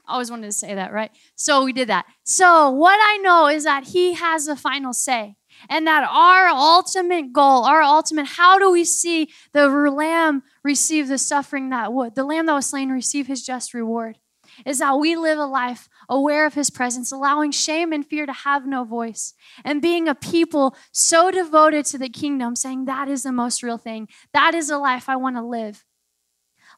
I 0.08 0.12
always 0.12 0.30
wanted 0.30 0.46
to 0.46 0.52
say 0.52 0.74
that, 0.74 0.92
right? 0.92 1.10
So 1.34 1.64
we 1.64 1.72
did 1.74 1.88
that. 1.88 2.06
So, 2.24 2.70
what 2.70 2.98
I 3.02 3.18
know 3.18 3.46
is 3.46 3.64
that 3.64 3.88
He 3.88 4.14
has 4.14 4.46
the 4.46 4.56
final 4.56 4.94
say 4.94 5.36
and 5.68 5.86
that 5.86 6.06
our 6.10 6.48
ultimate 6.48 7.32
goal, 7.32 7.64
our 7.64 7.82
ultimate, 7.82 8.26
how 8.26 8.58
do 8.58 8.70
we 8.70 8.84
see 8.84 9.30
the 9.52 9.68
lamb 9.68 10.42
receive 10.62 11.08
the 11.08 11.18
suffering 11.18 11.70
that 11.70 11.92
would, 11.92 12.14
the 12.14 12.24
lamb 12.24 12.46
that 12.46 12.54
was 12.54 12.66
slain 12.66 12.90
receive 12.90 13.26
his 13.26 13.44
just 13.44 13.74
reward? 13.74 14.18
Is 14.64 14.78
that 14.78 14.98
we 14.98 15.16
live 15.16 15.38
a 15.38 15.44
life 15.44 15.88
aware 16.08 16.46
of 16.46 16.54
his 16.54 16.70
presence, 16.70 17.12
allowing 17.12 17.50
shame 17.50 17.92
and 17.92 18.06
fear 18.06 18.26
to 18.26 18.32
have 18.32 18.66
no 18.66 18.84
voice, 18.84 19.34
and 19.64 19.82
being 19.82 20.08
a 20.08 20.14
people 20.14 20.76
so 20.92 21.30
devoted 21.30 21.84
to 21.86 21.98
the 21.98 22.08
kingdom, 22.08 22.56
saying 22.56 22.84
that 22.84 23.08
is 23.08 23.22
the 23.22 23.32
most 23.32 23.62
real 23.62 23.76
thing. 23.76 24.08
That 24.32 24.54
is 24.54 24.70
a 24.70 24.78
life 24.78 25.08
I 25.08 25.16
want 25.16 25.36
to 25.36 25.42
live. 25.42 25.84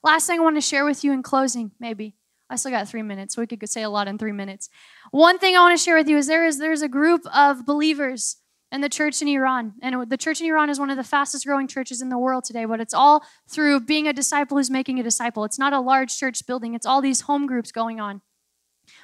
Last 0.02 0.26
thing 0.26 0.40
I 0.40 0.42
want 0.42 0.56
to 0.56 0.60
share 0.60 0.84
with 0.84 1.04
you 1.04 1.12
in 1.12 1.22
closing, 1.22 1.72
maybe. 1.78 2.16
I 2.50 2.56
still 2.56 2.70
got 2.70 2.88
three 2.88 3.02
minutes, 3.02 3.34
so 3.34 3.42
we 3.42 3.46
could 3.46 3.68
say 3.68 3.82
a 3.82 3.90
lot 3.90 4.08
in 4.08 4.16
three 4.16 4.32
minutes. 4.32 4.70
One 5.10 5.38
thing 5.38 5.54
I 5.54 5.60
want 5.60 5.78
to 5.78 5.84
share 5.84 5.96
with 5.96 6.08
you 6.08 6.16
is 6.16 6.26
there 6.26 6.46
is 6.46 6.58
there's 6.58 6.82
a 6.82 6.88
group 6.88 7.22
of 7.34 7.66
believers 7.66 8.36
and 8.70 8.84
the 8.84 8.88
church 8.88 9.22
in 9.22 9.28
Iran. 9.28 9.74
And 9.82 10.10
the 10.10 10.16
church 10.16 10.40
in 10.40 10.46
Iran 10.46 10.70
is 10.70 10.78
one 10.78 10.90
of 10.90 10.96
the 10.96 11.04
fastest 11.04 11.46
growing 11.46 11.68
churches 11.68 12.02
in 12.02 12.08
the 12.08 12.18
world 12.18 12.44
today, 12.44 12.64
but 12.64 12.80
it's 12.80 12.94
all 12.94 13.24
through 13.48 13.80
being 13.80 14.06
a 14.06 14.12
disciple 14.12 14.56
who's 14.56 14.70
making 14.70 14.98
a 14.98 15.02
disciple. 15.02 15.44
It's 15.44 15.58
not 15.58 15.72
a 15.72 15.80
large 15.80 16.16
church 16.16 16.46
building, 16.46 16.74
it's 16.74 16.86
all 16.86 17.00
these 17.00 17.22
home 17.22 17.46
groups 17.46 17.72
going 17.72 18.00
on. 18.00 18.20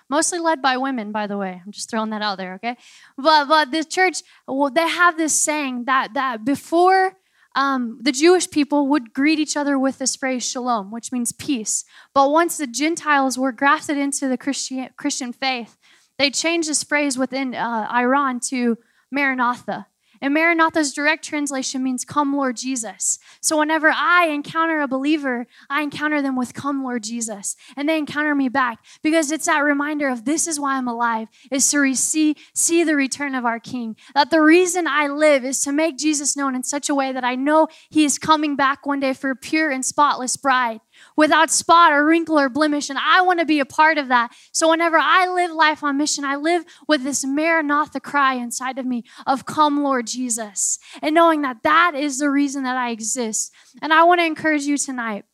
Mostly 0.09 0.39
led 0.39 0.63
by 0.63 0.77
women, 0.77 1.13
by 1.13 1.27
the 1.27 1.37
way. 1.37 1.61
I'm 1.65 1.73
just 1.73 1.91
throwing 1.91 2.11
that 2.11 2.23
out 2.23 2.39
there, 2.39 2.55
okay? 2.55 2.77
But, 3.17 3.47
but 3.47 3.71
the 3.71 3.85
church, 3.85 4.23
well, 4.47 4.71
they 4.71 4.89
have 4.89 5.17
this 5.17 5.35
saying 5.35 5.85
that, 5.85 6.15
that 6.15 6.45
before 6.45 7.17
um, 7.55 7.99
the 8.03 8.13
Jewish 8.13 8.51
people 8.51 8.89
would 8.89 9.13
greet 9.13 9.39
each 9.39 9.57
other 9.57 9.79
with 9.79 9.99
this 9.99 10.17
phrase 10.17 10.49
shalom, 10.49 10.91
which 10.91 11.13
means 11.13 11.33
peace. 11.33 11.85
But 12.15 12.31
once 12.31 12.57
the 12.57 12.67
Gentiles 12.67 13.39
were 13.39 13.53
grafted 13.53 13.97
into 13.97 14.29
the 14.29 14.37
Christian, 14.37 14.89
Christian 14.97 15.33
faith, 15.33 15.77
they 16.19 16.31
changed 16.31 16.69
this 16.69 16.83
phrase 16.83 17.17
within 17.17 17.55
uh, 17.55 17.89
Iran 17.93 18.41
to 18.49 18.77
Maranatha. 19.15 19.87
And 20.21 20.33
Maranatha's 20.33 20.95
direct 20.95 21.23
translation 21.23 21.83
means, 21.83 22.05
Come, 22.05 22.35
Lord 22.35 22.57
Jesus. 22.57 23.19
So 23.43 23.59
whenever 23.59 23.93
I 23.95 24.29
encounter 24.29 24.81
a 24.81 24.89
believer, 24.89 25.47
I 25.69 25.83
encounter 25.83 26.23
them 26.23 26.35
with, 26.35 26.55
Come, 26.55 26.83
Lord 26.83 27.03
Jesus. 27.03 27.57
And 27.77 27.87
they 27.87 27.99
encounter 27.99 28.35
me 28.35 28.49
back 28.49 28.79
because 29.03 29.31
it's 29.31 29.45
that 29.45 29.59
reminder 29.59 30.09
of 30.09 30.25
this 30.25 30.47
is 30.47 30.59
why 30.59 30.77
I'm 30.77 30.89
alive, 30.89 31.29
is 31.51 31.71
to 31.73 31.95
see 31.95 32.37
see 32.55 32.85
the 32.85 32.97
return 32.97 33.35
of 33.35 33.45
our 33.45 33.61
King. 33.61 33.97
That 34.15 34.31
the 34.31 34.41
reason 34.41 34.87
I 34.87 35.09
live 35.09 35.45
is 35.45 35.63
to 35.65 35.73
make 35.73 35.99
Jesus 35.99 36.37
known 36.37 36.55
in 36.55 36.63
such 36.63 36.89
a 36.89 36.95
way 36.95 37.13
that 37.13 37.25
I 37.25 37.35
know 37.35 37.69
he 37.91 38.07
is 38.07 38.19
coming 38.19 38.57
back 38.57 38.87
one 38.87 39.01
day 39.01 39.13
for 39.13 39.31
a 39.31 39.37
pure 39.37 39.71
and 39.71 39.85
spotless 39.85 40.39
bride 40.39 40.81
without 41.17 41.51
spot 41.51 41.93
or 41.93 42.05
wrinkle 42.05 42.39
or 42.39 42.49
blemish. 42.49 42.91
And 42.91 42.99
I 42.99 43.23
want 43.23 43.41
to 43.41 43.47
be 43.47 43.61
a 43.61 43.65
part 43.65 43.99
of 43.99 44.09
that. 44.09 44.33
So 44.53 44.71
whenever 44.71 44.99
I 44.99 45.29
live 45.29 45.51
life 45.51 45.83
on 45.83 45.97
mission, 45.97 46.25
I 46.25 46.37
live 46.37 46.65
with 46.89 47.03
this 47.03 47.25
Maranatha 47.25 48.01
cry 48.01 48.35
inside 48.35 48.79
of 48.79 48.87
me 48.87 49.05
of 49.27 49.47
come, 49.47 49.83
Lord 49.83 50.07
Jesus. 50.07 50.79
And 51.03 51.15
knowing 51.15 51.43
that 51.43 51.63
that 51.63 51.95
is 51.95 52.19
the 52.19 52.31
reason 52.31 52.63
that 52.65 52.77
I 52.77 52.91
exist. 52.91 53.53
And 53.83 53.93
I 53.93 54.05
want 54.05 54.21
to 54.21 54.27
encourage 54.27 54.65
you 54.65 54.77
tonight 54.77 55.25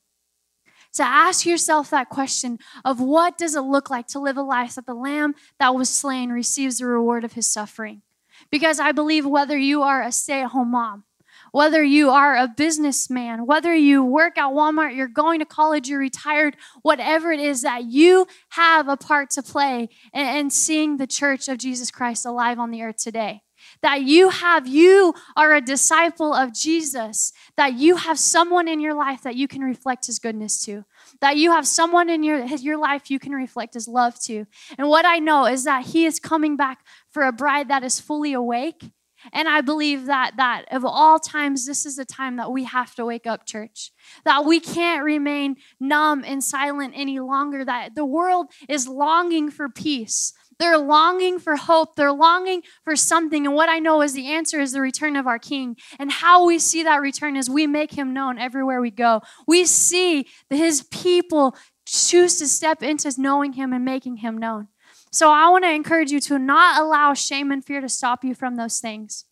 to 0.92 1.02
ask 1.02 1.46
yourself 1.46 1.90
that 1.90 2.08
question 2.08 2.58
of 2.84 3.00
what 3.00 3.38
does 3.38 3.54
it 3.54 3.60
look 3.60 3.90
like 3.90 4.06
to 4.08 4.18
live 4.18 4.36
a 4.36 4.42
life 4.42 4.74
that 4.74 4.86
the 4.86 4.94
lamb 4.94 5.34
that 5.58 5.74
was 5.74 5.88
slain 5.88 6.30
receives 6.30 6.78
the 6.78 6.86
reward 6.86 7.24
of 7.24 7.34
his 7.34 7.50
suffering 7.50 8.02
because 8.50 8.80
i 8.80 8.90
believe 8.90 9.24
whether 9.24 9.56
you 9.56 9.82
are 9.82 10.02
a 10.02 10.10
stay-at-home 10.10 10.70
mom 10.70 11.04
whether 11.52 11.82
you 11.82 12.10
are 12.10 12.36
a 12.36 12.48
businessman, 12.48 13.46
whether 13.46 13.74
you 13.74 14.04
work 14.04 14.38
at 14.38 14.52
Walmart, 14.52 14.96
you're 14.96 15.08
going 15.08 15.40
to 15.40 15.46
college, 15.46 15.88
you're 15.88 15.98
retired, 16.00 16.56
whatever 16.82 17.32
it 17.32 17.40
is, 17.40 17.62
that 17.62 17.84
you 17.84 18.26
have 18.50 18.88
a 18.88 18.96
part 18.96 19.30
to 19.30 19.42
play 19.42 19.88
in, 20.12 20.26
in 20.26 20.50
seeing 20.50 20.96
the 20.96 21.06
church 21.06 21.48
of 21.48 21.58
Jesus 21.58 21.90
Christ 21.90 22.26
alive 22.26 22.58
on 22.58 22.70
the 22.70 22.82
earth 22.82 22.98
today. 22.98 23.42
That 23.82 24.02
you 24.02 24.30
have, 24.30 24.66
you 24.66 25.14
are 25.36 25.54
a 25.54 25.60
disciple 25.60 26.32
of 26.32 26.54
Jesus, 26.54 27.32
that 27.56 27.74
you 27.74 27.96
have 27.96 28.18
someone 28.18 28.68
in 28.68 28.80
your 28.80 28.94
life 28.94 29.22
that 29.22 29.36
you 29.36 29.48
can 29.48 29.60
reflect 29.60 30.06
his 30.06 30.18
goodness 30.18 30.64
to, 30.64 30.84
that 31.20 31.36
you 31.36 31.52
have 31.52 31.66
someone 31.66 32.08
in 32.08 32.22
your, 32.22 32.42
your 32.44 32.78
life 32.78 33.10
you 33.10 33.18
can 33.18 33.32
reflect 33.32 33.74
his 33.74 33.86
love 33.86 34.18
to. 34.20 34.46
And 34.78 34.88
what 34.88 35.04
I 35.04 35.18
know 35.18 35.46
is 35.46 35.64
that 35.64 35.86
he 35.86 36.06
is 36.06 36.18
coming 36.18 36.56
back 36.56 36.86
for 37.10 37.24
a 37.24 37.32
bride 37.32 37.68
that 37.68 37.84
is 37.84 38.00
fully 38.00 38.32
awake 38.32 38.90
and 39.32 39.48
I 39.48 39.60
believe 39.60 40.06
that 40.06 40.36
that 40.36 40.64
of 40.70 40.84
all 40.84 41.18
times, 41.18 41.66
this 41.66 41.84
is 41.86 41.96
the 41.96 42.04
time 42.04 42.36
that 42.36 42.52
we 42.52 42.64
have 42.64 42.94
to 42.94 43.04
wake 43.04 43.26
up, 43.26 43.46
church. 43.46 43.92
That 44.24 44.44
we 44.44 44.60
can't 44.60 45.04
remain 45.04 45.56
numb 45.78 46.24
and 46.26 46.42
silent 46.42 46.94
any 46.96 47.20
longer. 47.20 47.64
That 47.64 47.94
the 47.94 48.04
world 48.04 48.50
is 48.68 48.88
longing 48.88 49.50
for 49.50 49.68
peace. 49.68 50.32
They're 50.58 50.78
longing 50.78 51.38
for 51.38 51.56
hope. 51.56 51.96
They're 51.96 52.12
longing 52.12 52.62
for 52.84 52.94
something. 52.94 53.46
And 53.46 53.54
what 53.54 53.70
I 53.70 53.78
know 53.78 54.02
is 54.02 54.12
the 54.12 54.28
answer 54.28 54.60
is 54.60 54.72
the 54.72 54.82
return 54.82 55.16
of 55.16 55.26
our 55.26 55.38
King. 55.38 55.76
And 55.98 56.12
how 56.12 56.44
we 56.44 56.58
see 56.58 56.82
that 56.82 57.00
return 57.00 57.34
is 57.34 57.48
we 57.48 57.66
make 57.66 57.92
him 57.92 58.12
known 58.12 58.38
everywhere 58.38 58.80
we 58.80 58.90
go. 58.90 59.22
We 59.48 59.64
see 59.64 60.26
that 60.50 60.56
his 60.56 60.82
people 60.82 61.56
choose 61.86 62.38
to 62.38 62.46
step 62.46 62.82
into 62.82 63.10
knowing 63.16 63.54
him 63.54 63.72
and 63.72 63.84
making 63.84 64.18
him 64.18 64.36
known. 64.36 64.68
So 65.12 65.30
I 65.30 65.48
want 65.48 65.64
to 65.64 65.70
encourage 65.70 66.12
you 66.12 66.20
to 66.20 66.38
not 66.38 66.80
allow 66.80 67.14
shame 67.14 67.50
and 67.50 67.64
fear 67.64 67.80
to 67.80 67.88
stop 67.88 68.24
you 68.24 68.34
from 68.34 68.56
those 68.56 68.78
things. 68.78 69.24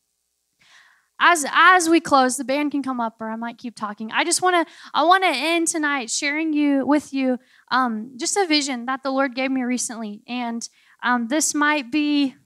As 1.21 1.45
as 1.53 1.89
we 1.89 1.99
close, 1.99 2.37
the 2.37 2.45
band 2.45 2.71
can 2.71 2.83
come 2.83 3.01
up, 3.01 3.17
or 3.21 3.29
I 3.29 3.37
might 3.37 3.59
keep 3.59 3.75
talking. 3.75 4.13
I 4.13 4.23
just 4.23 4.41
want 4.41 4.69
to 4.69 4.73
I 4.95 5.03
want 5.03 5.25
to 5.25 5.31
end 5.31 5.67
tonight 5.67 6.11
sharing 6.11 6.53
you 6.53 6.87
with 6.87 7.13
you 7.13 7.39
um, 7.73 8.13
just 8.17 8.37
a 8.37 8.47
vision 8.47 8.87
that 8.87 9.03
the 9.03 9.11
Lord 9.11 9.35
gave 9.35 9.51
me 9.51 9.63
recently, 9.63 10.23
and 10.29 10.69
um, 11.03 11.27
this 11.27 11.55
might 11.55 11.91
be 11.91 12.37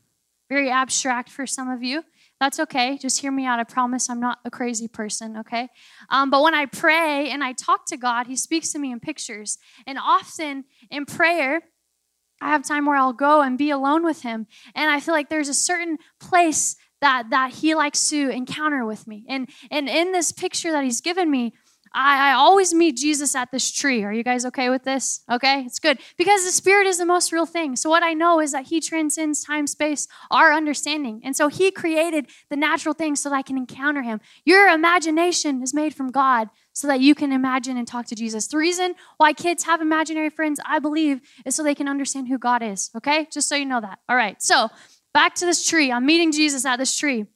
very 0.48 0.70
abstract 0.70 1.30
for 1.30 1.46
some 1.46 1.70
of 1.70 1.82
you. 1.82 2.02
That's 2.40 2.58
okay. 2.60 2.98
Just 2.98 3.20
hear 3.20 3.30
me 3.30 3.46
out. 3.46 3.60
I 3.60 3.64
promise 3.64 4.10
I'm 4.10 4.20
not 4.20 4.38
a 4.44 4.50
crazy 4.50 4.88
person, 4.88 5.36
okay? 5.38 5.68
Um, 6.10 6.28
but 6.28 6.42
when 6.42 6.54
I 6.54 6.66
pray 6.66 7.30
and 7.30 7.44
I 7.44 7.52
talk 7.52 7.86
to 7.86 7.96
God, 7.96 8.26
He 8.26 8.36
speaks 8.36 8.72
to 8.72 8.78
me 8.78 8.90
in 8.90 9.00
pictures. 9.00 9.58
And 9.86 9.96
often 9.96 10.64
in 10.90 11.06
prayer, 11.06 11.62
I 12.42 12.48
have 12.48 12.64
time 12.64 12.86
where 12.86 12.96
I'll 12.96 13.12
go 13.12 13.40
and 13.40 13.56
be 13.56 13.70
alone 13.70 14.04
with 14.04 14.22
him. 14.22 14.46
And 14.74 14.90
I 14.90 15.00
feel 15.00 15.14
like 15.14 15.28
there's 15.28 15.48
a 15.48 15.54
certain 15.54 15.98
place 16.20 16.76
that 17.00 17.30
that 17.30 17.52
he 17.52 17.74
likes 17.74 18.08
to 18.10 18.30
encounter 18.30 18.84
with 18.86 19.06
me. 19.06 19.24
And 19.28 19.48
and 19.70 19.88
in 19.88 20.12
this 20.12 20.32
picture 20.32 20.72
that 20.72 20.84
he's 20.84 21.00
given 21.00 21.30
me, 21.30 21.52
I, 21.94 22.30
I 22.30 22.32
always 22.32 22.72
meet 22.72 22.96
Jesus 22.96 23.34
at 23.34 23.50
this 23.50 23.70
tree. 23.70 24.02
Are 24.02 24.12
you 24.12 24.22
guys 24.22 24.44
okay 24.46 24.70
with 24.70 24.84
this? 24.84 25.22
Okay, 25.30 25.62
it's 25.62 25.78
good. 25.78 25.98
Because 26.16 26.44
the 26.44 26.52
Spirit 26.52 26.86
is 26.86 26.98
the 26.98 27.06
most 27.06 27.32
real 27.32 27.46
thing. 27.46 27.76
So, 27.76 27.90
what 27.90 28.02
I 28.02 28.14
know 28.14 28.40
is 28.40 28.52
that 28.52 28.66
He 28.66 28.80
transcends 28.80 29.44
time, 29.44 29.66
space, 29.66 30.08
our 30.30 30.52
understanding. 30.52 31.20
And 31.24 31.36
so, 31.36 31.48
He 31.48 31.70
created 31.70 32.28
the 32.50 32.56
natural 32.56 32.94
things 32.94 33.20
so 33.20 33.28
that 33.30 33.36
I 33.36 33.42
can 33.42 33.56
encounter 33.56 34.02
Him. 34.02 34.20
Your 34.44 34.68
imagination 34.68 35.62
is 35.62 35.74
made 35.74 35.94
from 35.94 36.10
God 36.10 36.48
so 36.72 36.86
that 36.86 37.00
you 37.00 37.14
can 37.14 37.32
imagine 37.32 37.76
and 37.76 37.86
talk 37.86 38.06
to 38.06 38.14
Jesus. 38.14 38.46
The 38.46 38.56
reason 38.56 38.94
why 39.18 39.32
kids 39.32 39.64
have 39.64 39.80
imaginary 39.80 40.30
friends, 40.30 40.58
I 40.64 40.78
believe, 40.78 41.20
is 41.44 41.54
so 41.54 41.62
they 41.62 41.74
can 41.74 41.88
understand 41.88 42.28
who 42.28 42.38
God 42.38 42.62
is. 42.62 42.90
Okay, 42.96 43.28
just 43.30 43.48
so 43.48 43.56
you 43.56 43.66
know 43.66 43.80
that. 43.80 43.98
All 44.08 44.16
right, 44.16 44.40
so 44.42 44.68
back 45.12 45.34
to 45.36 45.46
this 45.46 45.66
tree. 45.66 45.92
I'm 45.92 46.06
meeting 46.06 46.32
Jesus 46.32 46.64
at 46.64 46.76
this 46.76 46.96
tree. 46.96 47.26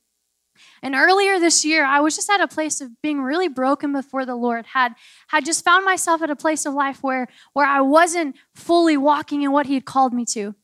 And 0.87 0.95
earlier 0.95 1.41
this 1.41 1.65
year, 1.65 1.85
I 1.85 1.99
was 1.99 2.15
just 2.15 2.31
at 2.31 2.41
a 2.41 2.47
place 2.47 2.81
of 2.81 3.03
being 3.03 3.21
really 3.21 3.49
broken 3.49 3.93
before 3.93 4.25
the 4.25 4.37
Lord. 4.37 4.67
Had 4.67 4.95
had 5.27 5.45
just 5.45 5.65
found 5.65 5.85
myself 5.85 6.23
at 6.23 6.31
a 6.31 6.37
place 6.37 6.65
of 6.65 6.75
life 6.75 7.03
where 7.03 7.27
where 7.55 7.67
I 7.67 7.81
wasn't 7.81 8.37
fully 8.55 8.97
walking 8.97 9.43
in 9.43 9.51
what 9.51 9.67
He 9.67 9.75
had 9.75 9.85
called 9.85 10.15
me 10.15 10.25
to. 10.27 10.55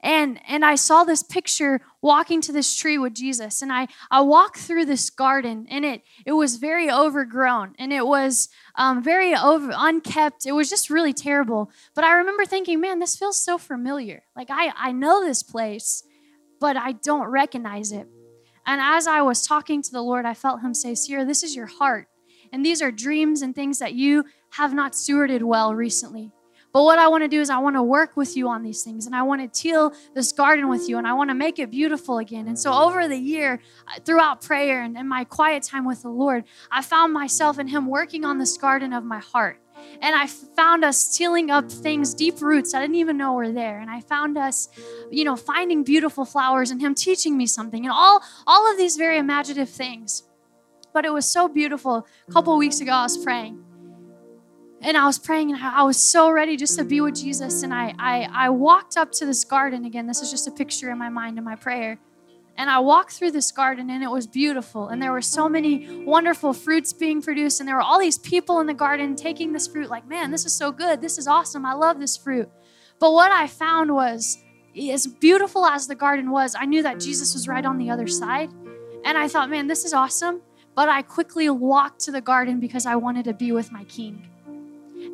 and 0.00 0.40
and 0.48 0.64
I 0.64 0.74
saw 0.74 1.04
this 1.04 1.22
picture 1.22 1.82
walking 2.00 2.40
to 2.40 2.50
this 2.50 2.74
tree 2.74 2.98
with 2.98 3.14
Jesus. 3.14 3.62
And 3.62 3.72
I 3.72 3.86
I 4.10 4.22
walked 4.22 4.58
through 4.58 4.86
this 4.86 5.08
garden 5.08 5.68
and 5.70 5.84
it 5.84 6.02
it 6.26 6.32
was 6.32 6.56
very 6.56 6.90
overgrown 6.90 7.76
and 7.78 7.92
it 7.92 8.04
was 8.04 8.48
um, 8.74 9.04
very 9.04 9.36
over 9.36 9.72
unkept. 9.72 10.46
It 10.46 10.52
was 10.52 10.68
just 10.68 10.90
really 10.90 11.12
terrible. 11.12 11.70
But 11.94 12.02
I 12.02 12.14
remember 12.14 12.44
thinking 12.44 12.80
man 12.80 12.98
this 12.98 13.14
feels 13.14 13.40
so 13.40 13.56
familiar. 13.56 14.24
Like 14.34 14.48
I 14.50 14.72
I 14.76 14.90
know 14.90 15.24
this 15.24 15.44
place 15.44 16.02
but 16.58 16.76
I 16.76 16.90
don't 16.92 17.28
recognize 17.28 17.92
it 17.92 18.08
and 18.66 18.80
as 18.80 19.06
I 19.06 19.22
was 19.22 19.46
talking 19.46 19.82
to 19.82 19.90
the 19.90 20.02
Lord 20.02 20.24
I 20.24 20.34
felt 20.34 20.60
him 20.60 20.74
say 20.74 20.94
Sierra 20.94 21.24
this 21.24 21.42
is 21.42 21.56
your 21.56 21.66
heart 21.66 22.08
and 22.52 22.64
these 22.64 22.82
are 22.82 22.90
dreams 22.90 23.42
and 23.42 23.54
things 23.54 23.78
that 23.78 23.94
you 23.94 24.24
have 24.50 24.74
not 24.74 24.92
stewarded 24.92 25.42
well 25.42 25.74
recently 25.74 26.32
but 26.72 26.84
what 26.84 26.98
I 26.98 27.08
want 27.08 27.22
to 27.22 27.28
do 27.28 27.40
is 27.40 27.50
I 27.50 27.58
want 27.58 27.76
to 27.76 27.82
work 27.82 28.16
with 28.16 28.36
you 28.36 28.48
on 28.48 28.62
these 28.62 28.82
things 28.82 29.04
and 29.04 29.14
I 29.14 29.22
want 29.22 29.42
to 29.42 29.62
till 29.62 29.92
this 30.14 30.32
garden 30.32 30.68
with 30.68 30.88
you 30.88 30.96
and 30.96 31.06
I 31.06 31.12
want 31.12 31.28
to 31.28 31.34
make 31.34 31.58
it 31.58 31.70
beautiful 31.70 32.18
again. 32.18 32.48
And 32.48 32.58
so 32.58 32.72
over 32.72 33.08
the 33.08 33.16
year, 33.16 33.60
uh, 33.86 34.00
throughout 34.00 34.40
prayer 34.40 34.82
and, 34.82 34.96
and 34.96 35.08
my 35.08 35.24
quiet 35.24 35.62
time 35.62 35.84
with 35.84 36.02
the 36.02 36.08
Lord, 36.08 36.44
I 36.70 36.80
found 36.80 37.12
myself 37.12 37.58
and 37.58 37.68
Him 37.68 37.86
working 37.86 38.24
on 38.24 38.38
this 38.38 38.56
garden 38.56 38.94
of 38.94 39.04
my 39.04 39.18
heart. 39.18 39.61
And 40.00 40.14
I 40.14 40.26
found 40.26 40.84
us 40.84 41.16
tilling 41.16 41.50
up 41.50 41.70
things, 41.70 42.14
deep 42.14 42.40
roots 42.40 42.74
I 42.74 42.80
didn't 42.80 42.96
even 42.96 43.16
know 43.16 43.34
were 43.34 43.52
there. 43.52 43.80
And 43.80 43.90
I 43.90 44.00
found 44.00 44.36
us, 44.38 44.68
you 45.10 45.24
know, 45.24 45.36
finding 45.36 45.84
beautiful 45.84 46.24
flowers 46.24 46.70
and 46.70 46.80
Him 46.80 46.94
teaching 46.94 47.36
me 47.36 47.46
something 47.46 47.84
and 47.84 47.92
all, 47.92 48.22
all 48.46 48.70
of 48.70 48.76
these 48.76 48.96
very 48.96 49.18
imaginative 49.18 49.70
things. 49.70 50.24
But 50.92 51.04
it 51.04 51.12
was 51.12 51.26
so 51.26 51.48
beautiful. 51.48 52.06
A 52.28 52.32
couple 52.32 52.56
weeks 52.58 52.80
ago, 52.80 52.92
I 52.92 53.02
was 53.04 53.16
praying 53.16 53.64
and 54.82 54.96
I 54.96 55.06
was 55.06 55.18
praying 55.18 55.52
and 55.52 55.62
I 55.62 55.84
was 55.84 55.96
so 55.96 56.30
ready 56.30 56.56
just 56.56 56.76
to 56.78 56.84
be 56.84 57.00
with 57.00 57.14
Jesus. 57.14 57.62
And 57.62 57.72
I, 57.72 57.94
I, 57.98 58.28
I 58.32 58.50
walked 58.50 58.96
up 58.96 59.12
to 59.12 59.26
this 59.26 59.44
garden 59.44 59.84
again. 59.84 60.06
This 60.06 60.20
is 60.20 60.30
just 60.30 60.48
a 60.48 60.50
picture 60.50 60.90
in 60.90 60.98
my 60.98 61.08
mind 61.08 61.38
in 61.38 61.44
my 61.44 61.54
prayer. 61.54 61.98
And 62.56 62.68
I 62.68 62.78
walked 62.80 63.12
through 63.12 63.30
this 63.30 63.50
garden 63.50 63.90
and 63.90 64.02
it 64.02 64.10
was 64.10 64.26
beautiful. 64.26 64.88
And 64.88 65.00
there 65.00 65.12
were 65.12 65.22
so 65.22 65.48
many 65.48 66.04
wonderful 66.04 66.52
fruits 66.52 66.92
being 66.92 67.22
produced. 67.22 67.60
And 67.60 67.68
there 67.68 67.76
were 67.76 67.82
all 67.82 67.98
these 67.98 68.18
people 68.18 68.60
in 68.60 68.66
the 68.66 68.74
garden 68.74 69.16
taking 69.16 69.52
this 69.52 69.66
fruit, 69.66 69.88
like, 69.88 70.06
man, 70.06 70.30
this 70.30 70.44
is 70.44 70.52
so 70.52 70.70
good. 70.70 71.00
This 71.00 71.18
is 71.18 71.26
awesome. 71.26 71.64
I 71.64 71.72
love 71.72 71.98
this 71.98 72.16
fruit. 72.16 72.48
But 72.98 73.12
what 73.12 73.32
I 73.32 73.46
found 73.46 73.94
was, 73.94 74.38
as 74.90 75.06
beautiful 75.06 75.66
as 75.66 75.86
the 75.86 75.94
garden 75.94 76.30
was, 76.30 76.54
I 76.54 76.66
knew 76.66 76.82
that 76.82 77.00
Jesus 77.00 77.34
was 77.34 77.48
right 77.48 77.64
on 77.64 77.78
the 77.78 77.90
other 77.90 78.06
side. 78.06 78.50
And 79.04 79.18
I 79.18 79.28
thought, 79.28 79.50
man, 79.50 79.66
this 79.66 79.84
is 79.84 79.92
awesome. 79.92 80.42
But 80.74 80.88
I 80.88 81.02
quickly 81.02 81.50
walked 81.50 82.00
to 82.02 82.12
the 82.12 82.20
garden 82.20 82.60
because 82.60 82.86
I 82.86 82.96
wanted 82.96 83.24
to 83.24 83.34
be 83.34 83.52
with 83.52 83.72
my 83.72 83.84
king. 83.84 84.28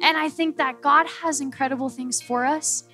And 0.03 0.16
I 0.16 0.28
think 0.28 0.57
that 0.59 0.82
God 0.82 1.07
has 1.22 1.41
incredible 1.41 1.89
things 1.89 2.20
for 2.20 2.45
us. 2.45 2.84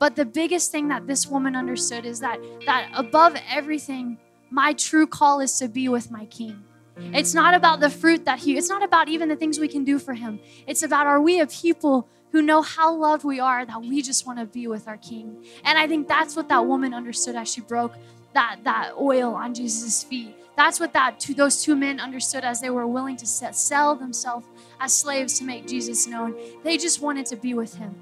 But 0.00 0.16
the 0.16 0.24
biggest 0.24 0.72
thing 0.72 0.88
that 0.88 1.06
this 1.06 1.26
woman 1.26 1.54
understood 1.54 2.06
is 2.06 2.20
that 2.20 2.40
that 2.64 2.90
above 2.94 3.36
everything, 3.48 4.18
my 4.50 4.72
true 4.72 5.06
call 5.06 5.40
is 5.40 5.58
to 5.58 5.68
be 5.68 5.88
with 5.88 6.10
my 6.10 6.24
king. 6.24 6.64
It's 7.12 7.34
not 7.34 7.54
about 7.54 7.80
the 7.80 7.90
fruit 7.90 8.24
that 8.24 8.40
he 8.40 8.56
it's 8.56 8.70
not 8.70 8.82
about 8.82 9.08
even 9.08 9.28
the 9.28 9.36
things 9.36 9.60
we 9.60 9.68
can 9.68 9.84
do 9.84 9.98
for 9.98 10.14
him. 10.14 10.40
It's 10.66 10.82
about 10.82 11.06
are 11.06 11.20
we 11.20 11.38
a 11.40 11.46
people 11.46 12.08
who 12.32 12.40
know 12.40 12.62
how 12.62 12.94
loved 12.94 13.24
we 13.24 13.40
are 13.40 13.66
that 13.66 13.82
we 13.82 14.00
just 14.00 14.26
want 14.26 14.38
to 14.38 14.46
be 14.46 14.66
with 14.66 14.88
our 14.88 14.96
king. 14.96 15.44
And 15.64 15.78
I 15.78 15.86
think 15.86 16.08
that's 16.08 16.34
what 16.34 16.48
that 16.48 16.64
woman 16.64 16.94
understood 16.94 17.36
as 17.36 17.52
she 17.52 17.60
broke 17.60 17.94
that 18.32 18.60
that 18.64 18.92
oil 18.98 19.34
on 19.34 19.52
Jesus' 19.52 20.02
feet. 20.02 20.34
That's 20.56 20.80
what 20.80 20.94
that 20.94 21.20
those 21.36 21.62
two 21.62 21.76
men 21.76 22.00
understood 22.00 22.44
as 22.44 22.60
they 22.62 22.70
were 22.70 22.86
willing 22.86 23.16
to 23.18 23.26
sell 23.26 23.96
themselves 23.96 24.46
as 24.78 24.94
slaves 24.96 25.38
to 25.40 25.44
make 25.44 25.66
Jesus 25.66 26.06
known. 26.06 26.34
They 26.64 26.78
just 26.78 27.02
wanted 27.02 27.26
to 27.26 27.36
be 27.36 27.52
with 27.52 27.74
him. 27.74 27.94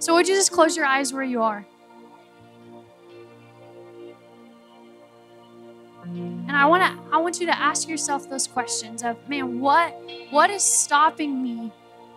So 0.00 0.14
would 0.14 0.26
you 0.26 0.34
just 0.34 0.50
close 0.50 0.76
your 0.76 0.86
eyes 0.86 1.12
where 1.12 1.22
you 1.22 1.42
are? 1.42 1.64
And 6.04 6.52
I 6.52 6.66
want 6.66 6.82
to 6.82 7.14
I 7.14 7.18
want 7.18 7.38
you 7.38 7.46
to 7.46 7.56
ask 7.56 7.88
yourself 7.88 8.28
those 8.28 8.46
questions 8.46 9.04
of 9.04 9.16
man, 9.28 9.60
what 9.60 9.94
what 10.30 10.50
is 10.50 10.64
stopping 10.64 11.42
me 11.42 11.70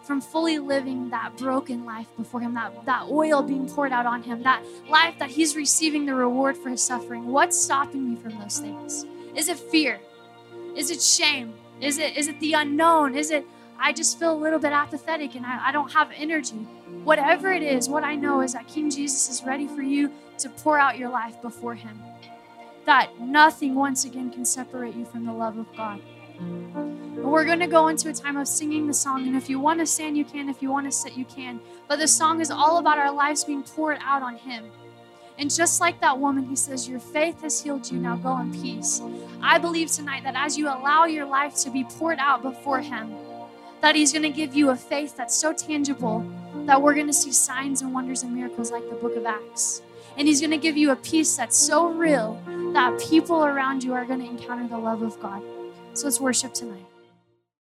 from 0.03 0.21
fully 0.21 0.59
living 0.59 1.09
that 1.09 1.38
broken 1.38 1.86
life 1.86 2.07
before 2.17 2.41
him, 2.41 2.53
that, 2.53 2.86
that 2.86 3.03
oil 3.09 3.41
being 3.41 3.69
poured 3.69 3.93
out 3.93 4.05
on 4.05 4.21
him, 4.21 4.43
that 4.43 4.61
life 4.89 5.15
that 5.19 5.29
he's 5.29 5.55
receiving 5.55 6.05
the 6.05 6.13
reward 6.13 6.57
for 6.57 6.69
his 6.69 6.84
suffering. 6.84 7.27
What's 7.27 7.57
stopping 7.57 8.09
me 8.09 8.15
from 8.17 8.38
those 8.39 8.59
things? 8.59 9.05
Is 9.36 9.47
it 9.47 9.57
fear? 9.57 9.99
Is 10.75 10.89
it 10.89 11.01
shame? 11.01 11.53
Is 11.81 11.99
it 11.99 12.17
is 12.17 12.27
it 12.27 12.39
the 12.39 12.53
unknown? 12.53 13.15
Is 13.15 13.29
it 13.29 13.45
I 13.84 13.91
just 13.91 14.17
feel 14.17 14.31
a 14.31 14.39
little 14.41 14.59
bit 14.59 14.71
apathetic 14.71 15.36
and 15.36 15.45
I, 15.45 15.67
I 15.67 15.71
don't 15.73 15.91
have 15.91 16.09
energy? 16.15 16.55
Whatever 17.03 17.51
it 17.51 17.61
is, 17.61 17.89
what 17.89 18.05
I 18.05 18.15
know 18.15 18.39
is 18.39 18.53
that 18.53 18.65
King 18.65 18.89
Jesus 18.89 19.29
is 19.29 19.43
ready 19.45 19.67
for 19.67 19.81
you 19.81 20.09
to 20.38 20.49
pour 20.49 20.79
out 20.79 20.97
your 20.97 21.09
life 21.09 21.41
before 21.41 21.75
him. 21.75 22.01
That 22.86 23.19
nothing 23.19 23.75
once 23.75 24.05
again 24.05 24.31
can 24.31 24.45
separate 24.45 24.95
you 24.95 25.03
from 25.03 25.25
the 25.25 25.34
love 25.34 25.57
of 25.57 25.67
God. 25.75 25.99
And 26.39 27.25
we're 27.25 27.43
going 27.43 27.59
to 27.59 27.67
go 27.67 27.89
into 27.89 28.07
a 28.09 28.13
time 28.13 28.38
of 28.38 28.47
singing 28.47 28.88
the 28.88 28.93
song. 28.93 29.27
And 29.27 29.36
if 29.36 29.49
you 29.49 29.59
want 29.59 29.81
to 29.81 29.86
stand, 29.86 30.17
you 30.17 30.23
can. 30.23 30.47
If 30.47 30.61
you 30.61 30.71
want 30.71 30.86
to 30.88 30.91
sit, 30.91 31.17
you 31.17 31.25
can. 31.25 31.59
But 31.89 31.99
the 31.99 32.07
song 32.07 32.39
is 32.39 32.51
all 32.51 32.77
about 32.77 32.97
our 32.97 33.13
lives 33.13 33.43
being 33.43 33.63
poured 33.63 33.97
out 34.01 34.21
on 34.21 34.38
Him. 34.38 34.71
And 35.38 35.53
just 35.53 35.81
like 35.81 35.99
that 35.99 36.19
woman, 36.19 36.45
he 36.45 36.55
says, 36.55 36.88
Your 36.88 36.99
faith 36.99 37.41
has 37.41 37.61
healed 37.61 37.91
you. 37.91 37.99
Now 37.99 38.15
go 38.15 38.38
in 38.39 38.53
peace. 38.53 39.01
I 39.41 39.57
believe 39.57 39.91
tonight 39.91 40.23
that 40.23 40.36
as 40.36 40.57
you 40.57 40.67
allow 40.67 41.05
your 41.05 41.25
life 41.25 41.55
to 41.63 41.69
be 41.69 41.84
poured 41.84 42.19
out 42.19 42.41
before 42.41 42.79
Him, 42.81 43.13
that 43.84 43.97
He's 43.97 44.13
going 44.13 44.23
to 44.23 44.29
give 44.29 44.55
you 44.55 44.69
a 44.69 44.75
faith 44.77 45.17
that's 45.17 45.36
so 45.36 45.51
tangible 45.51 46.25
that 46.65 46.81
we're 46.81 46.93
going 46.93 47.07
to 47.07 47.13
see 47.13 47.34
signs 47.34 47.81
and 47.81 47.93
wonders 47.93 48.23
and 48.23 48.34
miracles 48.34 48.71
like 48.71 48.89
the 48.89 48.95
book 48.95 49.13
of 49.17 49.25
Acts. 49.25 49.81
And 50.17 50.25
He's 50.25 50.39
going 50.39 50.51
to 50.51 50.57
give 50.57 50.77
you 50.77 50.91
a 50.91 50.95
peace 50.95 51.36
that's 51.36 51.57
so 51.57 51.89
real 51.89 52.41
that 52.73 52.97
people 53.01 53.43
around 53.43 53.84
you 53.84 53.93
are 53.93 54.05
going 54.05 54.21
to 54.21 54.25
encounter 54.25 54.65
the 54.69 54.77
love 54.77 55.01
of 55.01 55.19
God. 55.19 55.43
So 55.95 56.07
let's 56.07 56.21
worship 56.21 56.53
tonight. 56.53 56.86